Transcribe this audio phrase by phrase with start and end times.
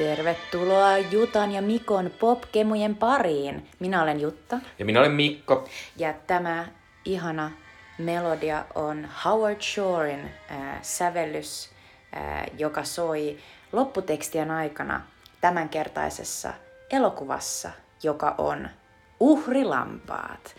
[0.00, 3.68] Tervetuloa Jutan ja Mikon popkemujen pariin.
[3.78, 5.68] Minä olen Jutta Ja minä olen Mikko.
[5.96, 6.68] ja tämä
[7.04, 7.50] ihana
[7.98, 11.70] melodia on Howard Shorein äh, sävellys,
[12.16, 13.38] äh, joka soi
[13.72, 15.00] lopputekstien aikana
[15.40, 16.52] tämänkertaisessa
[16.90, 17.70] elokuvassa,
[18.02, 18.68] joka on
[19.20, 20.54] Uhrilampaat.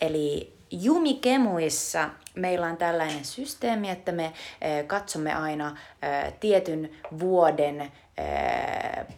[0.00, 7.90] Eli Jumikemuissa meillä on tällainen systeemi, että me eh, katsomme aina eh, tietyn vuoden eh,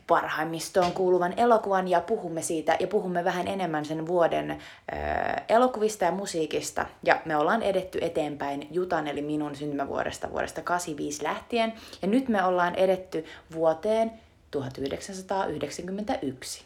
[0.06, 4.58] parhaimmistoon kuuluvan elokuvan ja puhumme siitä ja puhumme vähän enemmän sen vuoden
[5.48, 6.86] elokuvista ja musiikista.
[7.02, 11.72] Ja me ollaan edetty eteenpäin Jutan eli minun syntymävuodesta vuodesta 85 lähtien
[12.02, 14.12] ja nyt me ollaan edetty vuoteen
[14.50, 16.64] 1991.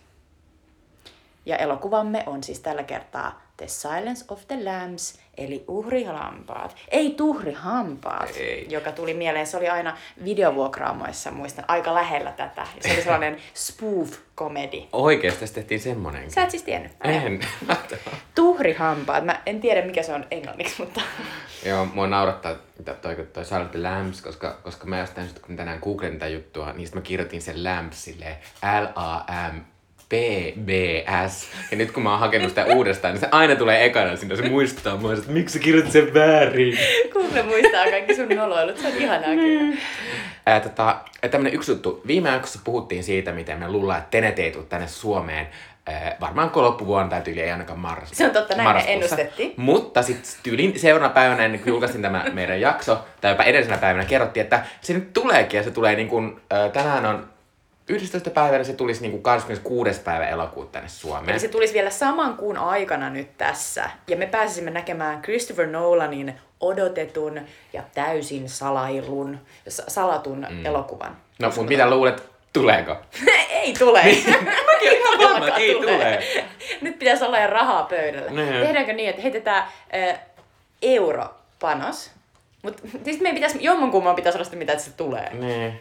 [1.47, 6.77] Ja elokuvamme on siis tällä kertaa The Silence of the Lambs, eli uhrilampaat.
[6.89, 8.67] Ei tuhrihampaat, Ei.
[8.71, 9.47] joka tuli mieleen.
[9.47, 12.67] Se oli aina videovuokraamoissa, muistan, aika lähellä tätä.
[12.77, 14.89] Ja se oli sellainen spoof-komedi.
[14.93, 16.31] Oikeesti tässä tehtiin semmonen.
[16.31, 16.93] Sä et siis tiennyt?
[17.05, 17.41] En.
[18.35, 19.25] Tuhrihampaat.
[19.25, 21.01] Mä en tiedä, mikä se on englanniksi, mutta...
[21.67, 22.55] Joo, mua naurattaa
[22.85, 26.73] to- toi, toi Silent the Lambs, koska, koska mä jostain kun tänään googlen tätä juttua,
[26.73, 28.37] niin mä kirjoitin sen Lambs silleen
[28.83, 29.61] L-A-M
[30.09, 31.49] PBS.
[31.71, 34.37] Ja nyt kun mä oon hakenut sitä uudestaan, niin se aina tulee ekana sinne.
[34.37, 36.79] Se muistuttaa mua, että miksi sä kirjoitit sen väärin.
[37.13, 38.79] Google muistaa kaikki sun noloilut.
[38.79, 39.77] Se on ihanaa kyllä.
[40.47, 40.97] Ää, tota,
[41.31, 42.03] tämmönen yksi juttu.
[42.07, 45.47] Viime jaksossa puhuttiin siitä, miten me luullaan, että Tenet ei tule tänne Suomeen.
[45.87, 48.11] Ää, varmaan kun loppuvuonna tai tyyli ei ainakaan marras.
[48.13, 48.93] Se on totta, näin me marraskuussa.
[48.93, 49.55] ennustettiin.
[49.57, 54.05] Mutta sitten tyylin seuraavana päivänä, ennen kuin julkaisin tämä meidän jakso, tai jopa edellisenä päivänä,
[54.05, 57.29] kerrottiin, että se nyt tuleekin ja se tulee niin kuin, ää, tänään on
[57.89, 58.31] 11.
[58.31, 60.01] päivänä, se tulisi niin kuin 26.
[60.01, 61.31] päivä elokuuta tänne Suomeen.
[61.31, 63.91] Eli se tulisi vielä saman kuun aikana nyt tässä.
[64.09, 67.41] Ja me pääsisimme näkemään Christopher Nolanin odotetun
[67.73, 69.39] ja täysin salailun,
[69.69, 70.67] sa- salatun mm.
[70.67, 71.17] elokuvan.
[71.39, 72.97] No, mutta mitä luulet, tuleeko?
[73.63, 74.03] ei tule.
[74.67, 76.23] Mäkin varma, että ei tule.
[76.81, 78.31] Nyt pitäisi olla jo rahaa pöydällä.
[78.31, 78.53] Niin.
[78.53, 79.63] Tehdäänkö niin, että heitetään
[79.95, 80.21] äh,
[80.83, 82.11] europanos?
[82.63, 85.35] Mutta siis meidän pitäisi, jommankumman pitäisi olla sitä, mitä se tulee.
[85.35, 85.81] Niin.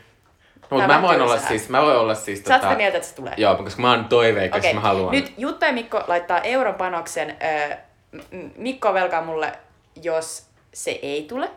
[0.70, 3.10] Mutta Tämä mä voin olla siis, mä voin olla siis Sä oot sitä mieltä, että
[3.10, 3.34] se tulee?
[3.38, 5.12] Joo, koska mä oon toiveikas, Okei, mä haluan.
[5.12, 7.38] nyt Jutta ja Mikko laittaa euron panoksen.
[8.58, 9.52] Mikko velkaa mulle,
[10.02, 11.50] jos se ei tule.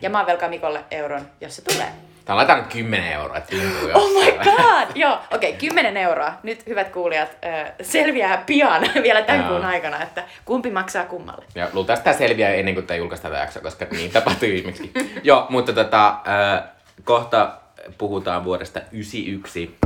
[0.00, 1.88] Ja mä oon velkaa Mikolle euron, jos se tulee.
[2.24, 3.56] Tää laitetaan nyt 10 euroa, että
[3.94, 4.88] Oh my god!
[4.94, 6.32] Joo, okei, okay, 10 euroa.
[6.42, 7.36] Nyt hyvät kuulijat,
[7.82, 11.44] selviää pian vielä tämän kuun aikana, että kumpi maksaa kummalle.
[11.54, 14.92] Ja luultavasti tää selviää ennen kuin tää julkaistaan tätä jaksoa, koska niin tapahtui viimeksi.
[15.22, 16.64] Joo, mutta tota, äh,
[17.04, 17.52] kohta
[17.98, 19.76] puhutaan vuodesta 91.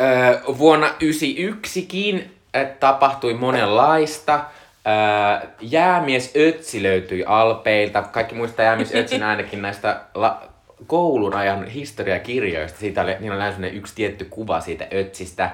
[0.00, 2.22] Äh, vuonna 91kin
[2.56, 4.34] äh, tapahtui monenlaista.
[4.34, 8.02] Äh, jäämies Ötsi löytyi Alpeilta.
[8.02, 10.42] Kaikki muistaa jäämies Ötsin ainakin näistä la-
[10.86, 12.78] koulun ajan historiakirjoista.
[12.78, 15.50] Siitä oli, niillä oli aina semmonen yksi tietty kuva siitä Ötsistä.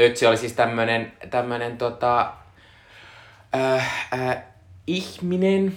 [0.00, 2.32] Ötsi oli siis tämmönen, tämmönen tota,
[3.54, 4.42] äh, äh,
[4.86, 5.76] ihminen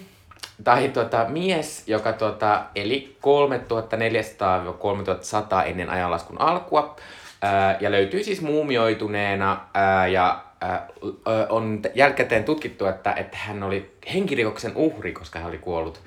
[0.63, 3.17] tai tota, mies, joka tota, eli
[5.63, 6.95] 3400-3100 ennen ajanlaskun alkua
[7.43, 10.79] äh, ja löytyy siis muumioituneena äh, ja äh,
[11.49, 16.01] on jälkikäteen tutkittu, että, että hän oli henkirikoksen uhri, koska hän oli kuollut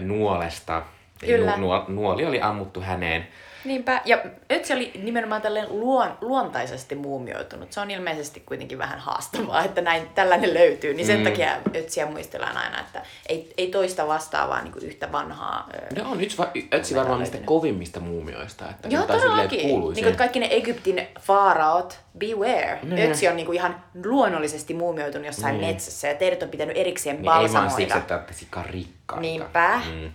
[0.00, 0.82] nuolesta.
[1.20, 1.50] Kyllä.
[1.50, 3.28] Nu, nuol, nuoli oli ammuttu häneen.
[3.66, 4.18] Niinpä, ja
[4.52, 7.72] Ötsi oli nimenomaan tälleen luon, luontaisesti muumioitunut.
[7.72, 10.94] Se on ilmeisesti kuitenkin vähän haastavaa, että näin tällainen löytyy.
[10.94, 11.24] Niin sen Mm.
[11.24, 15.68] takia Ötsiä muistellaan aina, että ei, ei toista vastaavaa niin yhtä vanhaa.
[15.96, 18.64] Ne on yksi va- Ötsi varmaan niistä kovimmista muumioista.
[18.70, 19.60] Että Joo, todellakin.
[19.66, 22.78] Niin kuin kaikki ne Egyptin faaraot, beware.
[22.82, 23.10] Niin.
[23.10, 25.66] Ötsi on niin kuin ihan luonnollisesti muumioitunut jossain Niin.
[25.66, 27.76] metsässä ja teidät on pitänyt erikseen Niin ei vaan balsamoida.
[27.76, 29.20] siksi, että olette sikarikkaita.
[29.20, 29.80] Niinpä.
[29.94, 30.10] Mm.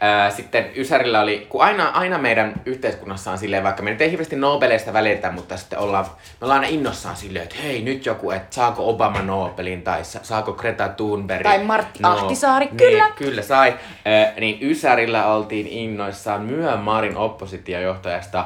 [0.00, 4.10] Ää, Sitten Ysärillä oli, kun aina, aina meidän yhteiskunnassa on silleen, vaikka me nyt ei
[4.10, 6.10] hirveästi Nobeleista välitä, mutta sitten ollaan, me
[6.40, 10.52] ollaan aina innossaan silleen, että hei nyt joku, että saako Obama Nobelin tai sa- saako
[10.52, 11.42] Greta Thunberg.
[11.42, 13.04] Tai Martti Ahtisaari, kyllä.
[13.04, 13.74] Niin, kyllä sai.
[14.04, 18.44] Ää, niin Ysärillä oltiin innoissaan Myanmarin oppositiojohtajasta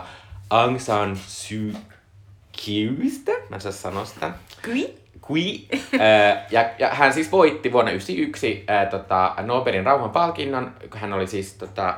[0.50, 1.72] Aung San Suu
[2.64, 3.32] Kyistä.
[3.48, 4.30] Mä en saa sanoa sitä.
[4.64, 4.94] Kui?
[5.20, 5.60] Kui.
[6.00, 10.74] Ää, ja, ja hän siis voitti vuonna 1991 ää, tota, Nobelin rauhanpalkinnon.
[10.94, 11.94] Hän oli siis tota,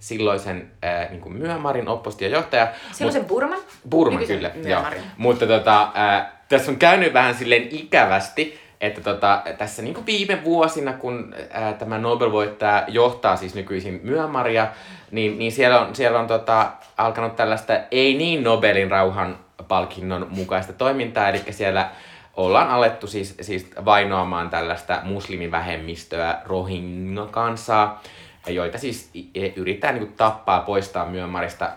[0.00, 2.68] silloisen ää, niin kuin Myanmarin oppositiojohtaja.
[2.92, 3.58] Silloisen Burman?
[3.90, 4.82] Burman Nykyisen kyllä, joo.
[5.16, 10.92] Mutta tota, ää, tässä on käynyt vähän silleen ikävästi, että tota, tässä niin viime vuosina,
[10.92, 14.66] kun ää, tämä Nobel-voittaja johtaa siis nykyisin Myanmaria,
[15.10, 19.38] niin, niin siellä on, siellä on tota, alkanut tällaista ei niin Nobelin rauhan
[19.68, 21.90] palkinnon mukaista toimintaa, eli siellä
[22.38, 28.02] ollaan alettu siis, siis vainoamaan tällaista muslimivähemmistöä Rohingya-kansaa,
[28.46, 31.70] joita siis i- yritetään niin tappaa, poistaa Myanmarista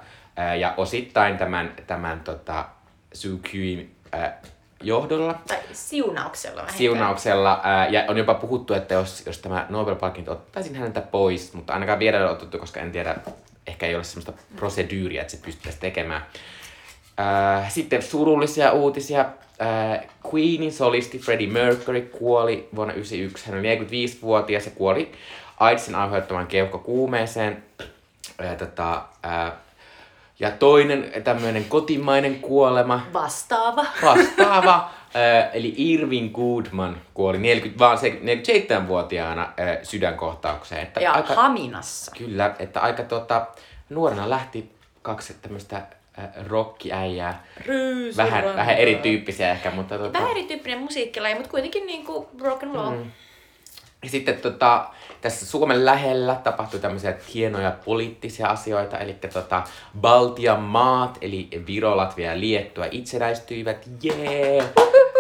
[0.60, 2.66] ja osittain tämän, tämän tota,
[3.14, 4.42] Suu Kyin ää,
[4.84, 5.36] johdolla.
[5.48, 6.78] Tai siunauksella vähintään.
[6.78, 7.60] siunauksella.
[7.64, 12.00] Ää, ja on jopa puhuttu, että jos, jos tämä Nobel-palkinto ottaisin häneltä pois, mutta ainakaan
[12.00, 13.16] vielä ei ole otettu, koska en tiedä,
[13.68, 16.26] ehkä ei ole sellaista prosedyyriä, että se pystyttäisiin tekemään.
[17.18, 19.26] Ää, sitten surullisia uutisia.
[19.62, 20.04] Ää,
[20.34, 23.46] Queenin solisti Freddie Mercury kuoli vuonna 1991.
[23.46, 23.76] Hän oli
[24.16, 25.12] 45-vuotias ja kuoli
[25.60, 27.64] AIDSin aiheuttamaan keuhkokuumeeseen.
[28.40, 29.58] Ää, tota, ää,
[30.40, 33.86] ja toinen tämmöinen kotimainen kuolema, Vastaava.
[34.04, 34.76] vastaava,
[35.16, 40.82] äh, eli Irving Goodman kuoli 40, vaan se 47-vuotiaana äh, sydänkohtaukseen.
[40.82, 42.12] Että Ja aika, Haminassa.
[42.18, 43.46] Kyllä, että aika tota,
[43.90, 44.72] nuorena lähti
[45.02, 45.84] kaksi tämmöistä äh,
[46.48, 47.44] rockiäijää.
[47.66, 48.56] Ryysi, Vähän, rantaa.
[48.58, 52.92] vähän erityyppisiä ehkä, mutta tota, Vähän erityyppinen musiikkilaji, mutta kuitenkin niinku rock and roll.
[52.92, 53.12] Mm.
[54.04, 54.90] Ja sitten tota,
[55.22, 59.64] tässä Suomen lähellä tapahtui tämmöisiä hienoja poliittisia asioita, eli tota,
[60.02, 64.64] Baltian maat, eli Viro, Latvia ja Liettua itsenäistyivät, jee!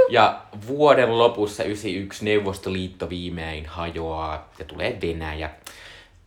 [0.10, 5.50] Ja vuoden lopussa 91 Neuvostoliitto viimein hajoaa ja tulee Venäjä.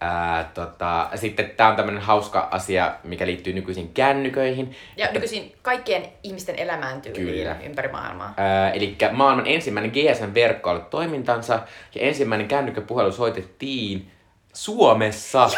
[0.00, 4.76] Ää, tota, sitten tämä on tämmöinen hauska asia, mikä liittyy nykyisin kännyköihin.
[4.96, 8.34] Ja nykyisin kaikkien ihmisten elämään tyyliin ympäri maailmaa.
[8.36, 11.60] Ää, eli maailman ensimmäinen GSM-verkko aloitti toimintansa
[11.94, 14.10] ja ensimmäinen kännykkäpuhelu soitettiin
[14.52, 15.50] Suomessa.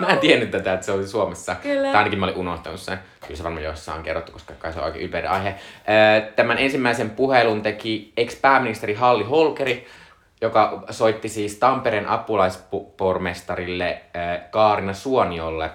[0.00, 1.54] Mä en tiennyt tätä, että se oli Suomessa.
[1.54, 1.88] Kyllä.
[1.88, 2.98] Tai ainakin mä olin unohtanut sen.
[3.20, 5.54] Kyllä se varmaan jossain on kerrottu, koska kai se on oikein ylpeä aihe.
[6.36, 9.86] Tämän ensimmäisen puhelun teki ex-pääministeri Halli Holkeri,
[10.42, 15.70] joka soitti siis Tampereen apulaispormestarille ää, Kaarina Suoniolle.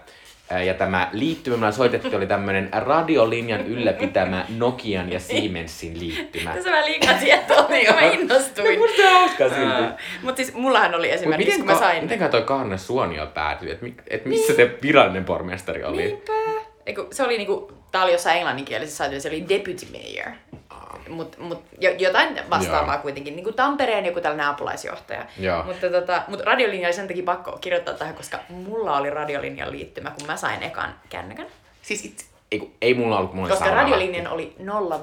[0.50, 6.54] Ää, Ja tämä liittymä, soitettiin, oli tämmöinen radiolinjan ylläpitämä Nokian ja Siemensin liittymä.
[6.54, 8.80] Tässä mä liikaa tietoa, niin mä innostuin.
[8.96, 10.04] Se on hauskaa silti.
[10.22, 12.04] Mutta siis mullahan oli esimerkiksi, miten, kun mä sain...
[12.04, 13.72] miten toi Kaarina Suonio päätyi?
[13.72, 15.98] Että et missä se virallinen pormestari oli?
[15.98, 16.34] Niinpä.
[16.86, 20.32] Eiku, se oli niinku, tää oli jossain englanninkielisessä se oli deputy mayor.
[21.10, 23.02] Mut, mut jo, jotain vastaavaa Joo.
[23.02, 25.26] kuitenkin, niinku Tampereen joku tällainen apulaisjohtaja.
[25.40, 25.64] Joo.
[25.64, 30.12] Mutta tota, mut radiolinja oli sen takia pakko kirjoittaa tähän, koska mulla oli radiolinjan liittymä,
[30.12, 31.48] kun mä sain ekan kännykän.
[31.82, 34.56] Siis itse, ei, kun- ei mulla ollut, mulla Koska radiolinjan oli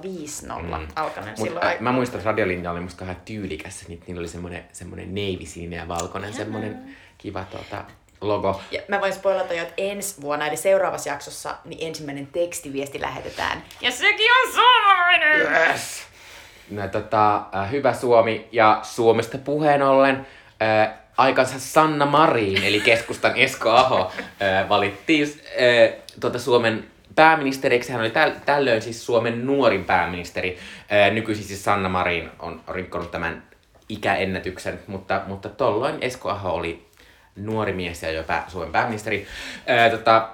[0.03, 0.87] 050 mm.
[0.97, 1.67] alkanen Mut, silloin.
[1.67, 3.89] ä, mä muistan, että radiolinja oli musta vähän tyylikäs.
[3.89, 4.29] Niillä oli
[4.73, 7.85] semmonen neivisininen ja valkoinen semmonen kiva tota,
[8.21, 8.61] logo.
[8.71, 13.65] Ja mä voin spoilata jo, että ensi vuonna, eli seuraavassa jaksossa, niin ensimmäinen tekstiviesti lähetetään.
[13.81, 15.41] Ja sekin on suomalainen!
[15.41, 16.03] Yes!
[16.71, 20.27] No, tota, äh, hyvä Suomi ja Suomesta puheen ollen
[20.63, 24.13] äh, aikansa Sanna Marin, eli keskustan Esko Aho,
[24.43, 26.85] äh, valittiin äh, tuota Suomen
[27.15, 27.93] pääministeriksi.
[27.93, 30.59] Hän oli täl, tällöin siis Suomen nuorin pääministeri.
[30.93, 33.43] Äh, nykyisin siis Sanna Marin on rikkonut tämän
[33.89, 36.84] ikäennätyksen, mutta, mutta tolloin Esko Aho oli
[37.37, 39.27] nuori mies ja jo pää, Suomen pääministeri.
[39.67, 40.29] Ää, tota,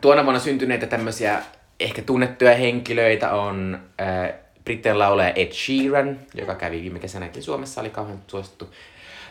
[0.00, 1.42] tuona vuonna syntyneitä tämmöisiä
[1.80, 4.32] ehkä tunnettuja henkilöitä on ää,
[4.64, 8.74] Britten laulaja Ed Sheeran, joka kävi viime kesänäkin Suomessa, oli kauhean suosittu.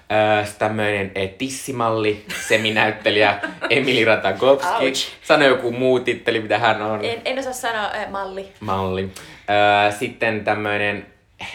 [0.09, 3.39] Ää, sitten tämmöinen tissimalli, seminäyttelijä
[3.69, 4.86] Emili Ratajkowski.
[4.86, 5.07] Ouch.
[5.24, 8.51] Sano joku muu titteli, mitä hän on En, en osaa sanoa äh, malli.
[8.60, 9.10] malli.
[9.50, 11.05] Öö, sitten tämmöinen,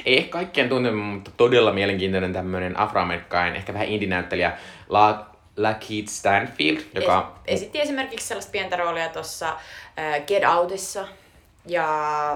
[0.06, 4.52] ei ehkä kaikkien tuntema, mutta todella mielenkiintoinen tämmöinen afroamerikkainen, ehkä vähän indie-näyttelijä,
[4.88, 11.08] La, Lakeith Stanfield, joka on Es, esitti esimerkiksi sellaista pientä roolia tuossa äh, Get Outissa.
[11.66, 11.86] Ja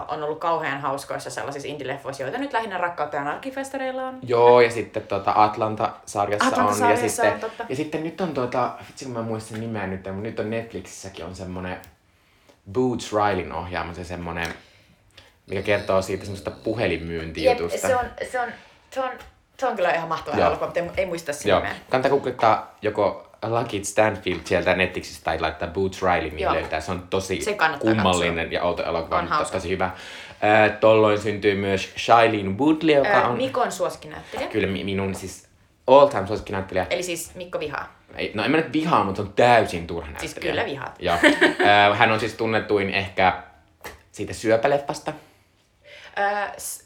[0.08, 4.18] on ollut kauhean hauskoissa sellaisissa indie-leffoissa, joita nyt lähinnä Rakkautta ja arkifestareilla on.
[4.22, 6.52] Joo, ja sitten tota Atlanta-sarjassa on.
[6.52, 7.66] Ja Atlanta-sarjassa sitten, on, totta.
[7.68, 11.24] ja sitten nyt on tuota, vitsi kun mä muistan nimeä nyt, mutta nyt on Netflixissäkin
[11.24, 11.76] on semmonen
[12.72, 14.54] Boots Rileyn ohjaama se semmonen,
[15.46, 17.88] mikä kertoo siitä semmoista puhelinmyyntijutusta.
[17.88, 18.48] se on, se on,
[18.90, 19.10] se on,
[19.58, 20.46] se on kyllä ihan mahtava Joo.
[20.46, 21.74] elokuva, mutta ei, ei muista sen Joo, nimeä.
[21.90, 26.54] kannattaa googlettaa joko Lucky Stanfield sieltä Netflixistä tai laittaa Boots Riley, niin Joo.
[26.54, 26.80] löytää.
[26.80, 29.90] Se on tosi Se kummallinen ja outo elokuva, On mutta tosi hyvä.
[30.40, 34.48] Ää, tolloin syntyy myös Shailene Woodley, joka Ää, on Mikon suosikkinäyttelijä.
[34.48, 35.48] kyllä mi- minun siis
[35.86, 36.86] all time suosikkinäyttelijä.
[36.90, 37.94] Eli siis Mikko Vihaa.
[38.16, 40.32] Ei, no en mä nyt vihaa, mutta se on täysin turha näyttelijä.
[40.34, 40.96] Siis kyllä vihaat.
[40.98, 41.16] Joo.
[41.66, 43.42] Ää, hän on siis tunnetuin ehkä
[44.12, 45.12] siitä syöpäleffasta.
[46.16, 46.82] Ää, s-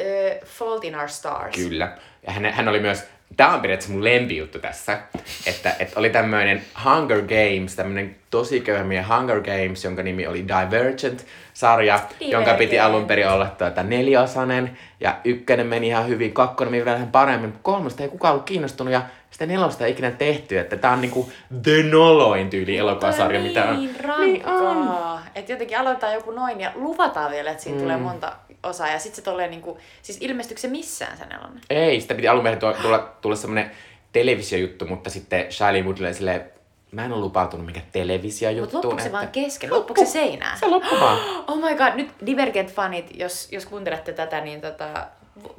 [0.00, 1.56] ää, Fault in Our Stars.
[1.56, 1.96] Kyllä.
[2.26, 3.04] Ja hän, hän oli myös,
[3.36, 4.98] tämä on periaatteessa mun lempijuttu tässä,
[5.46, 12.00] että, että oli tämmöinen Hunger Games, tämmöinen tosi köyhmiä Hunger Games, jonka nimi oli Divergent-sarja,
[12.20, 12.94] jonka piti Divergent.
[12.94, 18.02] alun perin olla tuota neliosainen, ja ykkönen meni ihan hyvin, kakkonen meni vähän paremmin, kolmosta
[18.02, 21.32] ei kukaan ollut kiinnostunut, ja sitä nelosta ei ikinä tehty, että tää on niinku
[21.62, 23.76] the noloin tyyli elokuvasarja, niin, mitä on.
[23.76, 25.22] Niin rankkaa.
[25.34, 27.82] Että jotenkin aloitetaan joku noin ja luvataan vielä, että siinä mm.
[27.82, 28.32] tulee monta
[28.62, 28.88] osaa.
[28.88, 31.60] Ja sitten se tulee niinku, siis ilmestyykö se missään se nelonen?
[31.70, 33.70] Ei, sitä piti alun perin tulla, tulla, tulla semmonen
[34.12, 36.44] televisiojuttu, mutta sitten Shailene Woodley silleen,
[36.92, 38.84] mä en ole lupautunut mikä Mutta televisiojuttuun.
[38.84, 39.70] loppuuko se vaan kesken?
[39.70, 40.58] Loppuuko se seinään?
[40.58, 41.18] Se loppui vaan.
[41.50, 45.06] Oh my god, nyt Divergent-fanit, jos, jos kuuntelette tätä, niin tota,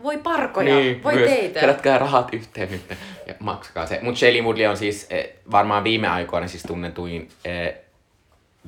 [0.04, 1.30] voi parkoja, Niin, voi myös.
[1.30, 1.60] teitä.
[1.60, 2.82] Kerätkää rahat yhteen nyt
[3.28, 4.00] ja maksakaa se.
[4.02, 7.74] Mutta Shailene Woodley on siis eh, varmaan viime aikoina siis tunnetuin eh,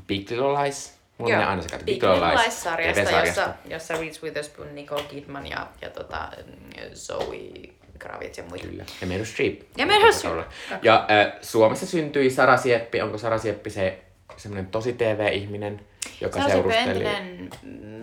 [0.07, 0.93] Big Little Lies.
[1.17, 1.85] Mulla menee aina sekaisin.
[1.85, 6.29] Big Little Lies-sarjasta, jossa, jossa Reese Witherspoon, Nicole Kidman ja, ja tota,
[6.93, 7.37] Zoe
[7.99, 8.67] Kravitz ja muita.
[8.67, 8.85] Kyllä.
[9.01, 9.61] Ja Meryl Streep.
[9.77, 10.45] Ja Meryl Streep.
[10.81, 13.01] Ja äh, Suomessa syntyi Sara Sieppi.
[13.01, 13.97] Onko Sara Sieppi se
[14.43, 15.81] semmoinen tosi TV-ihminen,
[16.21, 16.89] joka Se on se seurusteli?
[16.89, 17.49] entinen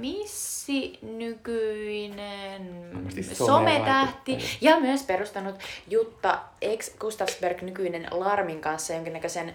[0.01, 2.91] missi, nykyinen
[3.33, 4.39] sometähti.
[4.61, 5.55] ja myös perustanut
[5.91, 9.55] Jutta ex Gustavsberg nykyinen Larmin kanssa jonkinnäköisen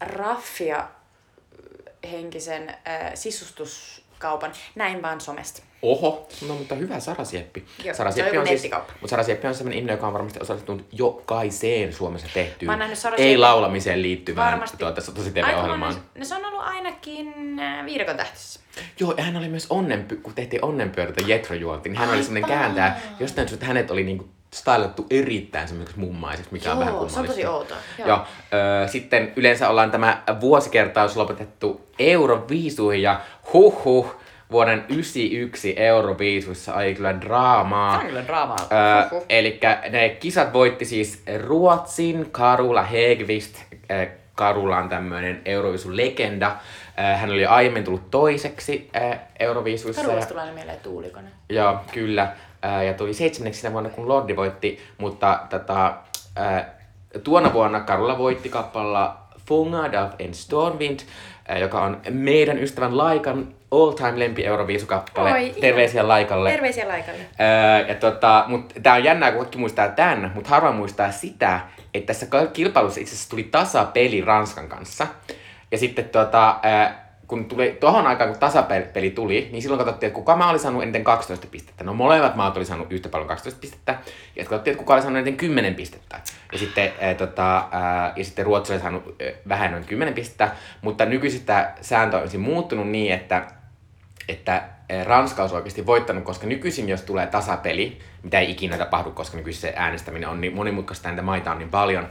[0.00, 0.88] raffia
[2.10, 3.14] henkisen äh,
[4.16, 4.52] sisustuskaupan.
[4.74, 5.62] Näin vaan somesta.
[5.82, 7.64] Oho, no mutta hyvä Sara Sieppi.
[7.84, 10.12] Joo, Sara se on Sieppi joku siis, mutta Sara Sieppi on sellainen ihminen, joka on
[10.12, 14.76] varmasti osallistunut jokaiseen Suomessa tehtyyn ei Sieppi- laulamiseen liittyvään Varmasti.
[14.76, 15.94] tuota, tosi TV-ohjelmaan.
[16.18, 18.60] No se on ollut ainakin äh, viidakon tähtissä.
[19.00, 22.44] Joo, ja hän oli myös onnenpy- kun tehtiin onnenpyörätä Jetro juonti, niin hän oli semmoinen
[22.50, 22.58] Aivan.
[22.74, 22.96] kääntäjä.
[23.20, 27.26] Jostain syystä hänet oli niinku stylattu erittäin semmoiseksi mummaiseksi, mikä on vähän Joo, se on
[27.26, 27.34] kummallista.
[27.34, 27.76] tosi outoa.
[27.98, 28.08] Joo.
[28.08, 28.18] Joo.
[28.84, 33.20] Ö, sitten yleensä ollaan tämä vuosikertaus lopetettu Euroviisuihin ja
[33.52, 34.14] huh huh,
[34.50, 37.92] vuoden 91 Euroviisuissa oli kyllä draamaa.
[37.92, 38.56] Se on kyllä draamaa.
[38.72, 39.24] Öö, Huhhuh.
[39.28, 39.60] Eli
[39.90, 43.56] ne kisat voitti siis Ruotsin Karula Hegvist.
[44.34, 46.56] Karula on tämmöinen Euroviisun legenda.
[47.16, 48.90] Hän oli aiemmin tullut toiseksi
[49.40, 50.02] Euroviisuissa.
[50.02, 51.28] Karulasta tulee mieleen tuulikone.
[51.48, 52.32] Joo, kyllä.
[52.66, 55.92] Ää, Ja tuli seitsemänneksi sinä vuonna, kun Lordi voitti, mutta tätä,
[56.36, 56.74] ää,
[57.24, 59.16] tuona vuonna Karula voitti kappalla
[59.48, 61.00] Fångad av en stormvind,
[61.48, 65.32] ää, joka on meidän ystävän Laikan all-time lempi Euroviisukappale.
[65.32, 65.54] Oi.
[65.60, 66.50] Terveisiä Laikalle.
[66.50, 67.20] Terveisiä Laikalle.
[67.38, 71.60] Ää, ja tota, mut tää on jännää, kun kaikki muistaa tän, mutta harva muistaa sitä,
[71.94, 75.06] että tässä kil- kilpailussa itse asiassa tuli tasapeli Ranskan kanssa.
[75.72, 76.60] Ja sitten tota,
[77.26, 80.82] kun tuli tohon aikaan, kun tasapeli tuli, niin silloin katsottiin, että kuka maa oli saanut
[80.82, 81.84] eniten 12 pistettä.
[81.84, 83.98] No molemmat maat oli saanut yhtä paljon 12 pistettä.
[84.36, 86.20] Ja katsottiin, että kuka oli saanut eniten 10 pistettä.
[86.52, 90.50] Ja sitten, ää, tota, ää, ja sitten Ruotsi oli saanut ää, vähän noin 10 pistettä.
[90.82, 93.46] Mutta nykyisistä sääntö on muuttunut niin, että
[94.28, 94.62] että
[95.04, 99.60] Ranska olisi oikeasti voittanut, koska nykyisin jos tulee tasapeli, mitä ei ikinä tapahdu, koska nykyisin
[99.60, 102.08] se äänestäminen on niin monimutkaista ja niitä maita on niin paljon,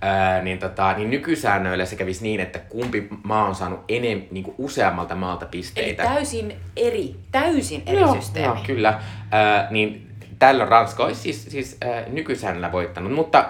[0.00, 4.44] ää, niin, tota, niin nykysäännöillä se kävisi niin, että kumpi maa on saanut enem, niin
[4.44, 6.02] kuin useammalta maalta Eli pisteitä.
[6.02, 8.46] täysin eri, täysin eri Joo, systeemi.
[8.54, 9.00] Joo, kyllä.
[9.32, 13.44] Ää, niin tällöin Ranska olisi siis, siis ää, nykysäännöllä voittanut, mutta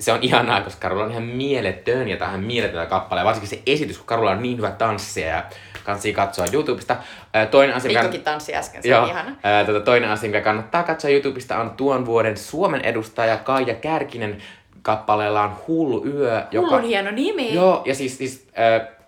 [0.00, 3.24] se on ihanaa, koska Karulla on ihan mieletön ja ihan mieletöntä kappale.
[3.24, 5.42] Varsinkin se esitys, kun Karulla on niin hyvä tanssia ja
[5.84, 6.96] kansi katsoa YouTubesta.
[7.50, 9.32] Toinen asia, mikä- Mikkokin tanssi äsken, se Joo, ihana.
[9.42, 14.38] ää, tota, toinen asia, mikä kannattaa katsoa YouTubesta, on tuon vuoden Suomen edustaja Kaija Kärkinen
[14.82, 16.68] kappaleella on Hullu yö, joka...
[16.68, 17.54] Hullun hieno nimi.
[17.54, 18.98] Joo, ja siis, siis äh,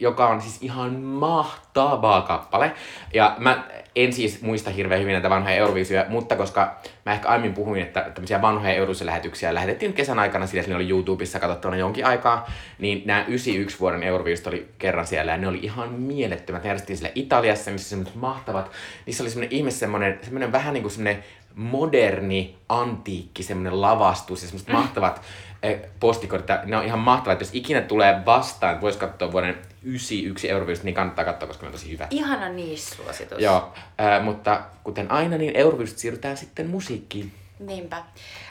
[0.00, 2.72] joka on siis ihan mahtava kappale.
[3.14, 3.64] Ja mä
[3.96, 8.10] en siis muista hirveän hyvin näitä vanhoja Euroviisuja, mutta koska mä ehkä aiemmin puhuin, että
[8.14, 13.24] tämmöisiä vanhoja Euroviisulähetyksiä lähetettiin kesän aikana, sillä ne oli YouTubessa katsottavana jonkin aikaa, niin nämä
[13.28, 16.62] 91 vuoden Euroviisut oli kerran siellä, ja ne oli ihan mielettömät.
[16.62, 18.70] Ne järjestettiin siellä Italiassa, missä semmoiset mahtavat,
[19.06, 21.24] niissä oli semmoinen ihme semmoinen, semmoinen vähän niin kuin semmoinen
[21.54, 25.22] moderni, antiikki, semmoinen lavastus ja semmoiset mahtavat
[25.62, 26.56] eh, postikortit.
[26.64, 30.84] Ne on ihan mahtavat, että jos ikinä tulee vastaan, että voisi katsoa vuoden 91 Euroviisut,
[30.84, 32.12] niin kannattaa katsoa, koska ne on tosi hyvät.
[32.12, 33.38] Ihana niissuositus.
[33.38, 37.32] Joo, äh, mutta kuten aina, niin Euroviisut siirrytään sitten musiikkiin.
[37.58, 38.02] Niinpä.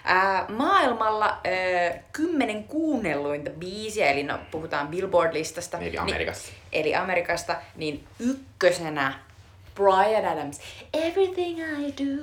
[0.04, 1.42] Ää, maailmalla ää,
[2.12, 5.78] kymmenen kuunnelluinta biisiä, eli no, puhutaan Billboard-listasta.
[5.80, 6.52] Eli Amerikassa.
[6.52, 9.14] Niin, eli Amerikasta, niin ykkösenä
[9.78, 10.60] Brian Adams.
[10.94, 12.14] Everything I do,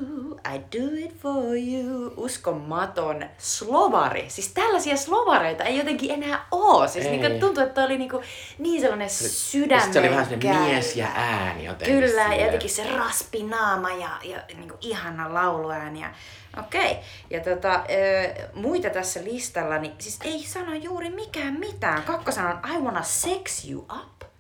[0.55, 2.13] I do it for you.
[2.17, 4.25] Uskomaton slovari.
[4.29, 6.89] Siis tällaisia slovareita ei jotenkin enää oo.
[6.89, 7.17] Siis Ei.
[7.17, 8.23] niinku tuntuu, että oli niinku
[8.59, 12.01] niin sellainen sydämen Sitten se oli vähän sellainen mies ja ääni jotenkin.
[12.01, 16.01] Kyllä, ja jotenkin se raspi naama ja, ja niin kuin ihana lauluääni.
[16.01, 16.11] Ja,
[16.59, 16.97] okei,
[17.31, 22.03] ja tota, ö, muita tässä listalla, niin siis ei sano juuri mikään mitään.
[22.03, 24.34] Kakkosana on I Wanna Sex You Up.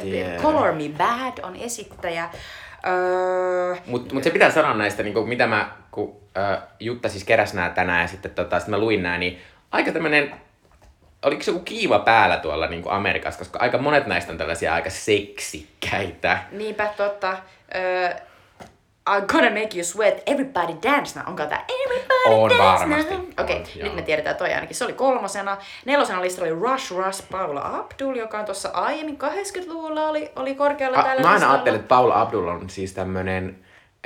[0.00, 0.36] Tiedä.
[0.42, 2.28] Color Me Bad on esittäjä.
[2.86, 7.56] Öö, Mutta mut se pitää sanoa näistä, niinku, mitä mä, kun äh, Jutta siis keräsi
[7.56, 9.38] nää tänään ja sitten tota, sit mä luin nää, niin
[9.70, 10.34] aika tämmönen,
[11.22, 14.90] oliko se joku kiiva päällä tuolla niinku Amerikassa, koska aika monet näistä on tällaisia aika
[14.90, 16.38] seksikkäitä.
[16.52, 17.36] niinpä totta.
[17.74, 18.10] Öö,
[19.08, 21.28] I'm gonna make you sweat, everybody dance now.
[21.28, 23.14] Onko tää everybody On dance varmasti.
[23.14, 23.24] now?
[23.40, 24.76] Okei, okay, nyt me tiedetään toi ainakin.
[24.76, 25.56] Se oli kolmosena.
[25.84, 30.98] Nelosena listalla oli Rush Rush Paula Abdul, joka on tuossa aiemmin 80-luvulla oli, oli korkealla
[30.98, 33.58] A, tällä mä aina ajattelin, että Paula Abdul on siis tämmönen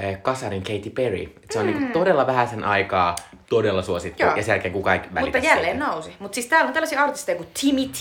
[0.04, 1.22] äh, kasarin Katy Perry.
[1.22, 1.72] Et se on mm.
[1.72, 3.16] niinku todella vähäisen aikaa
[3.48, 4.36] todella suosittu Joo.
[4.36, 5.90] ja sen jälkeen kukaan ei välitä Mutta jälleen siitä.
[5.90, 6.16] nousi.
[6.18, 8.00] Mutta siis täällä on tällaisia artisteja kuin Timmy T,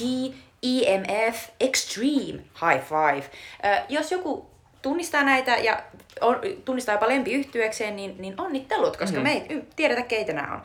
[0.63, 3.23] EMF Extreme High Five.
[3.65, 4.49] Ö, jos joku
[4.81, 5.79] tunnistaa näitä ja
[6.21, 9.23] on, tunnistaa jopa lempiyhtyekseen, niin, niin onnittelut, koska mm.
[9.23, 10.61] me ei tiedetä, keitä nämä on.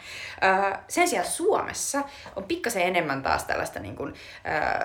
[0.73, 2.03] Ö, sen sijaan Suomessa
[2.37, 4.15] on pikkasen enemmän taas tällaista niin kuin,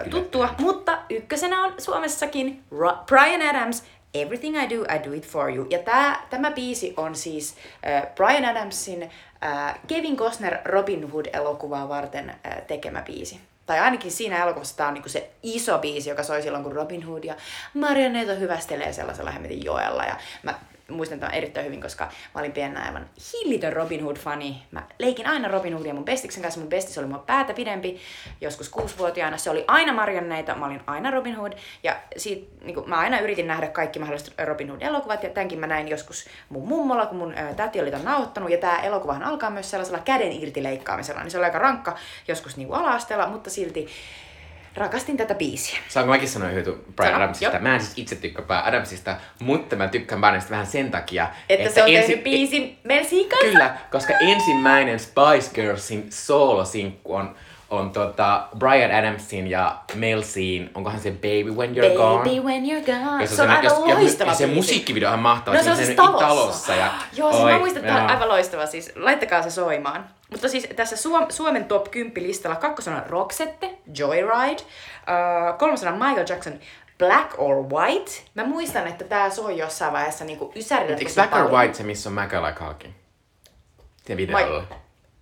[0.04, 5.26] ö, tuttua, mutta ykkösenä on Suomessakin Ra- Brian Adams, Everything I Do, I Do It
[5.26, 5.68] For You.
[5.70, 7.56] Ja tää, tämä biisi on siis
[7.88, 9.10] äh, Brian Adamsin
[9.44, 13.40] äh, Kevin Costner Robin Hood-elokuvaa varten äh, tekemä biisi.
[13.72, 17.06] Tai ainakin siinä elokuvassa tämä on niinku se iso biisi, joka soi silloin, kun Robin
[17.06, 17.36] Hood ja
[17.74, 20.04] Marionetto hyvästelee sellaisella hemmetin joella.
[20.04, 20.54] Ja mä
[20.92, 24.64] muistan tämän erittäin hyvin, koska mä olin pienenä aivan hillitön Robin Hood-fani.
[24.72, 26.60] Mä leikin aina Robin Hoodia mun bestiksen kanssa.
[26.60, 28.00] Mun bestis oli mua päätä pidempi,
[28.42, 29.38] joskus kuusivuotiaana.
[29.38, 31.54] Se oli aina Marionneita, mä olin aina Robin Hood.
[31.84, 35.24] Ja siitä, niin kuin, mä aina yritin nähdä kaikki mahdolliset Robin Hood-elokuvat.
[35.24, 38.52] Ja tämänkin mä näin joskus mun mummolla, kun mun ä, täti oli tämän nauhoittanut.
[38.52, 41.22] Ja tämä elokuvahan alkaa myös sellaisella käden irti leikkaamisella.
[41.22, 43.88] Niin se oli aika rankka joskus niin ala-asteella, mutta silti
[44.76, 45.80] rakastin tätä biisiä.
[45.88, 47.46] Saanko mäkin sanoa yhden Brian Sano, Adamsista?
[47.56, 47.60] joo.
[47.60, 51.70] Mä en siis itse tykkää Brian Adamsista, mutta mä tykkään Brianista vähän sen takia, Että,
[51.70, 52.80] se on tehnyt biisin
[53.30, 53.48] kanssa.
[53.48, 57.36] Kyllä, koska ensimmäinen Spice Girlsin soolosinkku on,
[57.72, 62.18] on tota Brian Adamsin ja Mel Cin, onkohan se Baby When You're Gone?
[62.18, 63.28] Baby when you're gone.
[63.28, 65.58] Se on se- aivan jos- loistava ja se musiikkivideo on mahtava.
[65.58, 66.28] No se on Siinä siis on talossa.
[66.28, 68.12] talossa ja, Joo, siis Oi, mä muistan, että on joo.
[68.12, 68.66] aivan loistava.
[68.66, 70.06] Siis laittakaa se soimaan.
[70.32, 76.26] Mutta siis tässä Suom- Suomen top 10 listalla kakkosena on Roxette, Joyride, uh, kolmosena Michael
[76.30, 76.54] Jackson,
[76.98, 78.12] Black or White.
[78.36, 80.98] Mä muistan, että tää soi jossain vaiheessa niinku Ysärillä.
[80.98, 81.52] Eikö Black or.
[81.52, 82.96] White se, missä on Macaulay Culkin?
[84.08, 84.64] Se videolla.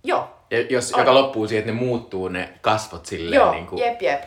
[0.04, 0.28] Joo, Ja
[0.70, 1.00] jos, On.
[1.00, 3.82] joka loppuu siihen, että ne muuttuu ne kasvot silleen joo, niin kuin...
[3.82, 4.22] jep jep.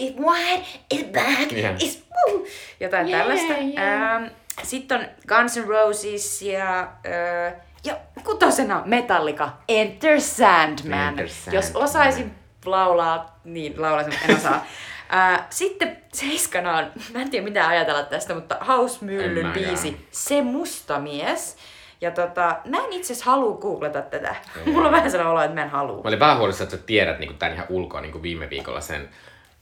[0.00, 0.64] It's white,
[0.94, 1.72] it's black, Joo.
[1.72, 1.98] it's
[2.32, 2.46] woo.
[2.80, 3.52] Jotain Yeah, tällaista.
[3.52, 4.12] yeah.
[4.16, 4.24] Ähm,
[4.62, 11.08] Sitten on Guns N' Roses ja, äh, ja kutosena Metallica, Enter Sandman.
[11.08, 11.84] Enter Jos Sandman.
[11.84, 12.34] osaisin
[12.64, 14.66] laulaa, niin laulaisin, mutta en osaa.
[15.14, 19.66] Äh, sitten seiskana on, mä en tiedä mitä ajatella tästä, mutta Hausmyllyn mäkään.
[19.66, 21.56] biisi Se musta mies.
[22.00, 24.34] Ja tota, mä en itse asiassa halua googlata tätä.
[24.72, 26.02] Mulla on vähän sellainen olo, että mä en halua.
[26.02, 28.80] Mä olin vähän huolissaan, että sä tiedät niin tämän ihan ulkoa niin kuin viime viikolla
[28.80, 29.08] sen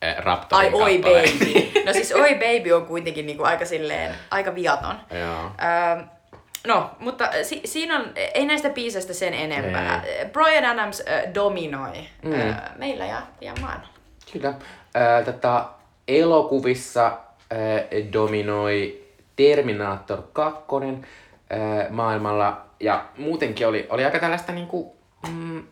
[0.05, 1.39] äh, Raptorin Ai oi kappaleen.
[1.39, 1.67] baby.
[1.87, 4.97] No siis oi baby on kuitenkin niinku aika silleen, aika viaton.
[5.11, 5.51] Joo.
[5.99, 6.05] Öö,
[6.67, 10.05] no, mutta si- siinä on, ei näistä biiseistä sen enempää.
[10.33, 12.33] Brian Adams äh, dominoi mm.
[12.41, 13.89] äh, meillä ja, ja maailmalla.
[14.33, 14.55] Kyllä.
[14.95, 15.65] Ää, tätä
[16.09, 17.03] elokuvissa
[17.51, 17.59] ää,
[18.13, 19.03] dominoi
[19.37, 20.63] Terminator 2
[21.91, 24.97] maailmalla ja muutenkin oli, oli aika tällaista niinku,
[25.29, 25.63] mm,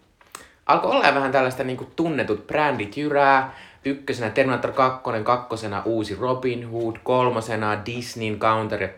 [0.66, 3.54] alkoi olla vähän tällaista niinku tunnetut brändit jyrää.
[3.84, 8.88] Ykkösenä Terminator 2, kakkosena uusi Robin Hood, kolmosena Disneyn Counter ja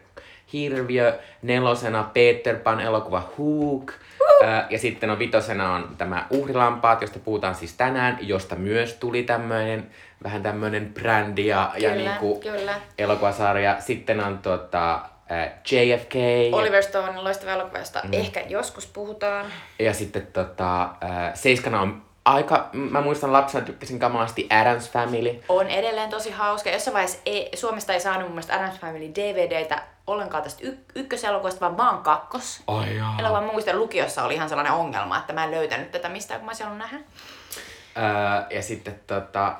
[0.52, 3.92] Hirviö, nelosena Peter Pan elokuva Hook,
[4.70, 9.90] ja sitten on vitosena on tämä Uhrilampaat, josta puhutaan siis tänään, josta myös tuli tämmöinen
[10.22, 12.80] vähän tämmöinen brändi ja, ja Kyllä, niinku kyllä.
[12.98, 13.76] elokuvasarja.
[13.80, 15.00] Sitten on tota,
[15.70, 16.14] JFK
[16.52, 18.12] Oliver Stonein loistava elokuva, josta mm.
[18.12, 19.46] ehkä joskus puhutaan.
[19.78, 20.88] ja sitten tota,
[21.34, 25.40] seiskana on aika, mä muistan lapsena tykkäsin kamalasti Adams Family.
[25.48, 26.70] On edelleen tosi hauska.
[26.70, 31.60] Jossain vaiheessa ei, Suomesta ei saanut mun mielestä Adams Family DVDtä ollenkaan tästä y- ykköselokuvasta,
[31.60, 32.62] vaan vaan kakkos.
[33.18, 36.46] Elokuvan mä muistan, lukiossa oli ihan sellainen ongelma, että mä en löytänyt tätä mistään, kun
[36.46, 37.04] mä halunnut nähdä.
[37.94, 39.56] Ää, ja sitten tota,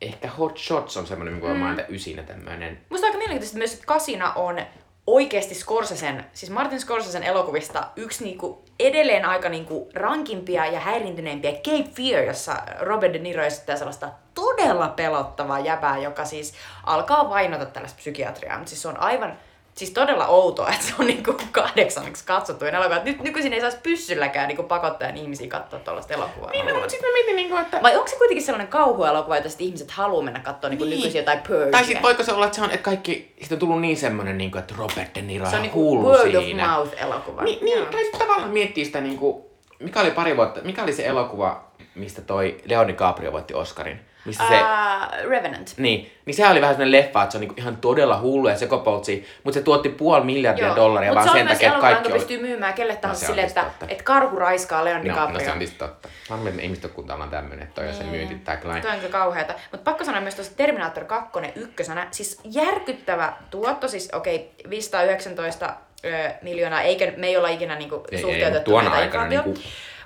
[0.00, 2.80] ehkä Hot Shots on semmoinen, mikä voi mainita ysinä tämmöinen.
[2.90, 4.60] Musta on aika mielenkiintoista myös, että Kasina on
[5.06, 11.90] oikeasti Scorsesen, siis Martin Scorsesen elokuvista yksi niinku edelleen aika niinku rankimpia ja häirintyneimpiä Cape
[11.94, 17.96] Fear, jossa Robert De Niro esittää sellaista todella pelottavaa jäbää, joka siis alkaa vainota tällaista
[17.96, 19.38] psykiatriaa, mutta siis se on aivan
[19.74, 23.00] Siis todella outoa, että se on niinku kahdeksanneksi katsottu elokuva.
[23.04, 26.50] Nyt nykyisin ei saisi pyssylläkään niinku pakottajan ihmisiä katsoa tuollaista elokuvaa.
[26.50, 27.80] Niin, no, mutta sitten mä mietin, niinku, että...
[27.82, 30.96] Vai onko se kuitenkin sellainen kauhuelokuva, jota ihmiset haluaa mennä katsoa niinku Niin.
[30.96, 31.70] nykyisin jotain Purge?
[31.70, 34.38] Tai sitten voiko se olla, että se on, että kaikki, siitä on tullut niin semmoinen,
[34.38, 36.76] niin kuin, että Robert De Niro on Se on niinku word siinä.
[36.76, 37.42] of mouth elokuva.
[37.42, 39.44] Niin, niin tai sitten tavallaan miettii sitä, niin kuin,
[39.78, 44.00] mikä oli pari vuotta, mikä oli se elokuva, mistä toi Leo DiCaprio voitti Oscarin?
[44.24, 45.72] Mistä se, Uh, Revenant.
[45.76, 48.56] niin, niin sehän oli vähän sellainen leffa, että se on niinku ihan todella hullu ja
[48.56, 52.18] sekopoltsi, mutta se tuotti puoli miljardia dollaria Mut vaan se sen takia, että kaikki oli...
[52.18, 55.14] pystyy myymään kelle tahansa se on silleen, siis että, että karhu raiskaa Leon No, no
[55.14, 55.40] DiCaprio.
[55.44, 56.08] se on tietysti totta.
[56.28, 58.80] Harmi, että ihmiskunta on tämmöinen, että toi on se myynti tagline.
[58.80, 59.54] Toi on kyllä kauheata.
[59.72, 62.08] Mutta pakko sanoa myös tuosta Terminator 2 ykkösenä.
[62.10, 68.04] Siis järkyttävä tuotto, siis okei, okay, 519 ö, miljoonaa, eikä me ei olla ikinä niinku
[68.12, 69.54] ei, suhteutettu tuona aikana niinku-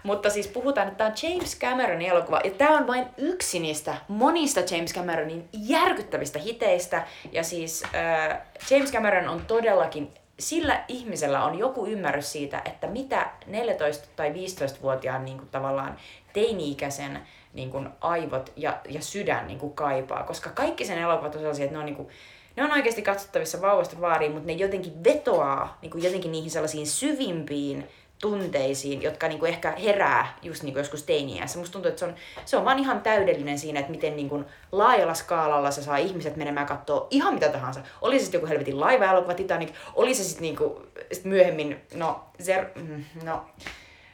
[0.08, 2.40] Mutta siis puhutaan, että tämä on James Cameronin elokuva.
[2.44, 7.06] Ja tämä on vain yksi niistä monista James Cameronin järkyttävistä hiteistä.
[7.32, 8.38] Ja siis äh,
[8.70, 13.50] James Cameron on todellakin, sillä ihmisellä on joku ymmärrys siitä, että mitä 14-
[14.16, 15.96] tai 15-vuotiaan niin kuin tavallaan
[16.32, 17.18] teini-ikäisen
[17.52, 20.22] niin kuin aivot ja, ja sydän niin kuin kaipaa.
[20.22, 22.08] Koska kaikki sen elokuvat on sellaisia, että ne on, niin kuin,
[22.56, 26.86] ne on oikeasti katsottavissa vauvasta vaariin, mutta ne jotenkin vetoaa niin kuin jotenkin niihin sellaisiin
[26.86, 27.88] syvimpiin
[28.20, 31.58] tunteisiin, jotka niinku ehkä herää just niinku joskus teiniässä.
[31.58, 35.14] Musta tuntuu, että se on, se on vaan ihan täydellinen siinä, että miten niinku laajalla
[35.14, 37.80] skaalalla se saa ihmiset menemään katsoa ihan mitä tahansa.
[38.00, 42.64] Oli se sitten joku helvetin laiva-elokuva Titanic, oli se sitten niinku, sit myöhemmin, no, zer,
[42.74, 43.46] mm, no,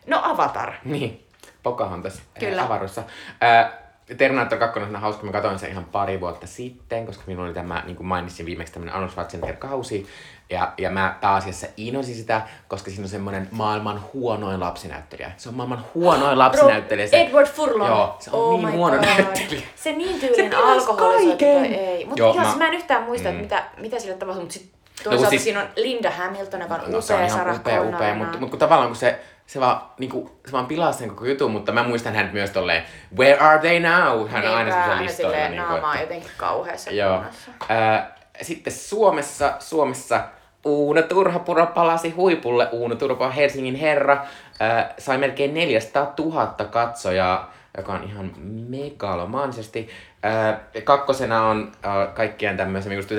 [0.07, 0.73] no Avatar.
[0.85, 1.27] Niin,
[1.62, 2.62] Pocahontas Kyllä.
[2.62, 3.03] avaruudessa.
[3.40, 3.84] Ää,
[4.17, 7.83] Terminator 2 on hauska, mä katsoin sen ihan pari vuotta sitten, koska minulla oli tämä,
[7.87, 10.07] niin kuin mainitsin viimeksi, tämmöinen Arnold Schwarzenegger-kausi.
[10.51, 15.31] Ja, ja mä pääasiassa innosin sitä, koska siinä on semmoinen maailman huonoin lapsinäyttelijä.
[15.37, 17.07] Se on maailman huonoin lapsinäyttelijä.
[17.07, 17.90] Se, Edward Furlong.
[17.90, 19.05] Joo, se on oh niin huono God.
[19.07, 19.62] näyttelijä.
[19.77, 22.05] Se niin tyylin Se pilasi alkoholisoitu ei.
[22.05, 22.69] Mutta ihan mä- mä...
[22.69, 23.40] en yhtään muista, mm.
[23.40, 26.75] Että mitä, mitä sille tapahtui, mutta sitten kun toisaalta siis- siinä on Linda Hamilton, joka
[26.75, 29.61] on No upea, se on ihan upea, upea, mutta, mutta kun tavallaan kun se, se
[29.61, 32.83] vaan, niinku, se vaan pilaa sen koko jutun, mutta mä muistan hänet myös tolleen,
[33.18, 34.28] where are they now?
[34.28, 35.33] Hän on aina semmoisella aina listoilla.
[35.33, 37.22] silleen Niinku, naama on että, jotenkin kauheassa joo.
[37.68, 40.24] Ää, sitten Suomessa, Suomessa
[40.64, 42.68] Uuno Turhapuro palasi huipulle.
[42.72, 44.24] Uuno Turha Helsingin herra
[44.61, 48.33] ää, sai melkein 400 000 katsojaa, joka on ihan
[48.68, 49.88] megalomaanisesti.
[50.22, 53.11] Ää, kakkosena on ää, kaikkien tämmöisen, me just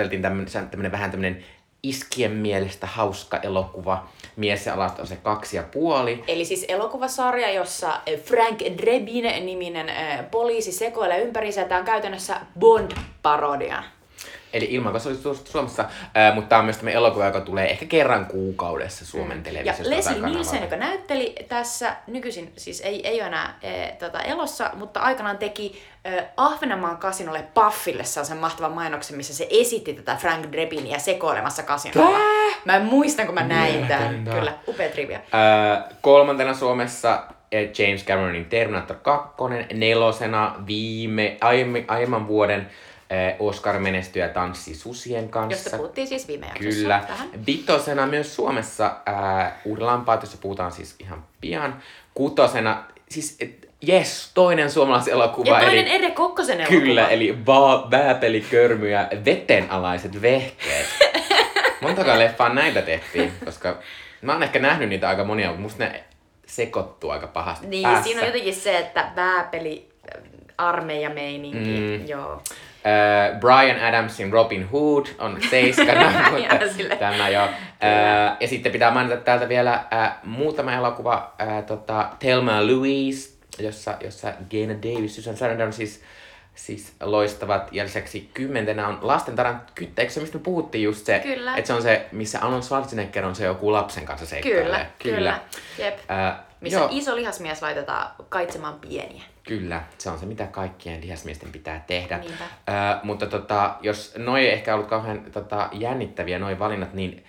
[0.71, 1.45] tämmöinen vähän tämmöinen
[1.83, 4.07] iskien mielestä hauska elokuva.
[4.35, 6.23] Mies ja alat on se kaksi ja puoli.
[6.27, 11.63] Eli siis elokuvasarja, jossa eh, Frank Drebin-niminen eh, poliisi sekoilee ympäriinsä.
[11.63, 13.83] Tämä on käytännössä Bond-parodia.
[14.55, 17.71] Eli ilman, se oli tuossa Suomessa, ää, mutta tämä on myös tämmöinen elokuva, joka tulee
[17.71, 19.83] ehkä kerran kuukaudessa Suomen Ja televisiosta.
[19.83, 20.29] tai Leslie.
[20.29, 25.37] Nielsen, joka näytteli tässä, nykyisin siis ei, ei ole enää e, tota, elossa, mutta aikanaan
[25.37, 31.63] teki e, Ahvenanmaan kasinolle Paffille sen mahtavan mainoksen, missä se esitti tätä Frank Drebinia sekoilemassa
[31.63, 32.17] kasinolla.
[32.65, 34.23] Mä en muistan, kun mä näin tämän.
[34.23, 35.19] Kyllä, upea trivia.
[35.31, 37.23] Ää, kolmantena Suomessa
[37.79, 39.35] James Cameronin Terminator 2,
[39.73, 42.69] nelosena viime, aiemmin, aiemman vuoden
[43.09, 45.63] eh, Oscar-menestyjä Tanssi susien kanssa.
[45.65, 46.69] Josta puhuttiin siis viime jaksossa.
[46.81, 47.01] Kyllä.
[47.47, 51.81] Vitosena myös Suomessa ää, Uudet lampaat, josta puhutaan siis ihan pian.
[52.13, 55.49] Kutosena, siis et, yes, toinen suomalaiselokuva.
[55.53, 56.79] Ja toinen eli, Ede Kokkosen elokuva.
[56.79, 60.87] Kyllä, eli va- vääpelikörmy ja vetenalaiset vehkeet.
[61.81, 63.77] Montako leffaa näitä tehtiin, koska
[64.21, 66.03] mä oon ehkä nähnyt niitä aika monia, mutta musta ne
[66.45, 68.03] sekoittuu aika pahasti Niin, päässä.
[68.03, 70.23] siinä on jotenkin se, että vääpeli, äh,
[70.57, 72.07] armeija meininki, Mm.
[72.07, 72.41] joo.
[72.85, 77.41] Äh, Brian Adamsin Robin Hood on seiskana, mutta tämä jo.
[77.41, 83.97] Äh, ja sitten pitää mainita täältä vielä äh, muutama elokuva, äh, tota, Thelma Louise, jossa,
[84.03, 86.01] jossa Gina Davis, Susan Sarandon siis,
[86.55, 87.69] siis loistavat.
[87.71, 89.35] Ja lisäksi kymmentenä on Lasten
[89.75, 91.55] kyttä, eikö se mistä me puhuttiin just se, Kyllä.
[91.55, 94.87] että se on se, missä Arnold Schwarzenegger on se joku lapsen kanssa seikkailee.
[94.99, 95.39] Kyllä, kyllä.
[95.77, 95.99] Jep.
[96.11, 96.89] Äh, Missä joo.
[96.91, 99.23] iso lihasmies laitetaan kaitsemaan pieniä.
[99.43, 102.17] Kyllä, se on se, mitä kaikkien lihasmiesten pitää tehdä.
[102.17, 102.43] Niinpä.
[102.43, 102.71] Ö,
[103.03, 107.25] mutta tota, jos noi ei ehkä ollut kauhean tota, jännittäviä, noi valinnat, niin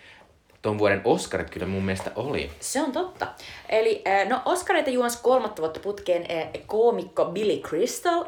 [0.66, 2.50] tuon vuoden Oscarit kyllä mun mielestä oli.
[2.60, 3.26] Se on totta.
[3.68, 8.24] Eli äh, no Oscareita juonsi kolmatta vuotta putkeen äh, koomikko Billy Crystal.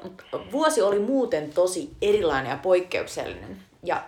[0.53, 3.57] Vuosi oli muuten tosi erilainen ja poikkeuksellinen.
[3.83, 4.03] Ja äh,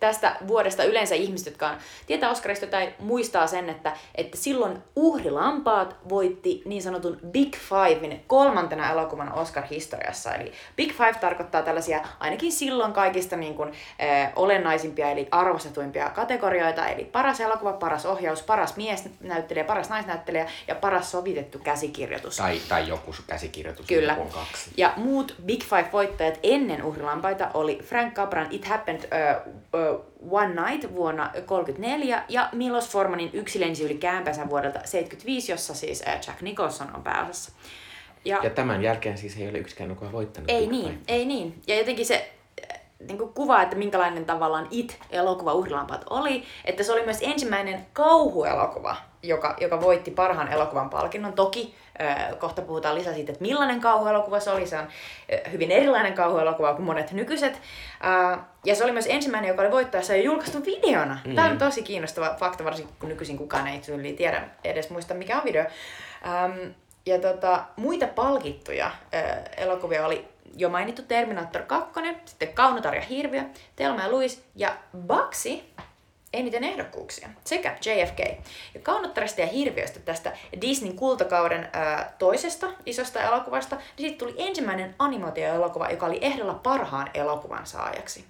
[0.00, 1.76] tästä vuodesta yleensä ihmiset, jotka on,
[2.06, 8.90] tietää Oscarista jotain, muistaa sen, että, että silloin Uhrilampaat voitti niin sanotun Big Fivein kolmantena
[8.90, 10.34] elokuvan Oscar-historiassa.
[10.34, 16.86] Eli Big Five tarkoittaa tällaisia ainakin silloin kaikista niin kuin, äh, olennaisimpia eli arvostetuimpia kategorioita,
[16.86, 22.36] eli paras elokuva, paras ohjaus, paras miesnäyttelijä, paras naisnäyttelijä ja paras sovitettu käsikirjoitus.
[22.36, 23.86] Tai, tai joku käsikirjoitus.
[23.86, 24.12] Kyllä.
[24.12, 24.70] joku on kaksi.
[24.76, 29.52] Ja muut Big Five-voittajat ennen uhrilampaita oli Frank Capran It Happened uh,
[30.30, 34.00] One Night vuonna 1934 ja Milos Formanin Yksi lensi yli
[34.50, 37.52] vuodelta 75, jossa siis Jack Nicholson on pääosassa.
[38.24, 40.50] Ja, Ja tämän jälkeen siis ei ole yksikään elokuva voittanut.
[40.50, 41.62] ei niin, ei niin.
[41.66, 42.30] Ja jotenkin se
[42.98, 48.96] niin kuin kuvaa, että minkälainen tavallaan It-elokuva Uhrilampaat oli, että se oli myös ensimmäinen kauhuelokuva,
[49.22, 51.32] joka, joka voitti parhaan elokuvan palkinnon.
[51.32, 51.74] Toki
[52.38, 54.66] kohta puhutaan lisää siitä, että millainen kauhuelokuva se oli.
[54.66, 54.88] Se on
[55.52, 57.60] hyvin erilainen kauhuelokuva kuin monet nykyiset.
[58.64, 61.18] Ja se oli myös ensimmäinen, joka oli voittaessa jo julkaistu videona.
[61.24, 61.34] Mm.
[61.34, 63.80] Tämä on tosi kiinnostava fakta, varsinkin kun nykyisin kukaan ei
[64.16, 65.64] tiedä edes muista, mikä on video.
[67.06, 68.90] Ja tota, muita palkittuja
[69.56, 73.42] elokuvia oli jo mainittu Terminator 2, sitten Kaunotar ja Hirviö,
[73.76, 75.64] Telma ja Luis ja Baxi
[76.32, 78.18] eniten ehdokkuuksia sekä JFK.
[78.74, 84.94] Ja Kaunottarista ja Hirviöstä tästä Disneyn kultakauden ää, toisesta isosta elokuvasta, niin siitä tuli ensimmäinen
[84.98, 88.24] animaatioelokuva, joka oli ehdolla parhaan elokuvan saajaksi.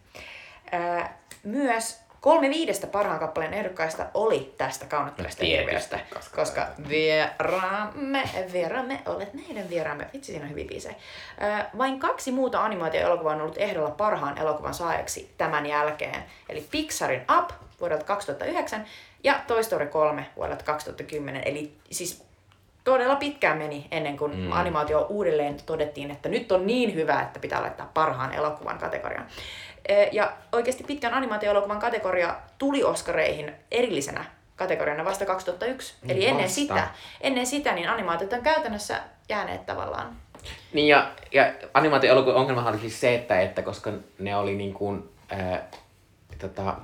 [0.72, 8.22] Ää, myös kolme viidestä parhaan kappaleen ehdokkaista oli tästä No tietysti, hirviöstä, koska- koska vieraamme,
[8.52, 10.06] vieraamme, olet meidän vieraamme.
[10.12, 10.94] Vitsi, siinä on hyviä biisejä.
[11.42, 16.24] Ö, Vain kaksi muuta animaatioelokuvaa on ollut ehdolla parhaan elokuvan saajaksi tämän jälkeen.
[16.48, 18.84] Eli Pixarin Up vuodelta 2009
[19.24, 21.42] ja Toy Story 3 vuodelta 2010.
[21.44, 22.28] Eli siis
[22.84, 24.52] todella pitkään meni ennen kuin mm.
[24.52, 29.26] animaatio uudelleen todettiin, että nyt on niin hyvä, että pitää laittaa parhaan elokuvan kategoriaan.
[29.88, 34.24] Ee, Ja oikeasti pitkän animaatioelokuvan kategoria tuli Oscareihin erillisenä
[34.56, 35.94] kategoriana vasta 2001.
[36.02, 36.54] Niin Eli ennen vasta.
[36.54, 36.88] sitä,
[37.20, 40.16] ennen sitä niin animaatiot on käytännössä jääneet tavallaan.
[40.72, 45.10] Niin ja, ja animaatio ongelmahan oli siis se, että, että koska ne oli niin kuin,
[45.28, 45.68] ää,
[46.38, 46.77] tota,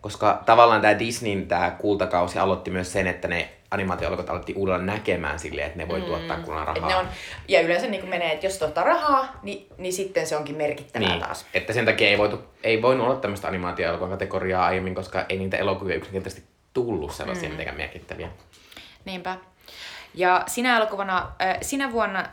[0.00, 5.38] koska tavallaan tämä Disneyn tämä kultakausi aloitti myös sen, että ne animaatio alettiin uudelleen näkemään
[5.38, 6.88] silleen, että ne voi tuottaa kunnan Et rahaa.
[6.88, 7.08] ne on,
[7.48, 11.20] ja yleensä niin menee, että jos tuottaa rahaa, niin, niin sitten se onkin merkittävää niin,
[11.20, 11.46] taas.
[11.54, 15.56] että sen takia ei, voitu, ei voinut olla tämmöistä animaatioelokuvan kategoriaa aiemmin, koska ei niitä
[15.56, 17.52] elokuvia yksinkertaisesti tullut sellaisia mm.
[17.52, 18.28] mitenkään merkittäviä.
[19.04, 19.36] Niinpä.
[20.16, 22.26] Ja sinä, elokuvana, äh, sinä vuonna äh,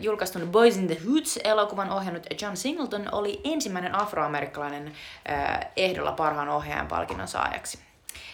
[0.00, 4.92] julkaistun Boys in the Hoods-elokuvan ohjannut John Singleton oli ensimmäinen afroamerikkalainen
[5.30, 7.78] äh, ehdolla parhaan ohjaajan palkinnon saajaksi.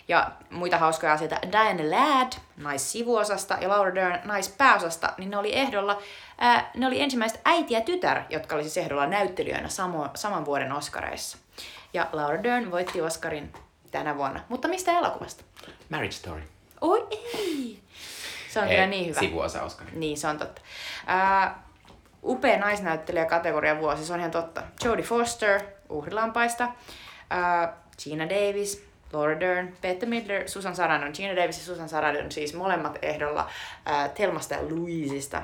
[0.08, 6.02] Ja muita hauskoja asioita, Diane Ladd naissivuosasta ja Laura Dern naispääosasta, niin ne oli ehdolla,
[6.38, 10.72] ää, ne oli ensimmäiset äiti ja tytär, jotka oli siis ehdolla näyttelijöinä samo, saman vuoden
[10.72, 11.38] Oscareissa.
[11.92, 13.52] Ja Laura Dern voitti Oscarin
[13.90, 14.40] tänä vuonna.
[14.48, 15.44] Mutta mistä elokuvasta?
[15.88, 16.42] Marriage Story.
[16.80, 17.85] Oi ei!
[18.56, 19.20] Se on kyllä niin hyvä.
[19.20, 19.86] Sivuosa Oscar.
[19.92, 20.60] Niin, se on totta.
[21.06, 21.62] Ää,
[22.24, 24.62] upea naisnäyttelijä kategoria vuosi, se on ihan totta.
[24.84, 26.68] Jodie Foster, uhrilampaista.
[27.30, 31.12] Ää, Gina Davis, Laura Dern, Bette Midler, Susan Sarandon.
[31.14, 33.50] Gina Davis ja Susan Sarandon siis molemmat ehdolla
[33.86, 35.42] ää, Telmasta ja Louisista,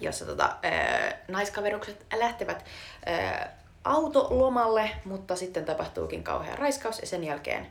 [0.00, 2.64] jossa tota, ää, naiskaverukset lähtevät
[3.06, 7.66] ää, autolomalle, mutta sitten tapahtuukin kauhea raiskaus ja sen jälkeen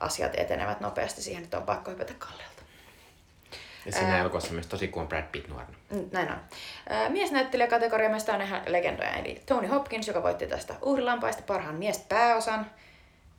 [0.00, 2.49] asiat etenevät nopeasti siihen, että on pakko hypätä kalleelta.
[3.90, 5.72] Ja siinä elokuvassa myös tosi kuin Brad Pitt nuorena.
[6.12, 6.36] Näin on.
[6.88, 12.66] Ää, Miesnäyttelijäkategoria meistä on ihan legendoja, eli Tony Hopkins, joka voitti tästä uhrilampaista parhaan miespääosan,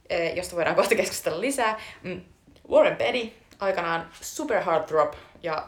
[0.10, 1.80] ää, josta voidaan kohta keskustella lisää.
[2.04, 2.22] Mm,
[2.70, 5.68] Warren Beatty, aikanaan Super Heartthrob, ja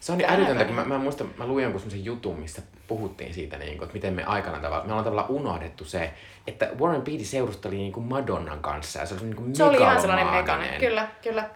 [0.00, 3.34] Se on niin älytöntä, kun mä, mä muistan, mä luin jonkun semmoisen jutun, missä puhuttiin
[3.34, 6.10] siitä, niin kuin, että miten me aikana tavallaan, me ollaan tavallaan unohdettu se,
[6.46, 9.76] että Warren Beatty seurusteli niin kuin Madonnan kanssa ja se oli niin kuin se oli
[9.76, 10.80] ihan sellainen mekanen.
[10.80, 11.50] Kyllä, kyllä.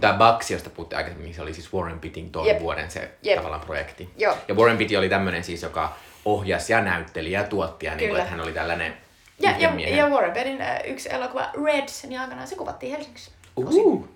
[0.00, 2.60] Tämä Bugs, josta puhuttiin aikaisemmin, niin se oli siis Warren Beattyn ton Jep.
[2.60, 3.36] vuoden se Jep.
[3.36, 4.10] tavallaan projekti.
[4.16, 4.36] Joo.
[4.48, 5.92] Ja Warren Beatty oli tämmöinen siis, joka
[6.24, 8.96] ohjasi ja näytteli ja tuotti ja niin kuin, että hän oli tällainen
[9.40, 13.30] Ja, ja, miehen- ja Warren Beattyn ää, yksi elokuva Red, niin aikanaan se kuvattiin Helsingissä.
[13.56, 14.08] Uhu.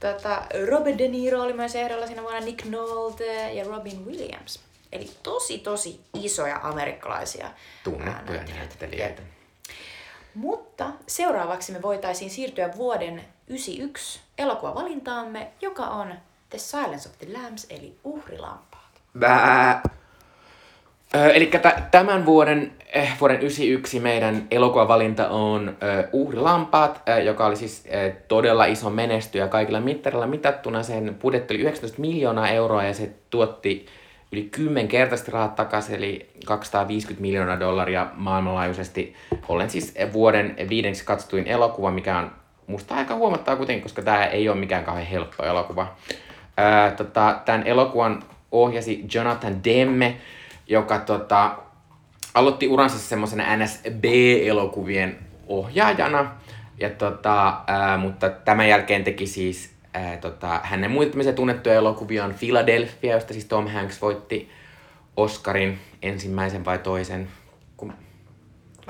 [0.00, 4.60] Tota, Robert De Niro oli myös ehdolla siinä vuonna, Nick Nolte ja Robin Williams.
[4.92, 7.48] Eli tosi, tosi isoja amerikkalaisia
[7.84, 9.22] Tunnettuja näyttelijöitä.
[10.34, 16.14] Mutta seuraavaksi me voitaisiin siirtyä vuoden 91 elokuvavalintaamme, joka on
[16.50, 18.82] The Silence of the Lambs, eli Uhrilampaat.
[19.18, 19.82] Bää.
[21.34, 21.50] Eli
[21.90, 28.12] tämän vuoden, eh, vuoden 91 meidän elokuvavalinta on ö, Uhrilampaat, ö, joka oli siis ö,
[28.28, 30.82] todella iso menestyjä kaikilla mittarilla mitattuna.
[30.82, 33.86] Sen budjetti oli 19 miljoonaa euroa ja se tuotti
[34.32, 39.14] yli 10 kertaisesti rahat takaisin, eli 250 miljoonaa dollaria maailmanlaajuisesti.
[39.48, 42.30] Olen siis vuoden viidenneksi katsotuin elokuva, mikä on
[42.66, 45.94] musta aika huomattava kuitenkin, koska tämä ei ole mikään kauhean helppo elokuva.
[46.56, 50.16] Ää, tota, tämän elokuvan ohjasi Jonathan Demme,
[50.66, 51.56] joka tota,
[52.34, 56.30] aloitti uransa semmoisena NSB-elokuvien ohjaajana.
[56.78, 62.34] Ja tota, ää, mutta tämän jälkeen teki siis ää, tota, hänen muita tunnettuja elokuvia on
[62.34, 64.50] Philadelphia, josta siis Tom Hanks voitti
[65.16, 67.28] Oscarin ensimmäisen vai toisen.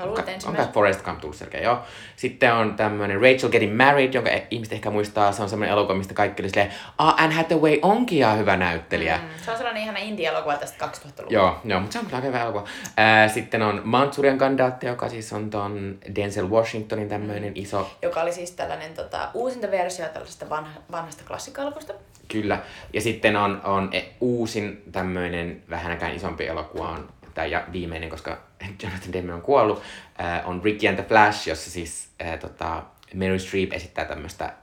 [0.03, 0.63] Mä luulen, että Onko.
[0.73, 1.79] Forest Gump tullut selkeä, joo.
[2.15, 5.31] Sitten on tämmönen Rachel Getting Married, jonka e- ihmiset ehkä muistaa.
[5.31, 9.17] Se on semmoinen elokuva, mistä kaikki oli silleen, ah, Anne Hathaway onkin ihan hyvä näyttelijä.
[9.17, 9.23] Mm.
[9.23, 11.33] Mm, se on sellainen ihana indie-elokuva tästä 2000-luvulta.
[11.33, 12.67] Joo, joo, mutta se on kyllä aika hyvä elokuva.
[12.97, 18.31] Ää, sitten on Manchurian kandidaatti, joka siis on ton Denzel Washingtonin tämmöinen iso, Joka oli
[18.33, 21.93] siis tällainen tota, uusinta versio tällaisesta vanha, vanhasta klassikkoelokuvasta.
[22.27, 22.59] kyllä.
[22.93, 28.37] Ja sitten on, on e- uusin tämmöinen vähänkään isompi elokuva on tämä viimeinen, koska
[28.83, 29.81] Jonathan Demme on kuollut,
[30.17, 34.53] ää, on Ricky and the Flash, jossa siis ää, tota, Mary Streep esittää tämmöistä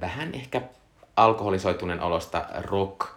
[0.00, 0.60] vähän ehkä
[1.16, 3.08] alkoholisoituneen olosta rock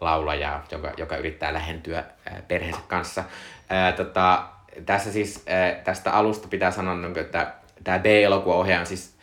[0.00, 3.24] laulajaa, joka, joka yrittää lähentyä ää, perheensä kanssa.
[3.68, 4.44] Ää, tota,
[4.86, 9.18] tässä siis ää, tästä alusta pitää sanoa, niin että tämä B-elokuvaohjaaja on siis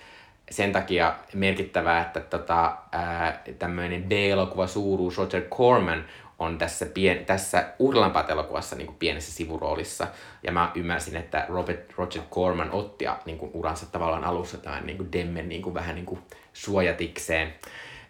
[0.52, 6.06] sen takia merkittävää, että tota, ää, tämmöinen B-elokuva suuruus Roger Corman
[6.40, 10.08] on tässä, pien, tässä Uhrilampaat elokuvassa niin pienessä sivuroolissa.
[10.44, 14.98] Ja mä ymmärsin, että Robert Roger Corman otti niin kuin uransa tavallaan alussa tämän niin
[14.98, 16.22] kuin Demmen niin kuin vähän niin kuin
[16.54, 17.54] suojatikseen.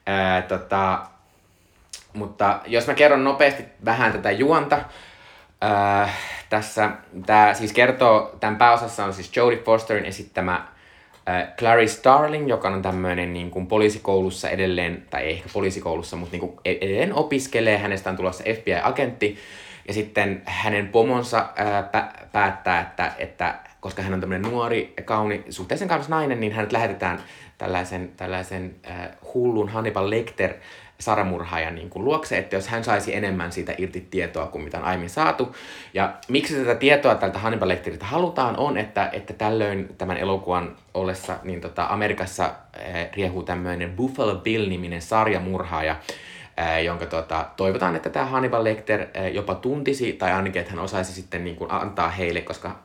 [0.05, 1.05] Ää, tota,
[2.13, 4.79] mutta jos mä kerron nopeasti vähän tätä juonta,
[5.61, 6.13] ää,
[6.49, 6.89] tässä
[7.25, 10.67] tämä siis kertoo, tämän pääosassa on siis Jodie Fosterin esittämä
[11.29, 16.31] äh, Clarice Starling, joka on tämmöinen niin kuin poliisikoulussa edelleen, tai ei ehkä poliisikoulussa, mutta
[16.31, 19.37] niin kuin e- edelleen opiskelee, hänestä on tulossa FBI-agentti,
[19.87, 25.43] ja sitten hänen pomonsa äh, pä- päättää, että, että koska hän on tämmöinen nuori, kauni,
[25.49, 27.19] suhteellisen kaunis nainen, niin hänet lähetetään
[27.57, 30.53] tällaisen, tällaisen äh, hullun Hannibal Lecter
[30.99, 34.83] saramurhaajan niin kuin luokse, että jos hän saisi enemmän siitä irti tietoa kuin mitä on
[34.83, 35.55] aiemmin saatu.
[35.93, 41.37] Ja miksi tätä tietoa tältä Hannibal Lecteriltä halutaan on, että, että tällöin tämän elokuvan ollessa
[41.43, 45.95] niin tota, Amerikassa äh, riehuu tämmöinen Buffalo Bill-niminen sarjamurhaaja,
[46.59, 50.83] äh, jonka tota, toivotaan, että tämä Hannibal Lecter äh, jopa tuntisi, tai ainakin, että hän
[50.83, 52.75] osaisi sitten niin kuin antaa heille, koska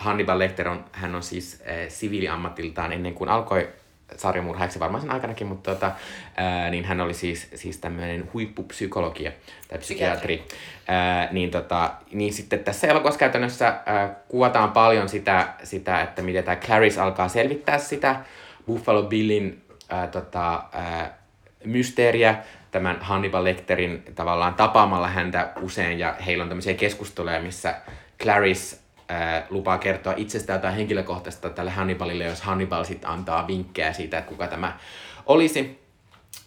[0.00, 3.68] Hannibal Lecter on, hän on siis äh, siviiliammatiltaan ennen kuin alkoi
[4.16, 5.92] sarjamurhaajaksi varmaan sen aikanakin, mutta tota,
[6.36, 9.32] ää, niin hän oli siis, siis tämmöinen huippupsykologia
[9.68, 10.44] tai psykiatri.
[10.88, 16.44] Ää, niin, tota, niin sitten tässä elokuvassa käytännössä ää, kuvataan paljon sitä, sitä, että miten
[16.44, 18.20] tämä Clarice alkaa selvittää sitä
[18.66, 21.18] Buffalo Billin ää, tota, ää,
[21.64, 22.36] mysteeriä
[22.70, 27.74] tämän Hannibal Lecterin tavallaan tapaamalla häntä usein ja heillä on tämmöisiä keskusteluja, missä
[28.22, 28.79] Clarice
[29.10, 34.28] ää, lupaa kertoa itsestään jotain henkilökohtaista tälle Hannibalille, jos Hannibal sitten antaa vinkkejä siitä, että
[34.28, 34.78] kuka tämä
[35.26, 35.80] olisi.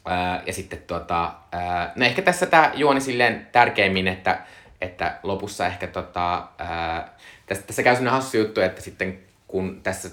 [0.06, 4.40] Ää, ja sitten tota, ää, no ehkä tässä tämä juoni silleen tärkeimmin, että,
[4.82, 7.14] että lopussa ehkä tota, ää,
[7.46, 10.10] tässä, tässä käy sellainen hassu juttu, että sitten kun tässä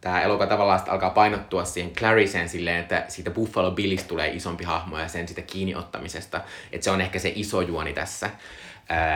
[0.00, 4.98] tämä elokuva tavallaan alkaa painottua siihen Clariceen silleen, että siitä Buffalo Billistä tulee isompi hahmo
[4.98, 6.40] ja sen sitä kiinniottamisesta,
[6.72, 8.30] että se on ehkä se iso juoni tässä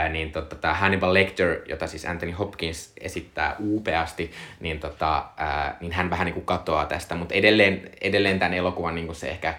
[0.09, 5.93] niin tota, tämä Hannibal Lecter, jota siis Anthony Hopkins esittää upeasti, niin, tota, ää, niin
[5.93, 9.55] hän vähän niin katoaa tästä, mutta edelleen, edelleen tämän elokuvan niin se ehkä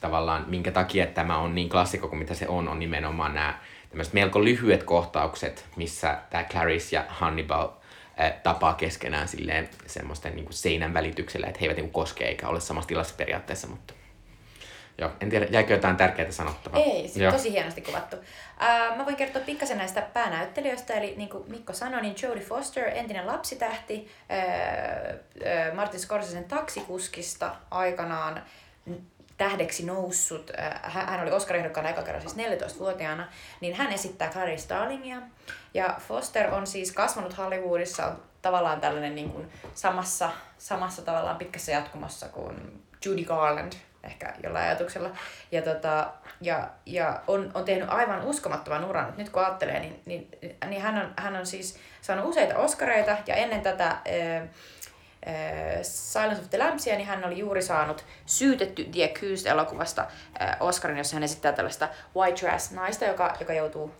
[0.00, 3.58] tavallaan, minkä takia tämä on niin klassikko kuin mitä se on, on nimenomaan nämä
[3.90, 7.68] tämmöiset melko lyhyet kohtaukset, missä tämä Clarice ja Hannibal
[8.42, 12.88] tapaa keskenään silleen semmoisten niin seinän välityksellä, että he eivät niin koske eikä ole samassa
[12.88, 13.94] tilassa periaatteessa, mutta
[14.98, 16.80] Joo, en tiedä, jäikö jotain tärkeää sanottavaa?
[16.80, 18.16] Ei, siis tosi hienosti kuvattu.
[18.16, 22.88] Uh, mä voin kertoa pikkasen näistä päänäyttelijöistä, eli niin kuin Mikko sanoi, niin Jodie Foster,
[22.88, 28.42] entinen lapsitähti, uh, uh, Martin Scorsesen taksikuskista aikanaan
[29.36, 30.50] tähdeksi noussut,
[30.82, 33.28] hän oli Oscar-ehdokkaana eka kerran siis 14-vuotiaana,
[33.60, 35.16] niin hän esittää Clarice Starlingia.
[35.74, 41.72] Ja Foster on siis kasvanut Hollywoodissa, on tavallaan tällainen niin kuin samassa, samassa tavallaan pitkässä
[41.72, 43.72] jatkumassa kuin Judy Garland,
[44.04, 45.10] ehkä jollain ajatuksella.
[45.52, 49.14] Ja, tota, ja, ja on, on tehnyt aivan uskomattoman uran.
[49.16, 50.28] Nyt kun ajattelee, niin, niin,
[50.66, 53.96] niin hän, on, hän on siis saanut useita Oscareita ja ennen tätä ää,
[55.26, 60.04] ää, Silence of the Lambsia, niin hän oli juuri saanut syytetty The Accused-elokuvasta
[60.38, 63.94] ää, Oscarin, jossa hän esittää tällaista white trash naista, joka, joka joutuu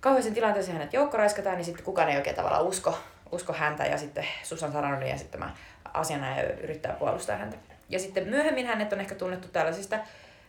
[0.00, 2.98] kauheisen tilanteeseen hänet joukkoraiskataan, niin sitten kukaan ei oikein tavallaan usko,
[3.32, 5.54] usko häntä ja sitten Susan Sarandon ja sitten tämä
[5.94, 7.56] asianajaja yrittää puolustaa häntä.
[7.88, 9.98] Ja sitten myöhemmin hänet on ehkä tunnettu tällaisista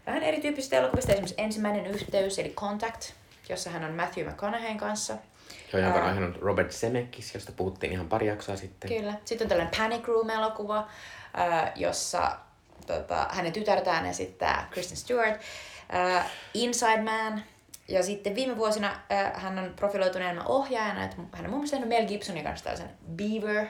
[0.06, 3.12] vähän erityyppisistä elokuvista, esimerkiksi Ensimmäinen yhteys, eli Contact,
[3.50, 5.18] jossa hän on Matthew McConaugheyn kanssa.
[5.74, 8.90] Joo, jonka on on Robert Zemeckis, josta puhuttiin ihan pari jaksoa sitten.
[8.90, 9.14] Kyllä.
[9.26, 10.88] Sitten on tällainen Panic Room-elokuva,
[11.76, 12.38] jossa
[12.88, 15.36] tota, hänen tytärtään esittää Kristen Stewart.
[15.36, 16.24] Uh,
[16.54, 17.44] Inside Man.
[17.88, 21.86] Ja sitten viime vuosina uh, hän on profiloitunut enemmän ohjaajana, että hän on muun muassa
[21.86, 23.66] Mel Gibsonin kanssa tällaisen Beaver.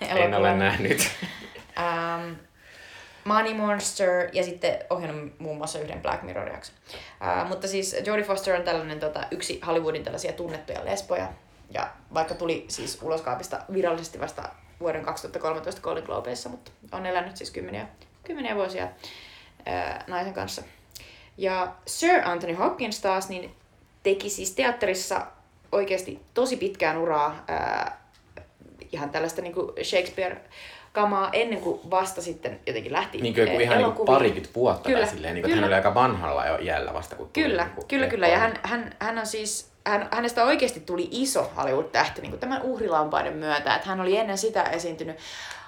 [0.00, 1.10] En ole nähnyt.
[1.78, 2.36] um,
[3.24, 6.74] Money Monster ja sitten ohjannut muun muassa yhden Black Mirror-jakson.
[6.94, 11.28] Uh, mutta siis Jodie Foster on tällainen tota, yksi Hollywoodin tällaisia tunnettuja lesboja.
[11.70, 14.48] Ja vaikka tuli siis uloskaapista virallisesti vasta
[14.80, 17.86] vuoden 2013 Golden Globeissa, mutta on elänyt siis kymmeniä,
[18.24, 20.62] kymmeniä vuosia uh, naisen kanssa.
[21.36, 23.54] Ja Sir Anthony Hopkins taas niin
[24.02, 25.26] teki siis teatterissa
[25.72, 27.92] oikeasti tosi pitkään uraa, uh,
[28.92, 30.40] ihan tällaista niin Shakespeare
[30.92, 35.14] kamaa ennen kuin vasta sitten jotenkin lähti Niin kuin ihan niin parikymmentä vuotta kyllä, tai
[35.14, 35.60] silleen, niin kuin, kyllä.
[35.60, 38.28] hän oli aika vanhalla jo iällä vasta kun Kyllä, niin kyllä, kyllä.
[38.28, 42.62] Ja hän, hän, hän on siis, hän, hänestä oikeasti tuli iso Hollywood-tähti niin kuin tämän
[42.62, 43.74] uhrilampaiden myötä.
[43.74, 45.16] Että hän oli ennen sitä esiintynyt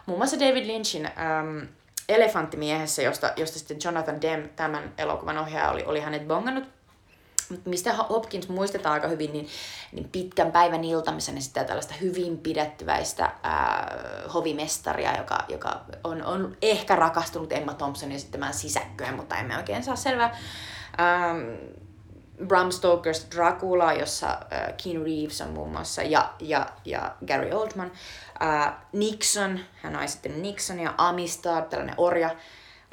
[0.06, 1.68] muun muassa David Lynchin äm,
[2.08, 6.64] Elefanttimiehessä, josta, josta sitten Jonathan Demme, tämän elokuvan ohjaaja, oli, oli hänet bongannut
[7.64, 9.48] mistä Hopkins muistetaan aika hyvin, niin,
[9.92, 13.96] niin pitkän päivän iltamisen esittää tällaista hyvin pidettyväistä ää,
[14.34, 19.96] hovimestaria, joka, joka on, on ehkä rakastunut Emma Thompsonin esittämään sisäkköön, mutta emme oikein saa
[19.96, 20.38] selvää.
[21.00, 21.82] Ähm,
[22.46, 27.92] Bram Stoker's Dracula, jossa äh, Keanu Reeves on muun muassa, ja, ja, ja Gary Oldman.
[28.42, 32.30] Äh, Nixon, hän on esittänyt Nixonia, Amistad, tällainen orja,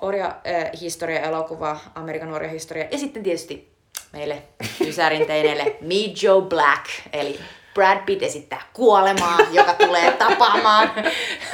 [0.02, 2.88] orja äh, historia elokuva, Amerikan orja historia.
[2.92, 3.79] Ja sitten tietysti
[4.14, 4.42] meille
[4.88, 5.76] ysärinteineille
[6.22, 7.40] Joe Black, eli
[7.74, 10.92] Brad Pitt esittää kuolemaa, joka tulee tapaamaan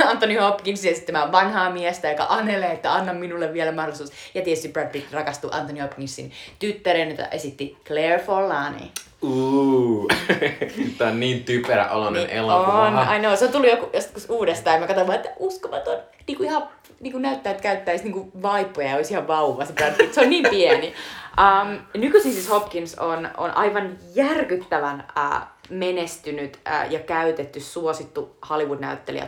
[0.05, 4.11] Anthony Hopkins esittämään vanhaa miestä, joka anelee, että anna minulle vielä mahdollisuus.
[4.33, 8.91] Ja tietysti Brad Pitt rakastuu Anthony Hopkinsin tyttären, jota esitti Claire Forlani.
[9.21, 10.07] Uu.
[10.97, 12.81] Tää on niin typerä oloinen Niin elokuva.
[12.87, 13.35] on, I know.
[13.35, 15.97] Se tuli joku joskus uudestaan ja mä katsoin vaan, että uskomaton.
[16.27, 16.67] Niin kuin ihan
[16.99, 20.13] niin kuin näyttää, että käyttäisi niin kuin vaippoja ja olisi ihan vauva se Brad Pitt.
[20.13, 20.93] Se on niin pieni.
[21.41, 29.27] Um, nykyisin siis Hopkins on, on aivan järkyttävän uh, menestynyt uh, ja käytetty, suosittu Hollywood-näyttelijä.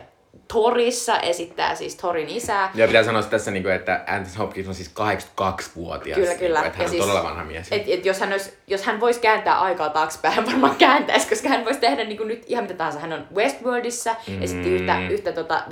[0.54, 2.72] Torissa esittää siis Torin isää.
[2.76, 6.18] Ja pitää sanoa tässä, niinku, että Anthony Hopkins on siis 82-vuotias.
[6.18, 6.66] Kyllä, kyllä.
[6.66, 7.68] Että hän on siis- todella vanha mies.
[7.72, 11.50] Et, et jos, hän olisi, jos hän voisi kääntää aikaa taaksepäin, hän varmaan kääntäisi, koska
[11.50, 13.00] hän voisi tehdä niin kuin nyt ihan mitä tahansa.
[13.00, 14.44] Hän on Westworldissa, mm.
[14.44, 15.64] esitti yhtä, yhtä tota,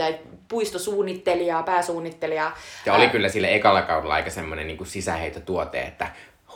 [0.55, 2.57] puistosuunnittelijaa, pääsuunnittelijaa.
[2.85, 6.07] Ja oli kyllä sille ekalla kaudella aika semmoinen niin sisäheitotuote, että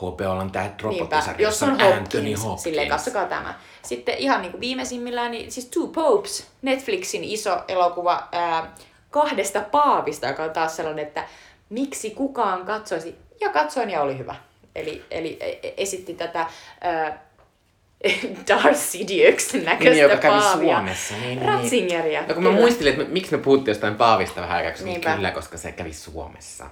[0.02, 2.62] on tää Niinpä, robottosarja, jos on Anthony Hopkins, Hopkins.
[2.62, 3.54] silleen katsokaa tämä.
[3.82, 8.74] Sitten ihan niin kuin viimeisimmillään, niin siis Two Popes, Netflixin iso elokuva ää,
[9.10, 11.24] kahdesta paavista, joka on taas sellainen, että
[11.68, 14.34] miksi kukaan katsoisi, ja katsoin ja oli hyvä.
[14.74, 16.46] Eli, eli e- e- esitti tätä
[16.80, 17.18] ää,
[18.48, 20.76] Darcy Dukes näköistä Niin, joka kävi paavia.
[20.76, 21.14] Suomessa.
[21.14, 22.20] Niin, niin, Ratzingeria.
[22.20, 22.60] No kun mä kyllä.
[22.60, 26.66] muistelin, että miksi me puhuttiin jostain Paavista vähän aikaa, niin kyllä, koska se kävi Suomessa.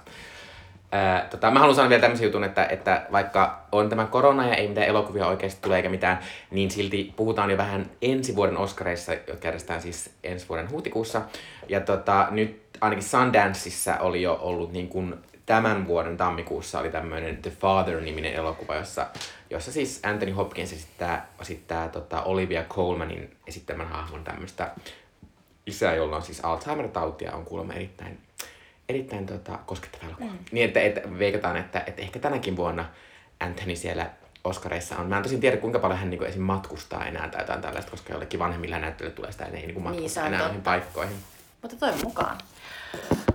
[0.91, 4.55] Ää, tota, mä haluan sanoa vielä tämmöisen jutun, että, että vaikka on tämä korona ja
[4.55, 6.19] ei mitään elokuvia oikeasti tule eikä mitään,
[6.51, 11.21] niin silti puhutaan jo vähän ensi vuoden Oscareissa, jotka järjestetään siis ensi vuoden huhtikuussa.
[11.67, 15.15] Ja tota, nyt ainakin Sundanceissa oli jo ollut niin kuin
[15.45, 19.07] tämän vuoden tammikuussa oli tämmöinen The Father-niminen elokuva, jossa,
[19.49, 24.71] jossa siis Anthony Hopkins esittää, esittää tota Olivia Colemanin esittämän hahmon tämmöistä
[25.65, 28.19] isää, jolla on siis Alzheimer-tautia, on kuulemma erittäin,
[28.89, 30.31] erittäin tota, koskettava elokuva.
[30.31, 30.37] Mm.
[30.51, 32.85] Niin, että, että veikataan, että, että ehkä tänäkin vuonna
[33.39, 34.09] Anthony siellä
[34.43, 35.07] Oscareissa on.
[35.07, 36.41] Mä en tosin tiedä, kuinka paljon hän niinku esim.
[36.41, 40.21] matkustaa enää tai jotain tällaista, koska jollekin vanhemmilla näyttelyillä tulee sitä, ei niinku matkusta se
[40.21, 41.15] on enää noihin paikkoihin.
[41.61, 42.37] Mutta toivon mukaan.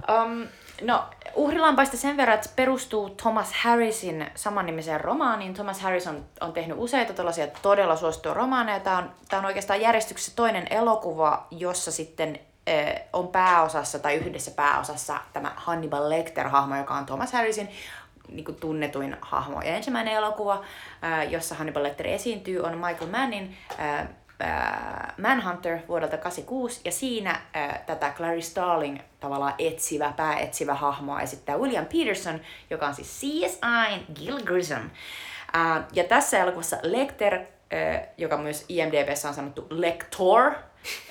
[0.08, 0.46] Um,
[0.82, 1.04] no,
[1.34, 5.54] uhrilampaista sen verran, että se perustuu Thomas Harrisin samannimiseen romaaniin.
[5.54, 8.80] Thomas Harris on, on tehnyt useita tällaisia todella suosittuja romaaneja.
[8.80, 14.50] Tämä on, tämä on oikeastaan järjestyksessä toinen elokuva, jossa sitten eh, on pääosassa tai yhdessä
[14.50, 17.68] pääosassa tämä Hannibal Lecter-hahmo, joka on Thomas Harrisin
[18.28, 19.62] niin kuin tunnetuin hahmo.
[19.62, 20.64] Ja ensimmäinen elokuva,
[21.02, 24.06] ää, jossa Hannibal Lecter esiintyy, on Michael Mannin ää,
[24.38, 31.58] ää, Manhunter vuodelta 86, ja siinä ää, tätä Clarice Starling tavallaan etsivä, pääetsivä hahmoa esittää
[31.58, 34.90] William Peterson, joka on siis CSI Gil Grissom.
[35.52, 40.52] Ää, ja tässä elokuvassa Lecter, ää, joka myös IMDbssä on sanottu Lector,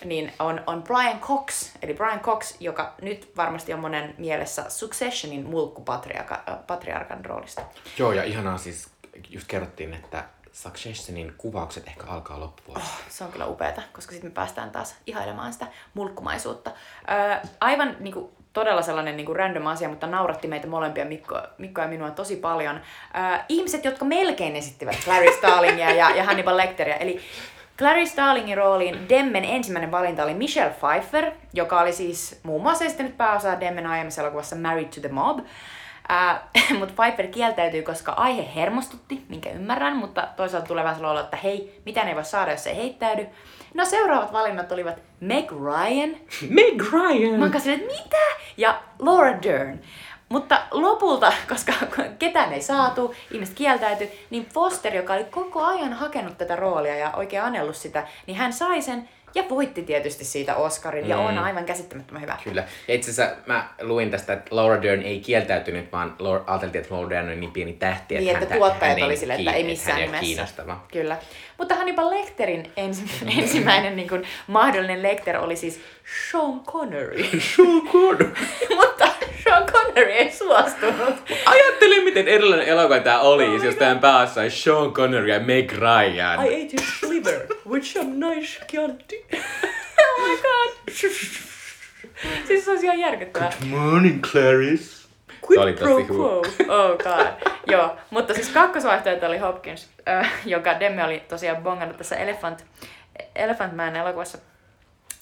[0.05, 5.45] niin on, on Brian Cox, eli Brian Cox, joka nyt varmasti on monen mielessä Successionin
[5.45, 7.61] mulkkupatriarkan roolista.
[7.97, 8.89] Joo, ja ihanaa siis,
[9.29, 10.23] just kerrottiin, että
[10.53, 12.93] Successionin kuvaukset ehkä alkaa loppuvuodesta.
[13.09, 16.71] Se on kyllä upeata, koska sitten me päästään taas ihailemaan sitä mulkkumaisuutta.
[17.11, 21.41] Öö, aivan niin kuin, todella sellainen niin kuin random asia, mutta nauratti meitä molempia, Mikko,
[21.57, 22.75] Mikko ja minua tosi paljon.
[22.75, 27.21] Öö, ihmiset, jotka melkein esittivät Clarice Starlingia ja, ja Hannibal Lecteria, eli
[27.77, 33.17] Clarice Starlingin rooliin Demmen ensimmäinen valinta oli Michelle Pfeiffer, joka oli siis muun muassa esittänyt
[33.17, 35.39] pääosaa Demmen aiemmassa elokuvassa Married to the Mob.
[36.79, 41.81] Mutta Pfeiffer kieltäytyi, koska aihe hermostutti, minkä ymmärrän, mutta toisaalta tulee vähän olo, että hei,
[41.85, 43.27] mitä ei voi saada, jos ei heittäydy.
[43.73, 46.09] No seuraavat valinnat olivat Meg Ryan,
[46.57, 47.39] Meg Ryan!
[47.39, 48.17] Mä kanssa silleen, että mitä?
[48.57, 49.79] Ja Laura Dern.
[50.29, 51.73] Mutta lopulta, koska
[52.19, 57.11] ketään ei saatu, ihmiset kieltäytyi, niin Foster, joka oli koko ajan hakenut tätä roolia ja
[57.11, 61.65] oikein anellut sitä, niin hän sai sen ja voitti tietysti siitä Oscarin ja on aivan
[61.65, 62.37] käsittämättömän hyvä.
[62.43, 62.63] Kyllä.
[62.87, 66.95] Ja itse asiassa mä luin tästä, että Laura Dern ei kieltäytynyt, vaan Laura, ajateltiin, että
[66.95, 69.63] Laura Dern on niin pieni tähti, Niin, että häntä- tuottajat hän oli silleen, että ei
[69.63, 70.19] missään nimessä.
[70.19, 70.83] kiinnostava.
[70.93, 71.17] Kyllä.
[71.57, 73.03] Mutta Hannibal Lecterin ensi,
[73.39, 75.81] ensimmäinen niin kuin, mahdollinen Lecter oli siis
[76.31, 77.23] Sean Connery.
[77.55, 78.33] Sean Connery.
[78.81, 79.07] Mutta
[79.43, 81.15] Sean Connery ei suostunut.
[81.45, 86.45] Ajattelin, miten erilainen elokuva tää oli, jos tämän päässä Sean Connery ja Meg Ryan.
[86.45, 87.39] I ate his liver
[87.73, 89.15] with some nice Chianti.
[89.33, 90.93] oh my god.
[92.47, 93.51] siis se on ihan järkyttävää.
[93.65, 95.03] Morning, Clarice.
[95.49, 96.41] Quid oli pro quo.
[96.75, 97.27] Oh god.
[97.67, 102.65] Joo, mutta siis kakkosvaihtoehto oli Hopkins, äh, joka Demme oli tosiaan bongannut tässä Elephant,
[103.35, 104.37] Elephant Man elokuvassa.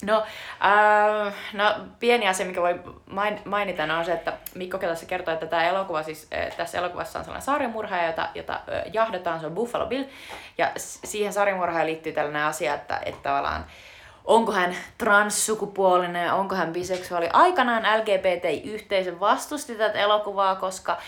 [0.02, 0.22] No,
[0.64, 5.46] äh, no, pieni asia, mikä voi main, mainita, on se, että Mikko tässä kertoo, että
[5.46, 9.54] tämä elokuva, siis, äh, tässä elokuvassa on sellainen sarjamurhaaja, jota, jota äh, jahdataan, se on
[9.54, 10.04] Buffalo Bill.
[10.58, 13.64] Ja siihen sarjamurhaajan liittyy tällainen asia, että, että tavallaan
[14.24, 17.28] onko hän transsukupuolinen, onko hän biseksuaali.
[17.32, 20.98] Aikanaan LGBT-yhteisö vastusti tätä elokuvaa, koska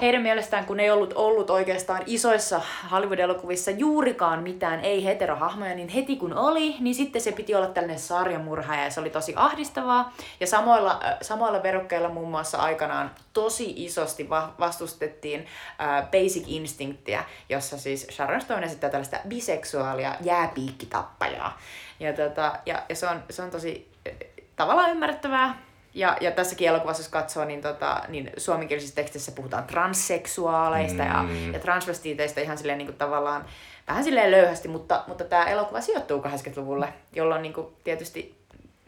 [0.00, 2.60] heidän mielestään, kun ei ollut ollut oikeastaan isoissa
[2.90, 8.84] Hollywood-elokuvissa juurikaan mitään ei-heterohahmoja, niin heti kun oli, niin sitten se piti olla tällainen sarjamurhaaja
[8.84, 10.12] ja se oli tosi ahdistavaa.
[10.40, 15.46] Ja samoilla, äh, samoilla verukkeilla muun muassa aikanaan tosi isosti va- vastustettiin
[15.80, 21.58] äh, Basic Instinctia, jossa siis Sharon Stone esittää tällaista biseksuaalia jääpiikkitappajaa.
[22.00, 24.14] Ja, tota, ja, ja se, on, se on tosi äh,
[24.56, 31.02] tavallaan ymmärrettävää, ja, ja tässäkin elokuvassa, jos katsoo, niin, tota, niin suomenkielisissä teksteissä puhutaan transseksuaaleista
[31.02, 31.08] mm.
[31.08, 33.44] ja, ja transvestiiteistä ihan silleen niin kuin tavallaan
[33.88, 38.40] vähän silleen löyhästi, mutta, mutta tämä elokuva sijoittuu 80-luvulle, jolloin niin kuin tietysti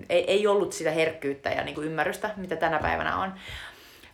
[0.09, 3.33] ei, ei ollut sitä herkkyyttä ja niin kuin ymmärrystä, mitä tänä päivänä on.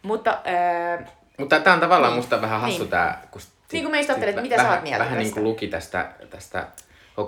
[0.03, 1.07] Mutta ää,
[1.39, 2.19] Mutta tämä on tavallaan Niin.
[2.19, 2.91] musta vähän hassu Niin.
[2.91, 5.33] tää, kun sit- Niin kuin meistä ajattelet, sit mitä sä vähän, oot mieltä Vähän niin
[5.33, 6.67] kuin luki tästä, tästä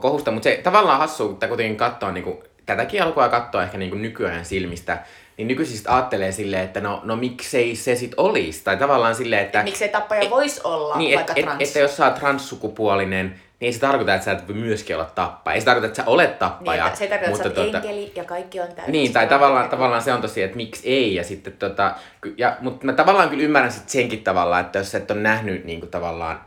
[0.00, 3.78] kohusta, mutta se tavallaan hassu, kun tää kuitenkin katsoo niin kuin, tätäkin alkua katsoa ehkä
[3.78, 4.98] niin kuin nykyajan silmistä,
[5.40, 9.62] niin nykyisistä ajattelee silleen, että no, no miksei se sit olisi, tai tavallaan silleen, että...
[9.62, 11.62] miksei tappaja voisi olla niin, vaikka et, et, trans.
[11.62, 13.26] että jos sä oot transsukupuolinen,
[13.60, 15.54] niin ei se tarkoita, että sä et voi myöskin olla tappaja.
[15.54, 16.84] Ei se tarkoita, että sä olet tappaja.
[16.84, 18.92] niin, se ei tarkoita, että sä oot tota- enkeli ja kaikki on täysin.
[18.92, 21.14] niin, tai tavallaan, tavallaan se on tosi, että miksi ei.
[21.14, 21.94] Ja sitten tota,
[22.36, 25.64] ja, mutta mä tavallaan kyllä ymmärrän sit senkin tavallaan, että jos sä et ole nähnyt
[25.64, 26.40] niin kuin tavallaan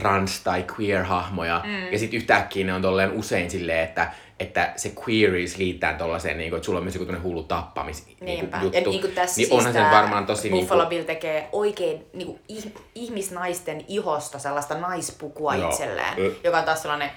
[0.00, 1.92] trans- tai queer-hahmoja, mm.
[1.92, 4.10] ja sitten yhtäkkiä ne on tolleen usein silleen, että,
[4.42, 8.40] että se queeries liittää tollaiseen, niin kuin, että sulla on myös joku hullu tappamis niin
[8.62, 8.76] juttu.
[8.76, 10.50] Ja niin kuin tässä niin siis onhan se tää varmaan tosi...
[10.50, 15.68] Niin Buffalo kuin, Bill tekee oikein niin kuin ih- ihmisnaisten ihosta sellaista naispukua Joo.
[15.68, 16.32] itselleen, Ö.
[16.44, 17.10] joka on taas sellainen,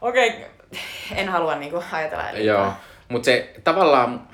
[0.00, 0.44] okei, okay,
[1.14, 2.64] en halua niin kuin, ajatella liikaa.
[2.64, 2.72] Joo,
[3.08, 4.28] mutta se tavallaan,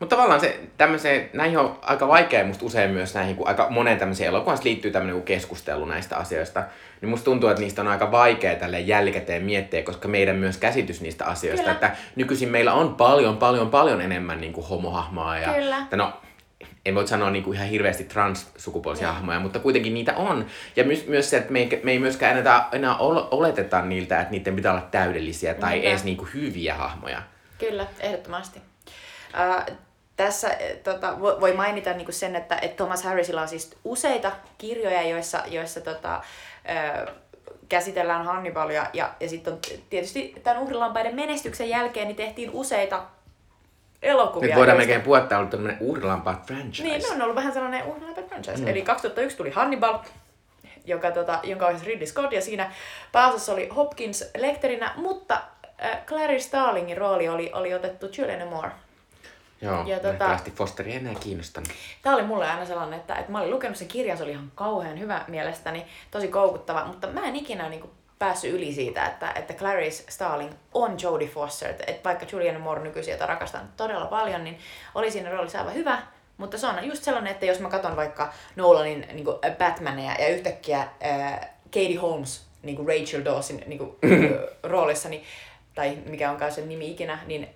[0.00, 3.98] mutta tavallaan se tämmöiseen, näihin on aika vaikea musta usein myös näihin, kun aika moneen
[3.98, 6.64] tämmöiseen elokuvaan liittyy tämmöinen joku keskustelu näistä asioista,
[7.00, 11.00] niin musta tuntuu, että niistä on aika vaikea tälle jälkikäteen miettiä, koska meidän myös käsitys
[11.00, 11.74] niistä asioista, Kyllä.
[11.74, 15.78] että nykyisin meillä on paljon, paljon, paljon enemmän niin kuin homohahmoa ja, Kyllä.
[15.78, 16.12] että no,
[16.86, 20.46] en voi sanoa niin kuin ihan hirveästi transsukupuolisia hahmoja, mutta kuitenkin niitä on.
[20.76, 24.20] Ja myös, myös se, että me ei, me ei myöskään enää, enää ol- oleteta niiltä,
[24.20, 25.88] että niiden pitää olla täydellisiä tai Niinpä.
[25.88, 27.22] edes niin kuin hyviä hahmoja.
[27.58, 28.60] Kyllä, ehdottomasti.
[29.68, 29.76] Uh,
[30.24, 34.32] tässä eh, tota, vo- voi mainita niinku sen, että, että Thomas Harrisilla on siis useita
[34.58, 36.22] kirjoja, joissa, joissa tota,
[37.06, 37.12] ö,
[37.68, 38.86] käsitellään Hannibalia.
[38.92, 39.58] Ja, ja sitten
[39.90, 43.02] tietysti tämän uhrilampaiden menestyksen jälkeen niin tehtiin useita
[44.02, 44.48] elokuvia.
[44.48, 46.88] Nyt voidaan melkein puhua, että on ollut tämmöinen uhrilampaat franchise.
[46.88, 48.62] Niin, ne on ollut vähän sellainen uhrilampaiden franchise.
[48.62, 48.68] Mm.
[48.68, 49.98] Eli 2001 tuli Hannibal,
[50.84, 52.72] joka, tota, jonka ohjasi Ridley Scott, ja siinä
[53.12, 55.42] pääosassa oli Hopkins lekterinä, mutta
[55.84, 58.70] äh, Clarice Starlingin rooli oli, oli otettu Julianne Moore.
[59.62, 60.50] Joo, Ja tota-.
[60.54, 61.68] Fosteri enää kiinnostanut.
[62.02, 64.52] Tämä oli mulle aina sellainen, että, että mä olin lukenut sen kirjan, se oli ihan
[64.54, 69.32] kauhean hyvä mielestäni, tosi koukuttava, mutta mä en ikinä niin kuin, päässyt yli siitä, että,
[69.32, 74.06] että Clarice Starling on Jodie Foster, että, että vaikka Julianne Moore nykyisin, jota rakastan todella
[74.06, 74.58] paljon, niin
[74.94, 75.98] oli siinä roolissa aivan hyvä,
[76.36, 80.28] mutta se on just sellainen, että jos mä katson vaikka Nolanin niin kuin Batmania ja
[80.28, 83.96] yhtäkkiä äh, Katie Holmes niin kuin Rachel Dawson niin kuin,
[84.72, 85.24] roolissa, niin,
[85.74, 87.48] tai mikä onkaan sen nimi ikinä, niin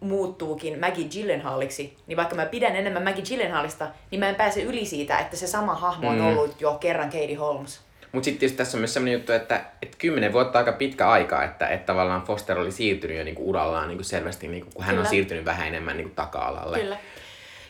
[0.00, 4.84] muuttuukin Maggie Gyllenhaaliksi, niin vaikka mä pidän enemmän Maggie Gyllenhaalista, niin mä en pääse yli
[4.86, 6.26] siitä, että se sama hahmo on Mm.
[6.26, 7.80] ollut jo kerran Katie Holmes.
[8.12, 11.44] Mutta sitten tässä on myös sellainen juttu, että, että kymmenen vuotta on aika pitkä aika,
[11.44, 15.04] että, että tavallaan Foster oli siirtynyt jo niinku urallaan niinku selvästi, niinku, kun hän Kyllä.
[15.04, 16.78] on siirtynyt vähän enemmän niinku taka-alalle.
[16.78, 16.96] Kyllä.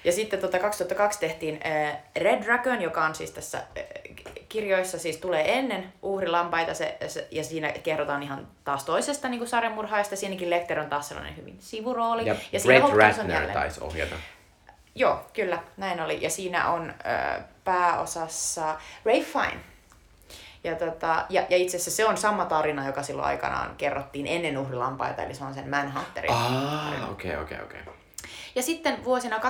[0.05, 3.85] Ja sitten tota 2002 tehtiin äh, Red Dragon, joka on siis tässä äh,
[4.49, 10.17] kirjoissa, siis tulee ennen uhrilampaita, se, se, ja siinä kerrotaan ihan taas toisesta niin sarjamurhaista.
[10.17, 12.27] Siinäkin Lecter on taas sellainen hyvin sivurooli.
[12.27, 14.15] Ja, ja Brett on Ratner taisi ohjata.
[14.95, 16.19] Joo, kyllä, näin oli.
[16.23, 19.61] Ja siinä on äh, pääosassa Ray Fine.
[20.65, 24.59] Ja, tota, ja, ja itse asiassa se on sama tarina, joka silloin aikanaan kerrottiin ennen
[24.59, 26.33] uhrilampaita, eli se on sen Manhunterin.
[26.33, 27.81] Ah, okei, okei, okei.
[28.55, 29.41] Ja sitten vuosina 2013-2016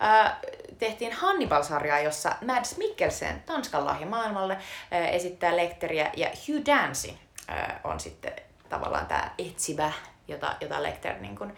[0.00, 0.40] ää,
[0.78, 4.56] tehtiin Hannibal-sarjaa, jossa Mads Mikkelsen, Tanskan lahja maailmalle,
[4.90, 7.10] ää, esittää Lecteriä ja Hugh Dancy
[7.48, 8.32] ää, on sitten
[8.68, 9.92] tavallaan tämä etsivä,
[10.28, 11.54] jota, jota Lecter niin kuin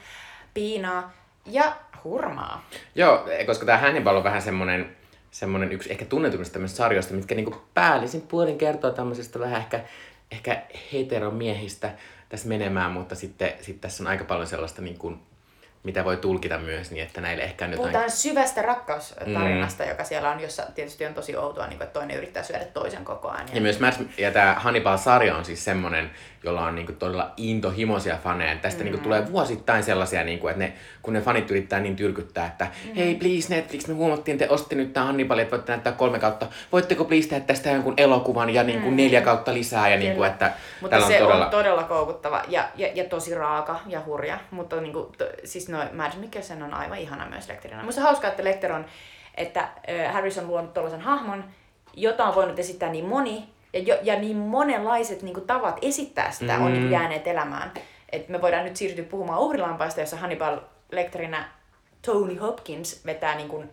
[0.55, 1.13] piinaa
[1.47, 2.65] ja hurmaa.
[2.95, 4.97] Joo, koska tämä Hannibal on vähän semmonen,
[5.31, 9.81] semmonen yksi ehkä tunnetummista tämmöisistä sarjoista, mitkä niinku päällisin puolin kertoo tämmöisestä vähän ehkä,
[10.31, 11.91] ehkä heteromiehistä
[12.29, 15.17] tässä menemään, mutta sitten sit tässä on aika paljon sellaista niinku
[15.85, 17.91] mitä voi tulkita myös niin, että näille ehkä on jotain...
[17.91, 19.89] Puhutaan syvästä rakkaustarinasta, mm.
[19.89, 23.05] joka siellä on, jossa tietysti on tosi outoa, niin kuin, että toinen yrittää syödä toisen
[23.05, 23.49] koko ajan.
[23.49, 26.11] Ja, ja myös Mads, ja tämä Hannibal-sarja on siis semmonen,
[26.43, 28.57] jolla on niinku todella intohimoisia faneja.
[28.57, 28.85] Tästä mm.
[28.85, 30.73] niinku tulee vuosittain sellaisia, niinku, että ne,
[31.03, 32.95] kun ne fanit yrittää niin tyrkyttää, että mm.
[32.95, 36.19] hei please Netflix, me huomattiin, että te ostitte nyt tämä Hannibal, että voitte näyttää kolme
[36.19, 36.47] kautta.
[36.73, 38.97] Voitteko please tehdä tästä jonkun elokuvan ja niinku mm.
[38.97, 39.89] neljä kautta lisää?
[39.89, 41.45] Ja niinku, että Mutta se on todella...
[41.45, 44.39] on todella koukuttava ja, ja, ja tosi raaka ja hurja.
[44.51, 47.83] Mutta niinku, to, siis no, Mads Mikkelsen on aivan ihana myös lektorina.
[47.83, 48.87] Musta on hauskaa, että Lecter on,
[49.35, 49.69] että
[50.13, 51.45] Harris on luonut tuollaisen hahmon,
[51.95, 56.31] jota on voinut esittää niin moni, ja, jo, ja niin monenlaiset niin kuin, tavat esittää
[56.31, 56.65] sitä mm.
[56.65, 57.73] on niin kuin, jääneet elämään.
[58.13, 60.59] Et me voidaan nyt siirtyä puhumaan uhrilampaista, jossa Hannibal
[60.91, 61.49] Lecterinä
[62.07, 63.71] Tony Hopkins vetää niin kuin,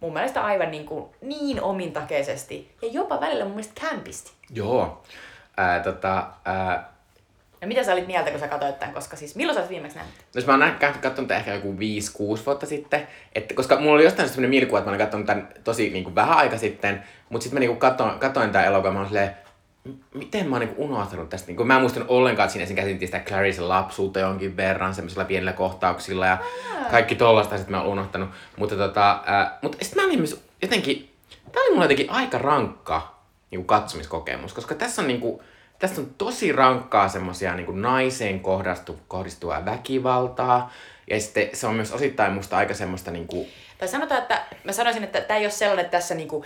[0.00, 4.32] mun mielestä aivan niin, kuin, niin omintakeisesti ja jopa välillä mun mielestä kämpisti.
[4.50, 5.02] Joo.
[5.56, 6.92] Ää, tota, ää,
[7.66, 9.96] ja mitä sä olit mieltä, kun sä katsoit tämän, koska siis milloin sä olet viimeksi
[9.96, 10.14] nähnyt?
[10.34, 11.76] No mä oon katsonut ehkä joku 5-6
[12.46, 15.90] vuotta sitten, että, koska mulla oli jostain sellainen mielikuva, että mä olen katsonut tämän tosi
[15.90, 18.98] niin kuin, vähän aika sitten, mutta sitten mä niin kuin, katsoin, katsoin tämän elokuvan, mä
[19.00, 19.36] oon silleen,
[20.14, 21.52] miten mä oon niin unohtanut tästä.
[21.52, 25.24] Niin mä en muistanut ollenkaan, että siinä ensin käsiteltiin sitä Clarissa lapsuutta jonkin verran, semmoisilla
[25.24, 26.38] pienillä kohtauksilla ja
[26.90, 28.28] kaikki tollasta sitten mä oon unohtanut.
[28.56, 31.10] Mutta tota, äh, mutta sitten mä olin myös jotenkin,
[31.52, 33.16] tää oli mulle jotenkin aika rankka
[33.50, 35.40] niin kuin katsomiskokemus, koska tässä on niin
[35.76, 40.72] kuin, Tästä on tosi rankkaa semmosia niin naiseen kohdistu, kohdistua väkivaltaa.
[41.10, 43.48] Ja sitten se on myös osittain musta aika semmoista niin kuin...
[43.78, 46.44] Tai sanotaan, että mä sanoisin, että tämä ei ole sellainen, että tässä niinku,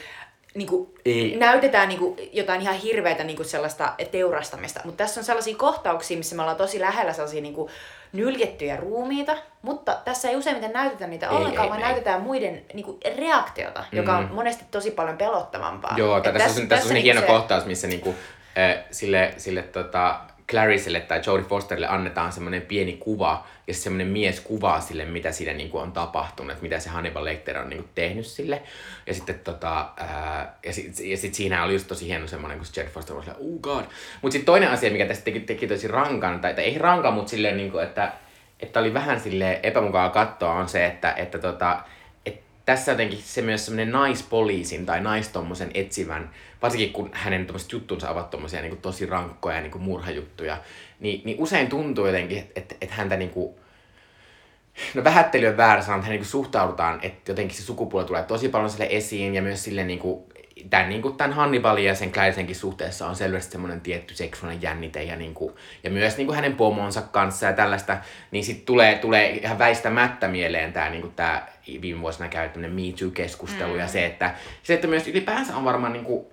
[0.54, 1.36] niinku ei.
[1.36, 4.80] näytetään niinku jotain ihan hirveätä niinku sellaista teurastamista.
[4.84, 7.70] Mutta tässä on sellaisia kohtauksia, missä me ollaan tosi lähellä sellaisia niinku
[8.12, 11.86] nyljettyjä ruumiita, mutta tässä ei useimmiten näytetä niitä ei, ollenkaan, ei, vaan ei.
[11.86, 14.18] näytetään muiden niinku, reaktiota, joka mm.
[14.18, 15.94] on monesti tosi paljon pelottavampaa.
[15.96, 17.26] Joo, tässä, tässä, on, tässä on, on hieno se...
[17.26, 18.14] kohtaus, missä niinku,
[18.90, 20.20] sille, sille tota,
[20.50, 25.52] Clarisselle tai Jodie Fosterille annetaan semmoinen pieni kuva, ja semmoinen mies kuvaa sille, mitä siinä
[25.52, 28.62] niinku on tapahtunut, että mitä se Hannibal Lecter on niinku tehnyt sille.
[29.06, 32.66] Ja sitten tota, ää, ja sit, ja sit siinä oli just tosi hieno semmoinen, kun
[32.76, 33.84] Jodie Foster oli oh god.
[34.22, 37.30] Mutta sitten toinen asia, mikä tästä teki, teki tosi rankan, tai, tai ei rankan, mutta
[37.30, 38.12] silleen niinku, että,
[38.60, 41.80] että oli vähän sille epämukavaa katsoa, on se, että, että tota,
[42.70, 46.30] tässä jotenkin se myös semmoinen naispoliisin tai naistommosen etsivän,
[46.62, 50.58] varsinkin kun hänen juttunsa ovat tommosia niin tosi rankkoja niin kuin murhajuttuja,
[51.00, 53.54] niin, niin usein tuntuu jotenkin, että et, et häntä niin kuin,
[54.94, 58.48] no vähättely on väärä sana, että hän niin suhtaudutaan, että jotenkin se sukupuoli tulee tosi
[58.48, 60.24] paljon sille esiin ja myös sille niin kuin,
[60.70, 65.02] tämän, niin kuin tämän Hannibalin ja sen Clarisenkin suhteessa on selvästi semmoinen tietty seksuaalinen jännite
[65.02, 65.54] ja, niin kuin,
[65.84, 67.96] ja myös niin kuin hänen pomonsa kanssa ja tällaista,
[68.30, 71.46] niin sitten tulee, tulee ihan väistämättä mieleen tämä, niin kuin tämä
[71.80, 73.78] viime vuosina käyttäminen Me Too-keskustelu mm.
[73.78, 76.26] ja se, että, se, että myös ylipäänsä on varmaan, niin kuin,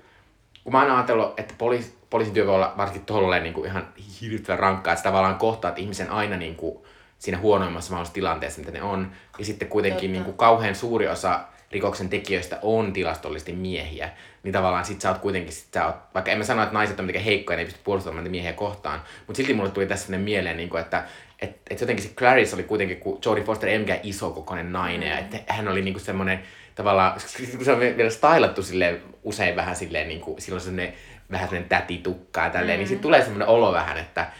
[0.63, 3.88] kun mä oon ajatellut, että poliisi, poliisityö voi olla varsinkin tolleen niin kuin ihan
[4.21, 6.78] hirvittävän rankkaa, että tavallaan kohtaat ihmisen aina niin kuin,
[7.19, 9.11] siinä huonoimmassa mahdollisessa tilanteessa, mitä ne on.
[9.39, 11.39] Ja sitten kuitenkin niin kuin, kauhean suuri osa
[11.72, 14.09] rikoksen tekijöistä on tilastollisesti miehiä,
[14.43, 16.99] niin tavallaan sit sä oot kuitenkin, sit sä oot, vaikka en mä sano, että naiset
[16.99, 20.05] on mitenkään heikkoja, ne ei pysty puolustamaan niitä miehiä kohtaan, mutta silti mulle tuli tässä
[20.05, 21.03] sellainen mieleen, niin kuin, että
[21.41, 25.20] et, et jotenkin se Clarice oli kuitenkin, kun Jodie Foster ei mikään isokokoinen nainen, mm.
[25.20, 26.39] että hän oli niinku semmoinen
[26.76, 27.13] tavallaan,
[27.55, 30.93] kun se on vielä stylattu silleen, usein vähän silleen, niin kuin, silloin semmoinen
[31.32, 32.80] vähän semmoinen tätitukka ja tälleen, mm.
[32.80, 34.32] niin sitten tulee semmoinen olo vähän, että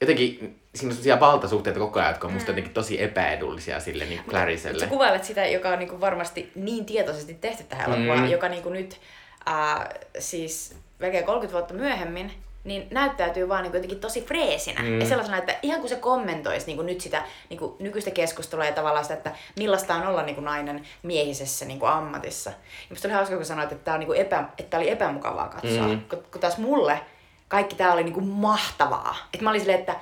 [0.00, 2.52] jotenkin siinä on sellaisia valtasuhteita koko ajan, jotka on musta mm.
[2.52, 4.80] jotenkin tosi epäedullisia sille niin Claricelle.
[4.80, 8.30] Sä kuvailet sitä, joka on niin kuin varmasti niin tietoisesti tehty tähän elokuvaan, mm.
[8.30, 9.00] joka niin kuin nyt
[9.48, 12.32] äh, siis melkein 30 vuotta myöhemmin
[12.64, 14.82] niin näyttäytyy vaan niin jotenkin tosi freesinä.
[14.82, 15.00] Mm.
[15.00, 18.64] Ja sellaisena, että ihan kuin se kommentoisi niin kuin nyt sitä niin kuin nykyistä keskustelua
[18.64, 22.50] ja tavallaan sitä, että millaista on olla niin kuin nainen miehisessä niin kuin ammatissa.
[22.50, 22.56] Ja
[22.90, 25.48] musta oli hauska, kun sanoit, että tämä, on niin kuin epä, että tämä oli epämukavaa
[25.48, 25.88] katsoa.
[25.88, 26.00] Mm.
[26.10, 27.00] Kun, kun taas mulle
[27.48, 29.16] kaikki tämä oli niin kuin mahtavaa.
[29.34, 29.96] Että mä olin silleen, että,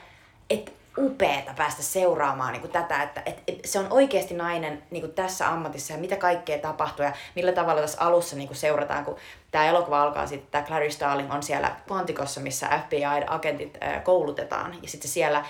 [0.51, 5.01] että upeeta päästä seuraamaan niin kuin tätä, että et, et se on oikeasti nainen niin
[5.01, 9.05] kuin tässä ammatissa ja mitä kaikkea tapahtuu ja millä tavalla tässä alussa niin kuin seurataan,
[9.05, 9.17] kun
[9.51, 14.75] tämä elokuva alkaa sitten, tämä Clarice Starling on siellä Quanticossa, missä FBI-agentit koulutetaan.
[14.83, 15.45] Ja sitten siellä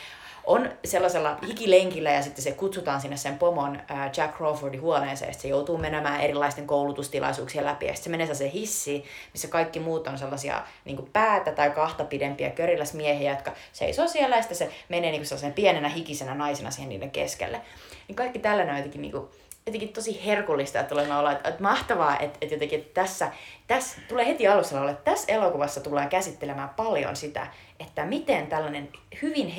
[0.47, 3.81] on sellaisella hikilenkillä ja sitten se kutsutaan sinne sen pomon
[4.17, 8.53] Jack Crawfordin huoneeseen, että se joutuu menemään erilaisten koulutustilaisuuksien läpi ja sitten se menee se
[8.53, 14.37] hissi, missä kaikki muut on sellaisia niin päätä tai kahta pidempiä körilläsmiehiä, jotka seisoo siellä
[14.37, 17.61] ja sitten se menee niin sellaisen pienenä hikisenä naisena siihen niiden keskelle.
[18.09, 18.41] Niin kaikki
[18.71, 19.29] on jotenkin niin kuin,
[19.67, 23.33] jotenkin tosi herkullista, että tulemme olla, että, että mahtavaa, että, että jotenkin että tässä,
[23.67, 27.47] tässä tulee heti alussa olla, että tässä elokuvassa tullaan käsittelemään paljon sitä,
[27.81, 28.89] että miten tällainen
[29.23, 29.53] hyvin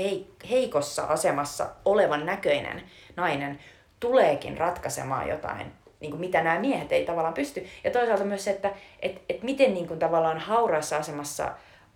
[0.50, 2.84] heikossa asemassa olevan näköinen
[3.16, 3.60] nainen
[4.00, 7.66] tuleekin ratkaisemaan jotain, niin kuin mitä nämä miehet ei tavallaan pysty.
[7.84, 11.52] Ja toisaalta myös se, että et, et miten niin kuin tavallaan hauraassa asemassa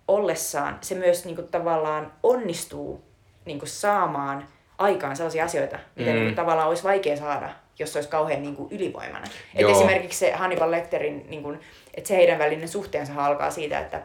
[0.08, 3.04] ollessaan se myös niin kuin tavallaan onnistuu
[3.44, 4.48] niin kuin saamaan
[4.78, 6.16] aikaan sellaisia asioita, mitä Mm.
[6.16, 6.24] mm.
[6.24, 9.30] niin tavallaan olisi vaikea saada, jos se olisi kauhean niin kuin ylivoimainen.
[9.54, 11.60] Et esimerkiksi se Hannibal Lecterin, niin kuin,
[11.94, 14.02] että se heidän välinen suhteensa alkaa siitä, että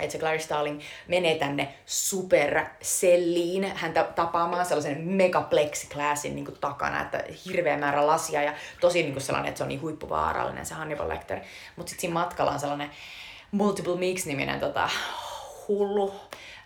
[0.00, 7.24] että se Clarice Starling menee tänne superselliin häntä tapaamaan sellaisen megaplexiglassin niin kuin takana, että
[7.44, 11.08] hirveä määrä lasia ja tosi niin kuin sellainen, että se on niin huippuvaarallinen se Hannibal
[11.08, 11.40] Lecter.
[11.76, 12.90] Mutta sitten siinä matkalla on sellainen
[13.50, 14.90] Multiple Mix-niminen tota,
[15.68, 16.14] hullu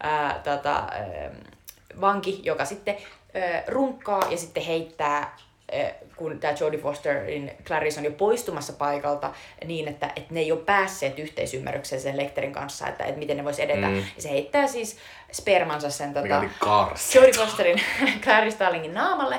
[0.02, 1.30] ää, tota, ää,
[2.00, 2.96] vanki, joka sitten
[3.34, 5.36] ää, runkkaa ja sitten heittää ää,
[6.16, 9.32] kun tämä Jodie Fosterin Clarice on jo poistumassa paikalta
[9.64, 13.44] niin, että, että ne ei ole päässeet yhteisymmärrykseen sen Lecterin kanssa, että, että miten ne
[13.44, 13.86] vois edetä.
[13.88, 13.96] Mm.
[13.96, 14.96] Ja se heittää siis
[15.32, 16.28] spermansa sen tota.
[17.14, 17.80] Jodie Fosterin
[18.24, 19.38] Clarice Starlingin naamalle,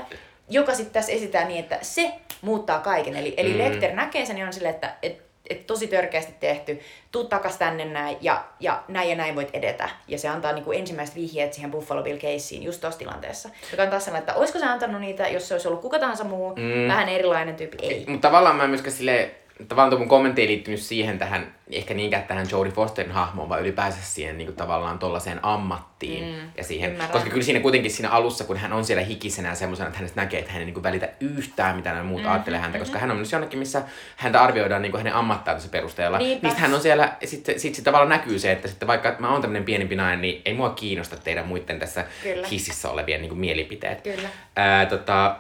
[0.50, 2.12] joka sitten tässä esitetään niin, että se
[2.42, 3.16] muuttaa kaiken.
[3.16, 3.58] Eli, eli Mm.
[3.58, 6.80] Lecter näkee sen ja on silleen, että et, et tosi törkeästi tehty,
[7.12, 9.90] tuu takas tänne näin ja, ja näin ja näin voit edetä.
[10.08, 13.50] Ja se antaa niinku ensimmäiset vihjeet siihen Buffalo Bill Caseen just tuossa tilanteessa.
[13.72, 16.24] Joka on taas sellainen, että olisiko se antanut niitä, jos se olisi ollut kuka tahansa
[16.24, 16.88] muu, Mm.
[16.88, 18.06] vähän erilainen tyyppi, ei.
[18.08, 19.32] Mutta tavallaan mä myöskään sille
[19.68, 23.62] tavallaan tuo mun kommentti ei liittynyt siihen tähän, ehkä niinkään tähän Jodie Fosterin hahmoon, vaan
[23.62, 26.24] ylipäänsä siihen niin kuin tavallaan tollaiseen ammattiin.
[26.24, 27.12] Mm, ja siihen, ymmärrän.
[27.12, 30.22] koska kyllä siinä kuitenkin siinä alussa, kun hän on siellä hikisenä ja semmoisena, että hänestä
[30.22, 33.00] näkee, että hän ei niin kuin välitä yhtään, mitä nämä muut mm, ajattelee häntä, koska
[33.00, 33.82] hän on myös jonnekin, missä
[34.16, 36.18] häntä arvioidaan niin kuin hänen ammattaansa perusteella.
[36.18, 36.48] Niinpä.
[36.48, 39.42] Niistä hän on siellä, sitten sit, sit tavallaan näkyy se, että sitten vaikka mä oon
[39.42, 42.48] tämmöinen pienempi nainen, niin ei mua kiinnosta teidän muiden tässä Kyllä.
[42.48, 44.02] hississä olevien niin kuin mielipiteet.
[44.02, 44.30] Kyllä.
[44.56, 45.36] Ää, tota,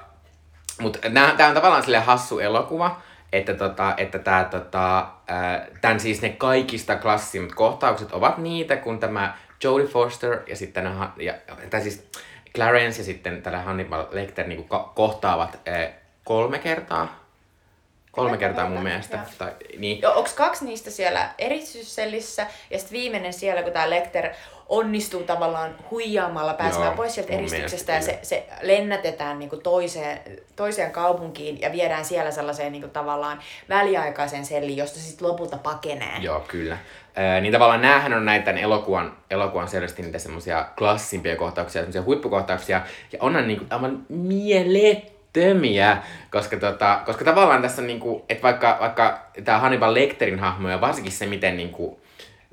[0.82, 1.00] mutta
[1.38, 3.02] tämä on tavallaan silleen hassu elokuva,
[3.34, 5.08] että, tota, että tää, tota,
[5.82, 11.34] tämän siis ne kaikista klassimmat kohtaukset ovat niitä, kun tämä Jodie Foster ja sitten ja,
[11.70, 12.10] tai siis
[12.56, 15.92] Clarence ja sitten tällä Hannibal Lecter niin kohtaavat ää,
[16.24, 17.22] kolme kertaa.
[18.12, 19.18] Kolme kertaa mun mielestä.
[19.18, 19.26] joo.
[19.38, 20.02] Tai, niin.
[20.02, 24.30] Joo, onks kaksi niistä siellä eristysellissä ja sitten viimeinen siellä, kun tämä Lecter
[24.72, 30.20] onnistuu tavallaan huijaamalla pääsemään Joo, pois sieltä eristyksestä ja se, se lennätetään niinku toiseen,
[30.56, 36.18] toiseen kaupunkiin ja viedään siellä sellaiseen niinku tavallaan väliaikaiseen selliin, josta sitten lopulta pakenee.
[36.20, 36.78] Joo, kyllä.
[37.16, 42.82] Ää, niin tavallaan näähän on näitä elokuvan, elokuvan selvästi niitä semmoisia klassimpia kohtauksia, semmoisia huippukohtauksia,
[43.12, 45.98] ja onhan niinku aivan mielettömiä,
[46.32, 50.82] koska, tota, koska tavallaan tässä on niinku, että vaikka, vaikka tämä Hannibal Lecterin hahmo, ja
[50.82, 52.01] varsinkin se, miten niinku,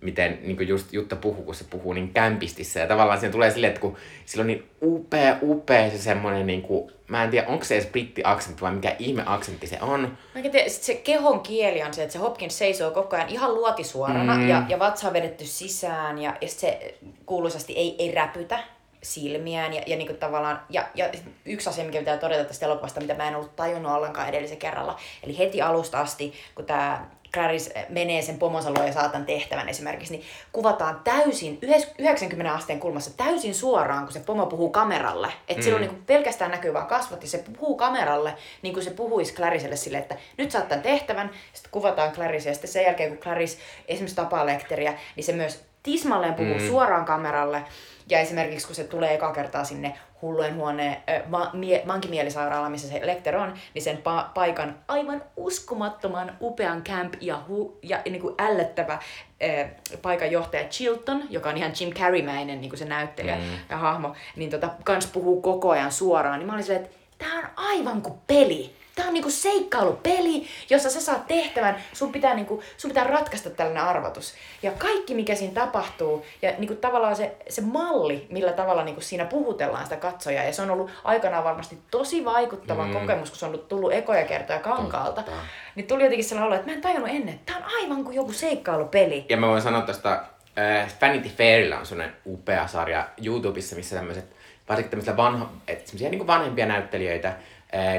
[0.03, 2.80] miten niin kuin just Jutta puhuu, kun se puhuu niin kämpistissä.
[2.80, 6.62] Ja tavallaan siinä tulee silleen, että kun sillä on niin upea, upea se semmoinen, niin
[6.62, 10.18] kuin, mä en tiedä, onko se edes britti-aksentti vai mikä ihme aksentti se on.
[10.34, 13.55] Mä tiedä, sit se kehon kieli on se, että se Hopkins seisoo koko ajan ihan
[13.55, 14.49] luotisuorana Mm.
[14.49, 16.94] ja, ja vatsa on vedetty sisään ja, ja se
[17.26, 18.59] kuuluisasti ei, ei räpytä
[19.03, 21.09] silmiään ja, ja niinku tavallaan, ja, ja
[21.44, 24.99] yksi asia, mikä pitää todeta tästä elokuvasta, mitä mä en ollut tajunnut ollenkaan edellisen kerralla,
[25.22, 30.12] eli heti alusta asti, kun tämä Clarice menee sen pomonsa luo ja saatan tehtävän esimerkiksi,
[30.12, 35.33] niin kuvataan täysin, yhes- 90 asteen kulmassa täysin suoraan, kun se pomo puhuu kameralle.
[35.49, 35.64] Että mm.
[35.64, 39.76] silloin niin pelkästään näkyy vaan kasvot ja se puhuu kameralle, niin kuin se puhuisi Claricelle
[39.76, 43.59] sille, että nyt saat tämän tehtävän, sitten kuvataan Clarice ja sitten sen jälkeen, kun Clarice
[43.89, 46.66] esimerkiksi tapaa Lecteria, niin se myös tismalleen puhuu Mm.
[46.68, 47.64] suoraan kameralle.
[48.11, 50.97] Ja esimerkiksi kun se tulee eka kertaa sinne hullujen huoneen
[51.30, 57.14] va- mie- vankimielisairaala, missä se Lecter on, niin sen pa- paikan aivan uskomattoman upean camp
[57.20, 59.70] ja, hu- ja niin kuin ällöttävä äh,
[60.03, 63.43] paikan johtaja Chilton, joka on ihan Jim Carreymäinen niin kuin se näyttelijä mm.
[63.70, 66.39] ja hahmo, niin tota, kans puhuu koko ajan suoraan.
[66.39, 68.78] Niin mä olin silleen, että tää on aivan kuin peli.
[68.99, 73.82] Tää on niinku seikkailupeli, jossa sä saat tehtävän, sun pitää, niinku, sun pitää ratkaista tällainen
[73.82, 74.34] arvotus.
[74.62, 79.24] Ja kaikki, mikä siinä tapahtuu, ja niinku tavallaan se, se malli, millä tavalla niinku siinä
[79.24, 82.92] puhutellaan sitä katsojaa, ja se on ollut aikanaan varmasti tosi vaikuttava Mm.
[82.92, 85.22] kokemus, kun se on ollut tullut ekoja kertoja kankaalta.
[85.22, 85.40] Totta.
[85.74, 88.16] Niin tuli jotenkin sellainen olo, että mä en tajunnut ennen, että tää on aivan kuin
[88.16, 89.26] joku seikkailupeli.
[89.28, 90.12] Ja mä voin sanoa tästä,
[90.59, 94.24] äh, Vanity Fairillä on sellainen upea sarja YouTubessa, missä tämmöiset,
[94.68, 97.32] varsinkin tämmöisiä vanha, et niinku vanhempia näyttelijöitä,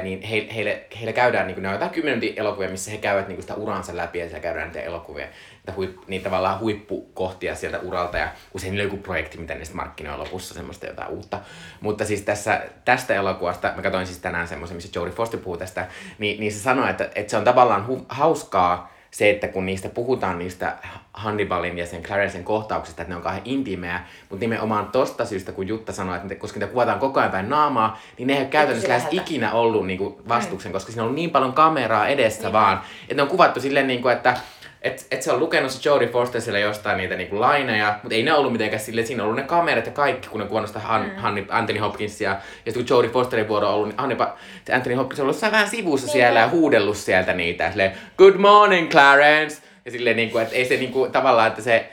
[0.02, 2.96] niin he, heille, heille käydään, niin kuin, ne on jotain 10 minuutin elokuvia, missä he
[2.96, 6.60] käyvät niin kuin sitä uransa läpi ja siellä käydään niitä elokuvia, niitä, huip, niitä tavallaan
[6.60, 10.86] huippukohtia sieltä uralta ja usein niillä on joku projekti, mitä ne sitten markkinoi lopussa, semmoista
[10.86, 11.40] jotain uutta.
[11.80, 15.86] Mutta siis tässä, tästä elokuvasta, mä katsoin siis tänään semmoisen, missä Jodie Foster puhuu tästä,
[16.18, 19.88] niin, niin se sanoi, että, että se on tavallaan hu, hauskaa, se, että kun niistä
[19.88, 20.76] puhutaan niistä
[21.12, 24.00] Hannibalin ja sen Clarencen kohtauksista, että ne on kauhean intiimejä,
[24.30, 28.00] mutta nimenomaan tosta syystä, kun Jutta sanoi, että koska niitä kuvataan koko ajan päin naamaa,
[28.18, 31.30] niin ne ei ole käytännössä lähes ikinä ollut niinku vastuksen, koska siinä on ollut niin
[31.30, 32.52] paljon kameraa edessä niin.
[32.52, 34.36] vaan, että ne on kuvattu silleen, niinku, että
[34.82, 38.22] et, et se on lukenut se Jodie Foster siellä jostain niitä niinku laineja, mutta ei
[38.22, 40.80] ne ollut mitenkään silleen, siinä on ollut ne kamerat ja kaikki, kun ne kuvannut sitä
[40.80, 41.16] Han, mm.
[41.16, 42.30] Hanni, Anthony Hopkinsia.
[42.30, 42.40] Ja
[42.72, 45.68] sitten kun Jodie Fosterin vuoro on ollut, niin Hannipa, se Anthony Hopkins on ollut vähän
[45.68, 46.12] sivussa Niin.
[46.12, 47.70] siellä ja huudellut sieltä niitä.
[47.70, 49.62] Silleen, good morning Clarence!
[49.84, 51.90] Ja silleen, niinku, että ei se niinku, tavallaan, että se,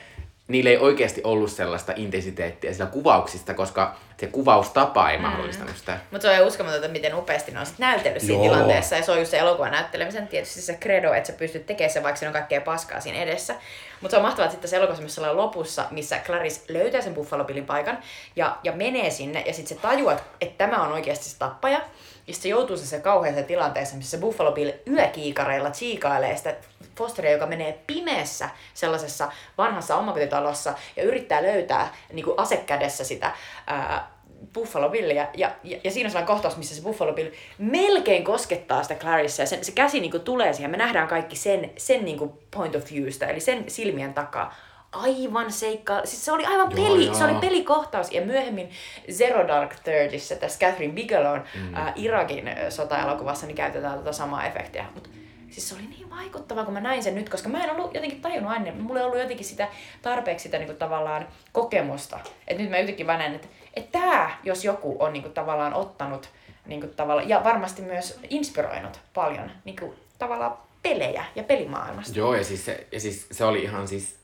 [0.48, 5.98] niillä ei oikeasti ollut sellaista intensiteettiä sillä kuvauksista, koska se kuvaustapa ei mahdollistanut sitä.
[6.12, 8.44] Mutta se on uskomatonta, miten upeasti ne on sit näytellyt siinä Joo.
[8.44, 8.96] tilanteessa.
[8.96, 12.04] Ja se on just se elokuvan näyttelemisen tietysti se credo, että sä pystyt tekemään sen,
[12.04, 13.56] vaikka siinä on kaikkea paskaa siinä edessä.
[14.02, 17.66] Mutta se on mahtavaa, että sitten se elokuvassa lopussa, missä Clarice löytää sen Buffalo Billin
[17.66, 17.98] paikan
[18.36, 19.44] ja, ja menee sinne.
[19.48, 21.82] Ja sitten se tajuaa, että tämä on oikeasti se tappaja.
[22.28, 26.56] Ja sitten se joutuu se kauheaseen tilanteeseen, missä se Buffalo Bill yökiikareilla chiikailee sitä
[26.98, 33.32] Fosteria, joka menee pimeässä sellaisessa vanhassa omakotitalossa ja yrittää löytää niin kuin asekädessä sitä
[33.68, 34.18] ää,
[34.54, 35.28] Buffalo Billia.
[35.34, 39.42] Ja, ja, ja siinä on sellainen kohtaus, missä se Buffalo Bill melkein koskettaa sitä Clarissa
[39.42, 40.72] ja sen, se käsi niin kuin tulee siihen.
[40.72, 44.56] Me nähdään kaikki sen, sen niin kuin point of viewsta, eli sen silmien takaa.
[44.92, 47.16] Aivan seikka, siis se oli aivan Joo, peli, joo.
[47.16, 48.70] se oli pelikohtaus ja myöhemmin
[49.12, 51.76] Zero Dark Thirtissä, tässä Catherine Bigelown mm.
[51.76, 54.86] ää, Irakin sota-elokuvassa, niin käytetään tätä samaa efektiä.
[54.96, 55.10] Mut,
[55.58, 58.22] siis se oli niin vaikuttava, kun mä näin sen nyt, koska mä en ollut jotenkin
[58.22, 59.68] tajunnut aina, mulla ei ollut jotenkin sitä
[60.02, 62.20] tarpeeksi sitä niin kuin, tavallaan kokemusta.
[62.48, 65.74] Että nyt mä yhtäkkiä vaan näen, että, että tää, jos joku on niin kuin, tavallaan
[65.74, 66.30] ottanut
[66.66, 72.20] niin kuin, tavallaan, ja varmasti myös inspiroinut paljon niin kuin, tavallaan pelejä ja pelimaailmasta.
[72.20, 74.16] Joo, ja siis se, ja siis se oli ihan siis,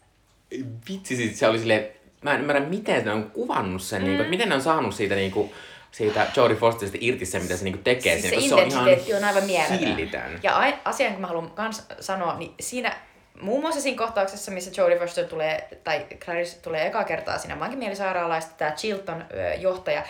[0.90, 1.88] vitsi, siis se oli silleen,
[2.22, 4.08] mä en ymmärrä, miten ne on kuvannut sen, mm.
[4.08, 5.52] niin kuin, miten ne on saanut siitä, niin kuin,
[5.94, 9.14] siitä Jodie Fosterista irti se, mitä se niin kuin tekee Siis se siinä, koska intensiteetti
[9.14, 9.80] on aivan mieletön.
[9.80, 10.40] hillitön.
[10.44, 12.96] Ja asia, jonka mä haluan kans sanoa, niin siinä
[13.42, 17.56] muun muassa siinä kohtauksessa, missä Jodie Foster tulee, tai Clarice tulee ekaa kertaa siinä
[18.40, 19.26] sitten tämä Chilton
[19.58, 20.04] johtaja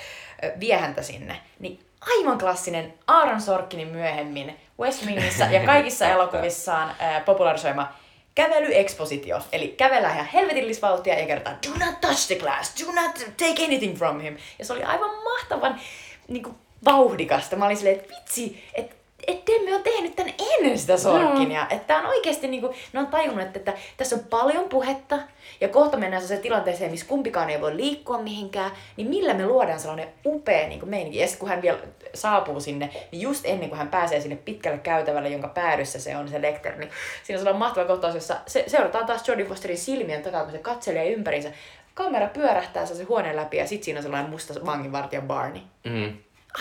[0.59, 7.93] vie häntä sinne, niin aivan klassinen Aaron Sorkinin myöhemmin West Wingissä ja kaikissa elokuvissaan popularisoima
[8.35, 9.39] kävelyekspositio.
[9.51, 13.97] Eli kävellään ihan helvetillisvauhtia ja kerrotaan, do not touch the glass, do not take anything
[13.97, 14.37] from him.
[14.59, 15.79] Ja se oli aivan mahtavan
[16.27, 16.55] niin kuin,
[16.85, 17.55] vauhdikasta.
[17.55, 18.95] Mä olin silleen, että vitsi, että
[19.27, 21.67] että me on tehnyt tän ennen sitä Sorkinia.
[21.69, 25.19] Että tää on oikeesti niinku, ne on tajunnut, että, että tässä on paljon puhetta
[25.63, 29.79] ja kohta mennään sellaiseen tilanteeseen, missä kumpikaan ei voi liikkua mihinkään, niin millä me luodaan
[29.79, 31.17] sellainen upea niinku meininki.
[31.17, 31.77] Ja sitten kun hän vielä
[32.13, 36.29] saapuu sinne, niin just ennen kuin hän pääsee sinne pitkälle käytävälle, jonka päädyssä se on
[36.29, 36.89] se Lecter, niin
[37.23, 40.57] siinä on sellainen mahtava kohtaus, jossa se, seurataan taas Jodie Fosterin silmien takaa, kun se
[40.57, 41.51] katselee ympärinsä.
[41.93, 46.17] Kamera pyörähtää se huoneen läpi ja sitten siinä on sellainen musta vanginvartija Barney Mm.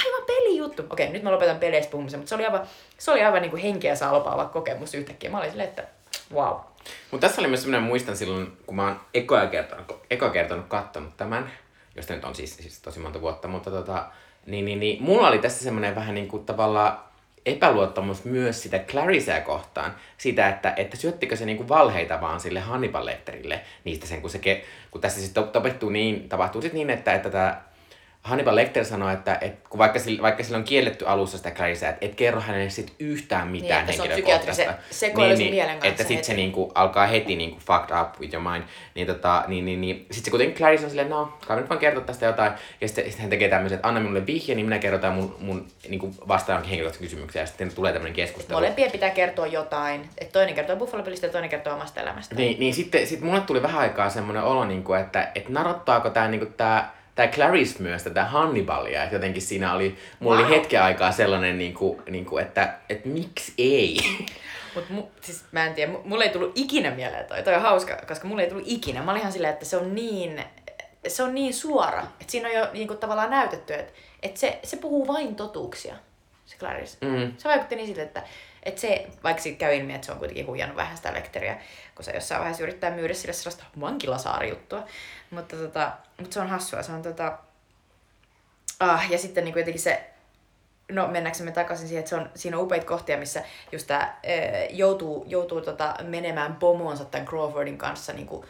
[0.07, 0.82] aivan pelijuttu.
[0.90, 2.66] Okei, nyt mä lopetan peleistä puhumisen, mutta se oli aivan,
[2.98, 5.30] se oli aivan niin kuin henkeä salpaava kokemus yhtäkkiä.
[5.30, 5.84] Mä olin silleen, että
[6.35, 6.57] wow.
[7.11, 11.16] Mutta tässä oli myös semmoinen, muistan silloin, kun mä oon ekoa kertonut, ekoa kertonut kattonut
[11.16, 11.53] tämän,
[11.97, 14.07] josta nyt on siis, siis tosi monta vuotta, mutta tota,
[14.47, 16.99] niin, niin, niin, mulla oli tässä semmoinen vähän niin kuin tavallaan
[17.47, 23.07] epäluottamus myös sitä Claricea kohtaan, sitä, että, että syöttikö se niinku valheita vaan sille Hannibal
[23.07, 27.31] Lecterille niistä sen, kun, se, kun tässä sitten tapahtuu niin, tapahtuu sit niin, että, että
[27.31, 27.62] tämä
[28.23, 31.89] Hannibal Lecter sanoi, että, että kun vaikka, sillä, vaikka sillä on kielletty alussa sitä Claricea,
[31.89, 34.62] että et kerro hänelle sit yhtään mitään että se on henkilökohtaista.
[34.62, 38.35] psykiatrisen sekoilu sun mielen kanssa Että sit se niinku alkaa heti niinku fucked up with
[38.35, 38.64] your mind.
[38.95, 40.07] Niin, tota, niin, niin, niin.
[40.11, 42.53] Sit se kuitenkin Clarice on silleen, no, kai nyt vaan kertoa tästä jotain.
[42.81, 45.37] Ja sitten, sitten hän tekee tämmöisen, että anna minulle vihje, niin minä kerron tämän mun,
[45.41, 47.43] mun niinku vastaan henkilökohtaisen kysymyksiä.
[47.43, 48.61] Ja sitten tulee tämmöinen keskustelu.
[48.61, 50.09] Molempien pitää kertoa jotain.
[50.18, 52.35] Että toinen kertoo Buffalo Billistä ja toinen kertoo omasta elämästä.
[52.35, 56.29] Niin, niin sitten sit mulle tuli vähän aikaa semmoinen olo, niinku, että et narottaako tämä
[56.29, 59.04] niinku, tää, tää Clarice myös tätä Hannibalia.
[59.04, 60.46] Et jotenkin siinä oli, mulla Wow.
[60.46, 63.98] oli hetken aikaa sellainen, niinku, niinku, että et miksi ei?
[64.74, 67.42] Mut mu, siis mä en tiedä, mu- mulle ei tullut ikinä mieleen toi.
[67.42, 69.02] Toi on hauska, koska mulle ei tullut ikinä.
[69.02, 70.44] Mä olin ihan silleen, että se on niin,
[71.08, 72.02] se on niin suora.
[72.20, 73.92] Että siinä on jo niinku tavallaan näytetty, että,
[74.22, 75.94] että se, se puhuu vain totuuksia,
[76.46, 76.96] se Clarice.
[77.06, 77.32] Mm.
[77.38, 78.22] Se vaikutti niin siltä, että,
[78.62, 81.58] että se, vaikka siitä käy ilmi, että se on kuitenkin huijannut vähän sitä lekteriä,
[81.94, 84.84] kun se jossain vaiheessa yrittää myydä sille sellaista vankilasaari-juttua.
[85.33, 87.39] Mutta, tota, mutta se on hassua, se on tota...
[88.80, 90.11] Ah, ja sitten niin jotenkin se,
[90.91, 94.20] no mennäänkö me takaisin siihen, että se on, siinä on upeita kohtia, missä just tää,
[94.70, 98.47] joutuu, joutuu tota, menemään pomoonsa tämän Crawfordin kanssa niin kuin,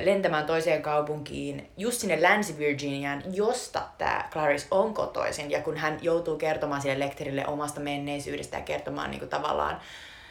[0.00, 5.50] lentämään toiseen kaupunkiin, just sinne Länsi-Virginiaan, josta tämä Clarice on kotoisin.
[5.50, 9.80] Ja kun hän joutuu kertomaan sille lektorille omasta menneisyydestä ja kertomaan niin kuin, tavallaan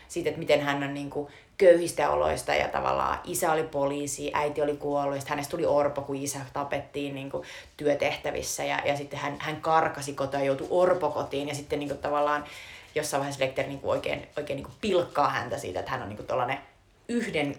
[0.08, 1.28] siitä, että miten hän on niin kuin,
[1.58, 6.40] köyhistä oloista ja tavallaan isä oli poliisi, äiti oli kuollut hänestä tuli orpo, kun isä
[6.54, 7.44] tapettiin niin kuin,
[7.78, 12.00] työtehtävissä ja, ja sitten hän, hän karkasi kotoa ja joutui orpokotiin ja sitten niin kuin,
[12.00, 12.44] tavallaan
[12.96, 16.10] jossain vaiheessa Lecter niin kuin, oikein, oikein niin kuin, pilkkaa häntä siitä, että hän on
[16.10, 16.28] niin kuin,
[17.10, 17.56] yhden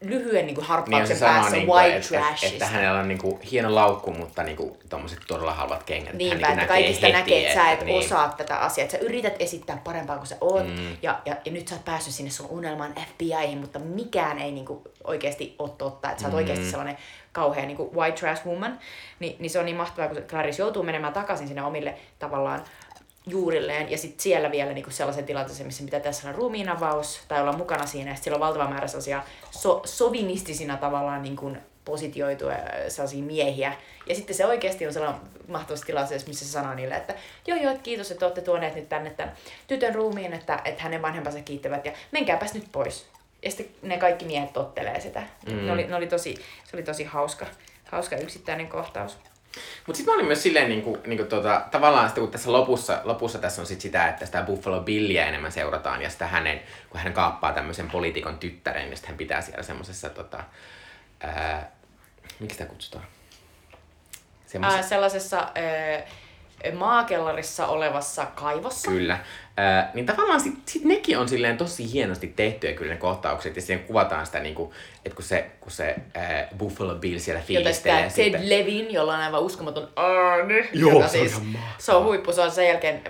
[0.00, 2.46] lyhyen niin kuin, Niin harppauksen sama, päässä niinku, white että, trashista.
[2.46, 6.12] että hänellä on niinku hieno laukku, mutta niinku tommoset todella halvat kengät.
[6.14, 7.98] Niinpä, hän että kaikista heti, näkee, että sä et niin.
[7.98, 10.96] osaa tätä asiaa, että sä yrität esittää parempaa kuin sä oot, mm.
[11.02, 14.82] ja, ja, ja nyt sä oot päässyt sinne sun unelman FBIhin, mutta mikään ei niinku
[15.04, 16.38] oikeasti ole totta, että sä oot mm.
[16.38, 16.96] oikeasti sellainen
[17.32, 18.78] kauhea niinku white trash woman,
[19.20, 22.64] Ni, niin se on niin mahtavaa, kun Clarice joutuu menemään takaisin sinne omille tavallaan
[23.30, 27.52] juurilleen, ja sitten siellä vielä niinku sellaisen tilanteeseen, missä pitää tässä olla ruumiinavaus, tai olla
[27.52, 32.56] mukana siinä, ja siellä on valtava määrä sellaisia so, sovinistisina tavallaan niinku positioituja
[32.88, 33.72] sellaisia miehiä.
[34.06, 37.14] Ja sitten se oikeasti on sellainen mahtavassa tilanteessa, missä se sanoo niille, että
[37.46, 39.34] joo joo, kiitos, että olette tuoneet nyt tänne tämän
[39.66, 43.06] tytön ruumiin, että, että hänen vanhempansa kiittävät ja menkääpäs nyt pois.
[43.42, 45.22] Ja sitten ne kaikki miehet tottelee sitä.
[45.46, 45.66] Mm.
[45.66, 47.46] Ne oli, ne oli tosi, se oli tosi hauska,
[47.84, 49.18] hauska yksittäinen kohtaus.
[49.86, 53.38] Mutta sitten mä olin myös silleen, niinku, niinku tota, tavallaan sitten kun tässä lopussa, lopussa
[53.38, 57.12] tässä on sit sitä, että sitä Buffalo Billiä enemmän seurataan ja sitä hänen, kun hän
[57.12, 60.44] kaappaa tämmöisen poliitikon tyttären ja sitten hän pitää siellä semmoisessa, tota,
[61.20, 61.70] ää,
[62.40, 63.04] miksi sitä kutsutaan?
[64.62, 66.02] Ää, sellaisessa ää,
[66.74, 68.90] maakellarissa olevassa kaivossa.
[68.90, 69.18] Kyllä.
[69.56, 73.62] Ää, niin tavallaan sit, sit nekin on silleen tosi hienosti tehtyjä kyllä ne kohtaukset ja
[73.62, 78.02] siihen kuvataan sitä niinku, että kun se, kun se ää, Buffalo Bill siellä fiilistelee.
[78.02, 80.68] Jota Ted Levin, jolla on aivan uskomaton ääni.
[80.72, 82.32] Joo, joka se, siis, on se on huippu.
[82.32, 83.02] Se on sen jälkeen,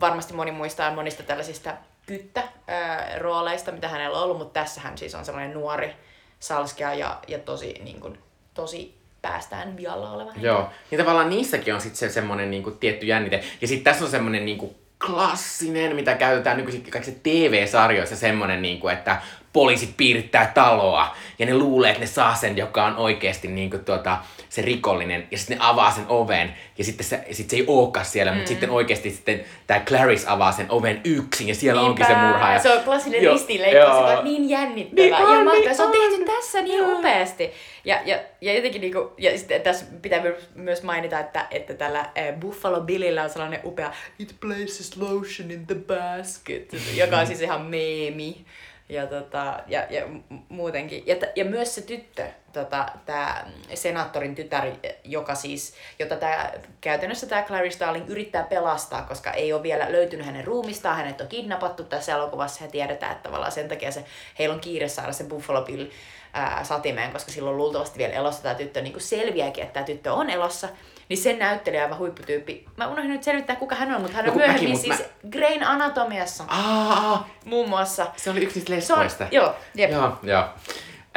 [0.00, 1.74] varmasti moni muistaa monista tällaisista
[2.06, 5.92] kyttä ää, rooleista, mitä hänellä on ollut, mutta tässä hän siis on sellainen nuori
[6.40, 8.18] salskea ja, ja tosi, niin kuin,
[8.54, 10.48] tosi päästään vialla oleva henkilö.
[10.48, 13.44] Joo, niin tavallaan niissäkin on sitten se semmoinen niinku tietty jännite.
[13.60, 14.74] Ja sitten tässä on semmoinen niinku
[15.06, 19.22] klassinen, mitä käytetään nykyisin kaikissa TV-sarjoissa, semmoinen, niinku, että
[19.56, 23.84] poliisit piirittää taloa ja ne luulee, että ne saa sen, joka on oikeasti niin kuin,
[23.84, 27.64] tuota, se rikollinen ja sitten ne avaa sen oven ja sitten se, sit se ei
[27.66, 28.36] olekaan siellä, mm.
[28.36, 31.90] mutta sitten oikeasti sitten tämä Clarice avaa sen oven yksin ja siellä Niinpä.
[31.90, 32.58] onkin se murhaaja.
[32.58, 35.52] Se on klassinen ristileikkaus, se on niin jännittävä niin ja mahtavaa.
[35.52, 37.52] Niin se on tehty tässä niin upeasti.
[37.84, 40.22] Ja, ja, ja jotenkin niinku, ja sitten tässä pitää
[40.54, 45.66] myös mainita, että, että tällä äh, Buffalo Billillä on sellainen upea It places lotion in
[45.66, 48.44] the basket, joka on siis ihan meemi
[48.88, 50.02] ja, tota, ja, ja
[50.48, 51.02] muutenkin.
[51.06, 52.26] Ja, ja myös se tyttö,
[52.56, 53.44] tota, tämä
[53.74, 54.66] senaattorin tytär,
[55.04, 60.26] joka siis, jota tää, käytännössä tämä Clarice Starling yrittää pelastaa, koska ei ole vielä löytynyt
[60.26, 64.04] hänen ruumistaan, hänet on kidnappattu tässä elokuvassa ja tiedetään, että tavallaan sen takia se,
[64.38, 65.86] heillä on kiire saada se Buffalo Bill
[66.32, 70.30] ää, satimeen, koska silloin luultavasti vielä elossa tämä tyttö niin selviääkin, että tämä tyttö on
[70.30, 70.68] elossa.
[71.08, 72.64] Niin sen näyttelijä aivan huipputyyppi.
[72.76, 75.30] Mä unohdin nyt selvittää, kuka hän on, mutta hän on no, myöhemmin mäkin, siis mä...
[75.30, 76.44] Grain Anatomiassa.
[76.48, 78.06] Aa, muun muassa.
[78.16, 79.26] Se oli yksi niistä lesboista.
[79.30, 79.90] Joo, jep.
[79.90, 80.44] Joo, joo.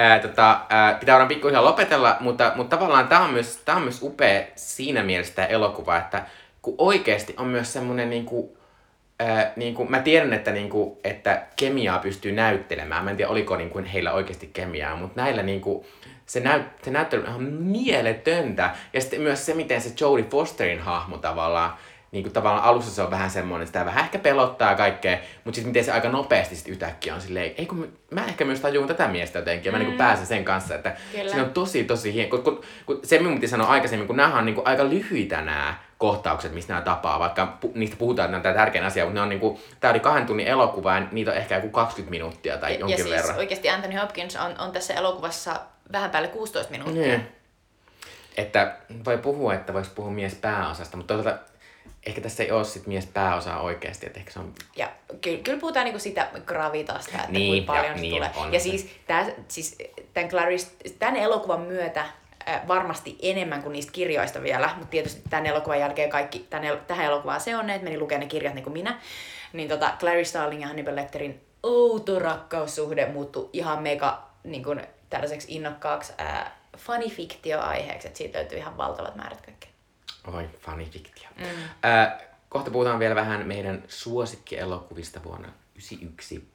[0.02, 3.82] Ää, tota, ää, pitää olla pikkuhiljaa lopetella, mutta, mutta tavallaan tämä on, myös, tää on
[3.82, 6.24] myös upea siinä mielessä tämä elokuva, että
[6.62, 8.58] kun oikeasti on myös semmoinen niinku,
[9.56, 13.04] niinku, mä tiedän, että, niinku, että kemiaa pystyy näyttelemään.
[13.04, 15.86] Mä en tiedä, oliko niinku, heillä oikeasti kemiaa, mutta näillä niinku,
[16.26, 18.76] se, näyt, se näyttely on ihan mieletöntä.
[18.94, 21.74] Ja sitten myös se, miten se Jodie Fosterin hahmo tavallaan,
[22.12, 25.56] niin kuin tavallaan alussa se on vähän semmoinen, että sitä vähän ehkä pelottaa kaikkea, mutta
[25.56, 28.88] sitten miten se aika nopeasti sitten yhtäkkiä on silleen, ei kun mä ehkä myös tajuun
[28.88, 29.86] tätä miestä jotenkin, ja mä mm.
[29.86, 31.32] niin pääsen sen kanssa, että Kyllä.
[31.32, 34.38] se on tosi tosi hieno, kun, kun, kun se minun piti sanoa aikaisemmin, kun nämä
[34.38, 38.50] on niin kuin aika lyhyitä nämä kohtaukset, missä nämä tapaa, vaikka pu, niistä puhutaan, että
[38.50, 41.08] nämä on tärkeä asia, mutta ne on niin kuin, tämä oli kahden tunnin elokuva, ja
[41.12, 43.38] niitä on ehkä joku 20 minuuttia tai ja, jonkin ja siis verran.
[43.38, 45.60] oikeasti Anthony Hopkins on, on tässä elokuvassa
[45.92, 47.08] vähän päälle 16 minuuttia.
[47.08, 47.28] Niin.
[48.38, 51.49] Että voi puhua, että voisi puhua mies pääosasta, mutta toisaalta
[52.06, 54.54] ehkä tässä ei ole sit mies pääosaa oikeasti, että ehkä se on...
[54.76, 54.92] Ja
[55.22, 58.32] kyllä, kyllä puhutaan niinku sitä gravitasta, että niin, kuinka paljon ja, se niin, tulee.
[58.36, 58.64] On ja se.
[58.64, 59.78] siis, tää, siis
[60.14, 60.68] tämän, Clarice,
[61.00, 62.02] tämän elokuvan myötä
[62.50, 66.78] äh, varmasti enemmän kuin niistä kirjoista vielä, mutta tietysti tämän elokuvan jälkeen kaikki tämän el-
[66.88, 69.00] tähän elokuvaan seonneet meni lukemaan ne kirjat niin kuin minä,
[69.54, 75.56] niin tota, Clarice Starling ja Hannibal Lecterin outo rakkaussuhde muuttui ihan mega niin kuin, tällaiseksi
[75.56, 79.69] innokkaaksi äh, fanifiktio-aiheeksi, että siitä löytyy ihan valtavat määrät kaikkea.
[80.34, 81.30] Oi, fanifiktio.
[81.38, 81.46] Mm.
[81.90, 82.12] Äh,
[82.50, 86.50] kohta puhutaan vielä vähän meidän suosikkielokuvista vuonna 1991.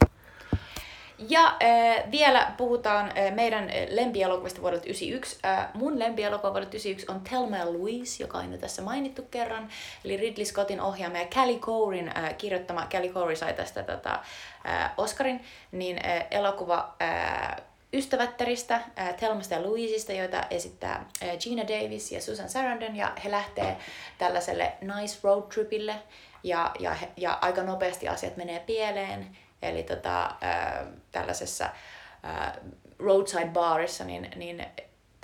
[1.18, 5.38] Ja äh, vielä puhutaan äh, meidän lempielokuvista vuodelta 1991.
[5.44, 9.68] Äh, mun lempielokuva vuodelta 1991 on Thelma Louise, joka on jo tässä mainittu kerran.
[10.04, 12.86] Eli Ridley Scottin ohjaama ja Callie Corin äh, kirjoittama.
[12.90, 14.20] Callie Corey sai tästä tota,
[14.68, 15.44] äh, Oscarin.
[15.72, 17.56] Niin äh, elokuva äh,
[17.95, 23.30] ystävättäristä, äh, Thelmasta ja Louisista, joita esittää äh, Gina Davis ja Susan Sarandon, ja he
[23.30, 23.76] lähtee
[24.18, 25.95] tällaiselle nice road tripille,
[26.42, 32.53] ja, ja, ja aika nopeasti asiat menee pieleen, eli tota, äh, tällaisessa äh,
[32.99, 34.66] roadside barissa, niin, niin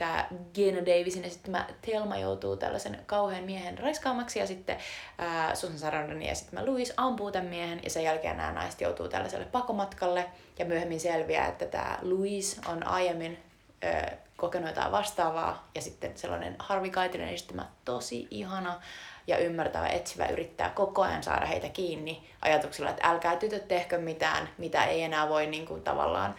[0.00, 4.76] tämä Gina Davisin esittämä Telma joutuu tällaisen kauhean miehen raiskaamaksi ja sitten
[5.18, 9.08] ää, Susan Sarandon ja sitten Louis ampuu tämän miehen ja sen jälkeen nämä naiset joutuu
[9.08, 13.38] tällaiselle pakomatkalle ja myöhemmin selviää, että tämä Louis on aiemmin
[13.82, 16.90] ää, kokenut jotain vastaavaa ja sitten sellainen Harvey
[17.32, 18.80] esittämä tosi ihana
[19.26, 24.48] ja ymmärtävä etsivä yrittää koko ajan saada heitä kiinni ajatuksella, että älkää tytöt tehkö mitään,
[24.58, 26.34] mitä ei enää voi niin kuin, tavallaan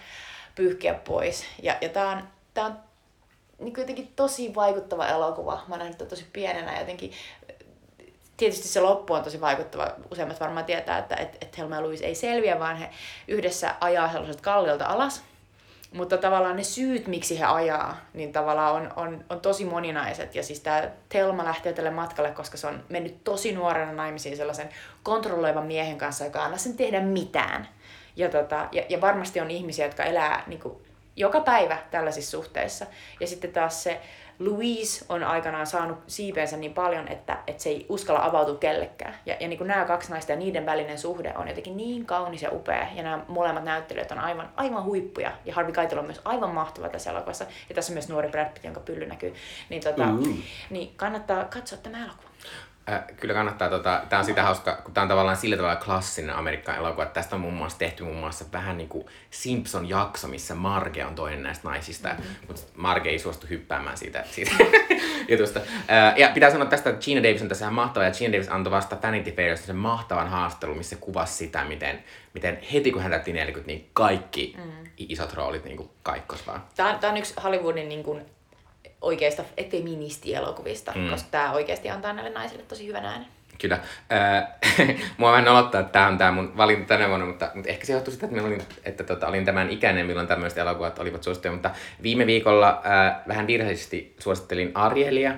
[0.55, 1.45] pyyhkiä pois.
[1.63, 2.90] Ja, ja tämä on, tää on
[3.61, 5.53] niin jotenkin tosi vaikuttava elokuva.
[5.67, 7.11] Mä oon nähnyt tosi pienenä jotenkin.
[8.37, 9.91] Tietysti se loppu on tosi vaikuttava.
[10.11, 12.89] Useimmat varmaan tietää, että et, et Helma ja Louise ei selviä, vaan he
[13.27, 15.23] yhdessä ajaa sellaiset kalliolta alas.
[15.93, 20.35] mutta tavallaan ne syyt, miksi he ajaa, niin tavallaan on, on, on tosi moninaiset.
[20.35, 24.69] Ja siis tämä Telma lähtee tälle matkalle, koska se on mennyt tosi nuorena naimisiin sellaisen
[25.03, 27.67] kontrolloivan miehen kanssa, joka anna sen tehdä mitään.
[28.15, 30.77] Ja, tota, ja, ja varmasti on ihmisiä, jotka elää niin kuin,
[31.15, 32.85] joka päivä tällaisissa suhteissa.
[33.19, 34.01] Ja sitten taas se
[34.39, 39.15] Louise on aikanaan saanut siipeensä niin paljon, että, että se ei uskalla avautua kellekään.
[39.25, 42.41] Ja, ja niin kuin nämä kaksi naista ja niiden välinen suhde on jotenkin niin kaunis
[42.41, 42.87] ja upea.
[42.95, 45.31] Ja nämä molemmat näyttelijät on aivan, aivan huippuja.
[45.45, 47.45] Ja Harvey Keitel on myös aivan mahtava tässä elokuvassa.
[47.69, 49.33] Ja tässä on myös nuori Brad Pitt, jonka pylly näkyy.
[49.69, 50.37] Niin, tota, Mm.
[50.69, 52.30] niin kannattaa katsoa tämä elokuva.
[52.91, 56.35] Äh, kyllä kannattaa, tota, tää on sitä hauska, kun tää on tavallaan sillä tavalla klassinen
[56.35, 61.05] Amerikan elokuva, että tästä on muun muassa tehty muun muassa vähän niinku Simpson-jakso, missä Marge
[61.05, 62.35] on toinen näistä naisista, mm-hmm.
[62.47, 64.51] mutta Marge ei suostu hyppäämään siitä, siitä
[65.29, 65.59] jutusta.
[65.59, 68.49] Äh, ja pitää sanoa tästä, että Gina Davis on tässä ihan mahtava, ja Gina Davis
[68.49, 73.11] antoi vasta Vanity Fairissa sen mahtavan haastattelun, missä kuvasi sitä, miten, miten heti kun hän
[73.11, 74.71] täytti 40, niin kaikki mm.
[74.97, 76.63] isot roolit niin kaikkos vaan.
[76.75, 78.25] Tämä on, tämä on yksi Hollywoodin niin kuin
[79.01, 81.09] oikeista feministielokuvista, mm.
[81.09, 83.27] koska tämä oikeasti antaa näille naisille tosi hyvän äänen.
[83.61, 83.79] Kyllä.
[84.11, 84.87] Öö,
[85.17, 87.93] mua vähän nolottaa, että tämä on tämä mun valinta tänä vuonna, mutta, mutta ehkä se
[87.93, 91.51] johtuu siitä, että, meillä oli, että tota, olin tämän ikäinen, milloin tämmöiset elokuvat olivat suosittuja.
[91.51, 91.71] Mutta
[92.03, 95.33] viime viikolla öö, vähän virheellisesti suosittelin Arielia,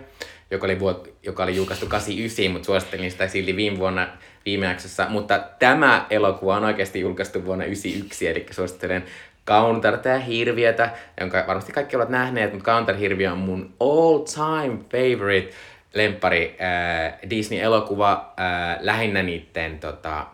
[0.52, 4.08] joka oli, vuot, joka oli julkaistu 89, mutta suosittelin sitä silti viime vuonna
[4.46, 5.06] viime jaksossa.
[5.10, 9.04] Mutta tämä elokuva on oikeasti julkaistu vuonna 91, eli suosittelen
[9.48, 10.90] Counterta ja Hirviötä,
[11.20, 15.54] jonka varmasti kaikki ovat nähneet, mutta Counter Hirviö on mun all time favorite
[15.94, 20.26] lempari äh, Disney-elokuva äh, lähinnä niiden tota,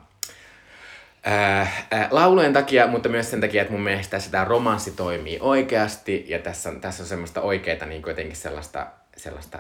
[1.28, 5.38] äh, äh, laulujen takia, mutta myös sen takia, että mun mielestä tässä tämä romanssi toimii
[5.42, 8.88] oikeasti ja tässä on, tässä on semmoista oikeaa niin jotenkin sellaista,
[9.18, 9.60] sellaista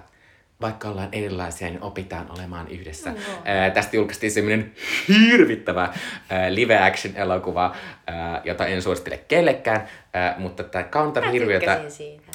[0.61, 3.11] vaikka ollaan erilaisia, niin opitaan olemaan yhdessä.
[3.11, 3.17] No.
[3.45, 4.73] Ää, tästä julkaistiin semmoinen
[5.07, 5.93] hirvittävä
[6.29, 7.75] ää, live-action-elokuva,
[8.07, 11.75] ää, jota en suosittele kellekään, ää, mutta tämä Counter Mä Hirviötä...
[11.75, 12.31] tykkäsin siitä.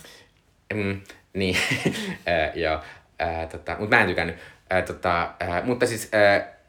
[0.75, 1.01] Mm,
[1.35, 1.57] niin,
[2.29, 2.81] äh, joo.
[3.23, 4.37] Äh, tota, mutta mä en tykännyt.
[4.73, 6.11] Äh, tota, äh, mutta siis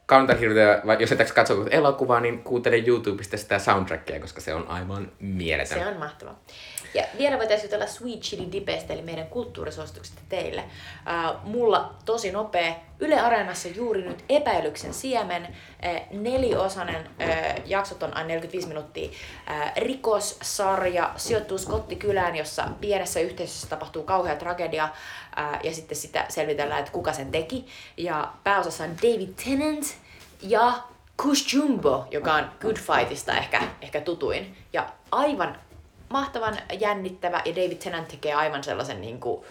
[0.08, 0.54] Counter Hero,
[0.86, 5.78] vai jos et katso elokuvaa, niin kuuntele YouTubesta sitä soundtrackia, koska se on aivan mieletön.
[5.78, 6.34] Se on mahtava.
[6.96, 10.60] Ja vielä voitaisiin jutella Sweet Chili Dipestä, eli meidän kulttuurisuositukset teille.
[10.62, 12.74] Uh, mulla tosi nopea.
[13.00, 15.42] Yle Areenassa juuri nyt Epäilyksen siemen.
[15.42, 19.08] Uh, neliosainen uh, jaksot on aina 45 minuuttia.
[19.08, 19.14] Uh,
[19.76, 24.84] rikossarja sijoittuu Skottikylään, jossa pienessä yhteisössä tapahtuu kauhea tragedia.
[24.84, 27.66] Uh, ja sitten sitä selvitellään, että kuka sen teki.
[27.96, 29.96] Ja pääosassa on David Tennant
[30.42, 30.72] ja
[31.22, 34.56] Kush Jumbo, joka on Good Fightista ehkä, ehkä tutuin.
[34.72, 35.58] Ja aivan
[36.08, 39.44] mahtavan jännittävä ja David Tennant tekee aivan sellaisen niin kuin,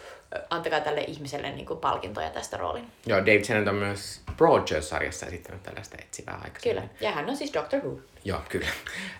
[0.49, 2.87] antakaa tälle ihmiselle niin kuin, palkintoja tästä roolin.
[3.05, 6.89] Joo, Dave Tennant on myös Broadchurch-sarjassa esittänyt tällaista etsivää aikaisemmin.
[6.89, 7.09] Kyllä.
[7.09, 7.99] Ja hän on siis Doctor Who.
[8.25, 8.67] Joo, kyllä.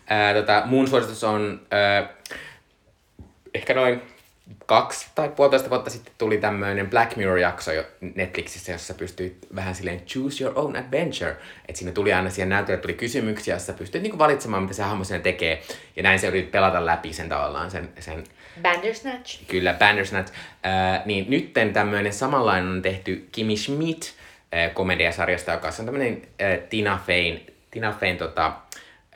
[0.07, 2.13] Ää, tota, mun suositus on ää,
[3.53, 4.14] ehkä noin
[4.65, 7.83] kaksi tai puolitoista vuotta sitten tuli tämmöinen Black Mirror-jakso jo
[8.15, 11.35] Netflixissä, jossa pystyit vähän silleen choose your own adventure.
[11.67, 15.03] Että siinä tuli aina siihen näytölle tuli kysymyksiä, jossa pystyit niinku valitsemaan, mitä se hahmo
[15.03, 15.61] siinä tekee.
[15.95, 18.23] Ja näin se yritit pelata läpi sen tavallaan sen, sen
[18.61, 19.47] Bandersnatch.
[19.47, 20.33] Kyllä, Bandersnatch.
[20.65, 24.13] Äh, niin nytten tämmöinen samanlainen on tehty Kimi Schmidt
[24.53, 28.53] äh, komediasarjasta, joka on tämmöinen äh, Tina Fein, Tina Fein tota,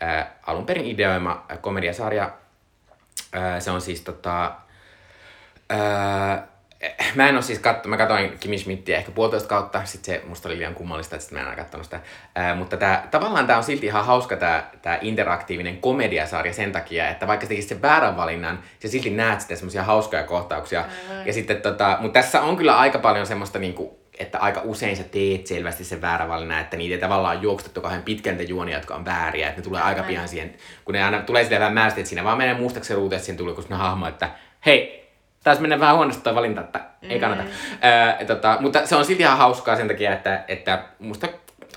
[0.03, 2.31] äh, alun perin ideoima äh, komediasarja.
[3.35, 4.55] Äh, se on siis tota,
[5.71, 6.43] äh,
[7.15, 10.49] Mä en oo siis katso, mä katsoin Kimi Schmidtiä ehkä puolitoista kautta, sit se musta
[10.49, 11.99] oli liian kummallista, että sit mä en aina katsonut sitä.
[12.35, 17.09] Ää, mutta tää, tavallaan tää on silti ihan hauska tää, tää interaktiivinen komediasarja sen takia,
[17.09, 20.85] että vaikka sä tekisit sen väärän valinnan, sä silti näet sitten semmosia hauskoja kohtauksia.
[21.09, 21.27] Aivan.
[21.27, 25.03] Ja sitten tota, mutta tässä on kyllä aika paljon semmoista niinku, että aika usein sä
[25.03, 29.05] teet selvästi sen väärän valinnan, että niitä ei tavallaan juokstettu kauhean pitkältä juonia, jotka on
[29.05, 30.53] vääriä, että ne tulee aika pian siihen,
[30.85, 33.37] kun ne aina tulee sitten vähän määrästi, että siinä vaan menee mustaksi ruutu, että siinä
[33.37, 34.29] tulee kun hahmo, että
[34.65, 34.98] hei,
[35.49, 37.43] taas menee vähän huonosti toi valinta, että ei kannata.
[37.43, 37.49] Mm.
[38.19, 41.27] Öö, tota, mutta se on silti ihan hauskaa sen takia, että, että musta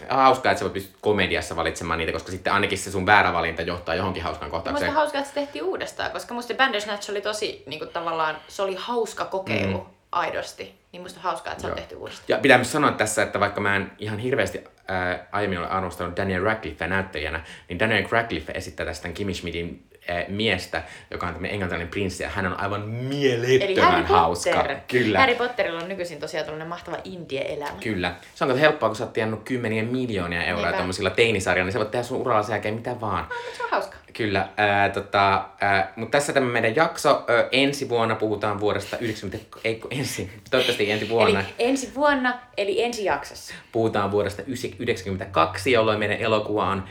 [0.09, 3.94] hauskaa, että sä pystyt komediassa valitsemaan niitä, koska sitten ainakin se sun väärä valinta johtaa
[3.94, 4.90] johonkin hauskaan kohtaukseen.
[4.90, 8.62] Musta hauskaa, että se tehtiin uudestaan, koska musta Bandersnatch oli tosi niin kuin, tavallaan, se
[8.62, 9.86] oli hauska kokeilu mm.
[10.12, 10.74] aidosti.
[10.93, 12.24] Niin musta hauskaa, että se on tehty uudestaan.
[12.28, 16.16] Ja pitää myös sanoa tässä, että vaikka mä en ihan hirveästi ää, aiemmin ole arvostanut
[16.16, 19.85] Daniel Radcliffea näyttelijänä, niin Daniel Radcliffe esittää tästä Kimi Schmidtin
[20.29, 24.51] miestä, joka on tämmöinen englantilainen prinssi, ja hän on aivan mielettömän Harry hauska.
[24.51, 24.77] Potter.
[24.89, 25.19] Kyllä.
[25.19, 27.79] Harry Potterilla on nykyisin tosiaan tällainen mahtava indie-elämä.
[27.81, 28.15] Kyllä.
[28.35, 30.77] Se on helppoa, kun sä oot tiennyt kymmeniä miljoonia euroa Niinpä.
[30.77, 33.24] tuommoisilla teinisarjalla, niin sä voit tehdä sun uralla sen jälkeen mitä vaan.
[33.24, 33.97] Mutta se on hauska.
[34.12, 37.24] Kyllä, ää, tota, ää, mutta tässä tämä meidän jakso.
[37.31, 41.41] Ö, ensi vuonna puhutaan vuodesta 90, ei kun ensi, toivottavasti ensi vuonna.
[41.41, 43.55] Eli ensi vuonna, eli ensi jaksossa.
[43.73, 46.85] Puhutaan vuodesta 1992, jolloin meidän elokuva on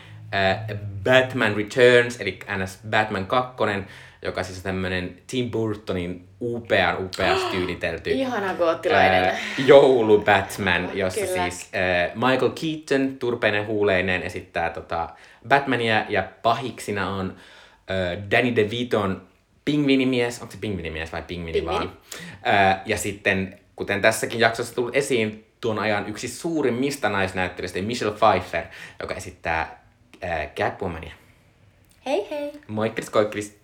[1.03, 3.53] Batman Returns, eli NS Batman 2.
[4.22, 9.24] joka siis on tämmönen Tim Burtonin upean, upeasti tyylitelty Ihana goottilainen.
[9.24, 11.49] ää, joulu Batman, jossa Kyllä.
[11.49, 15.10] siis ää, Michael Keaton, turpeinen huuleinen, esittää tota
[15.48, 17.36] Batmania ja pahiksina on
[17.88, 17.98] ää,
[18.32, 19.22] Danny DeViton
[19.66, 21.80] pingvinimies, onko se pingvinimies vai pingvini, Pingvini.
[21.80, 21.98] vaan?
[22.44, 28.64] Ää, ja sitten, kuten tässäkin jaksossa tullut esiin, tuon ajan yksi suurimmista naisnäyttelijöistä, Michelle Pfeiffer,
[28.99, 29.81] joka esittää
[30.22, 31.14] ää, Catwomania.
[32.06, 32.52] Hei hei!
[32.68, 33.61] Moikkis koikkis!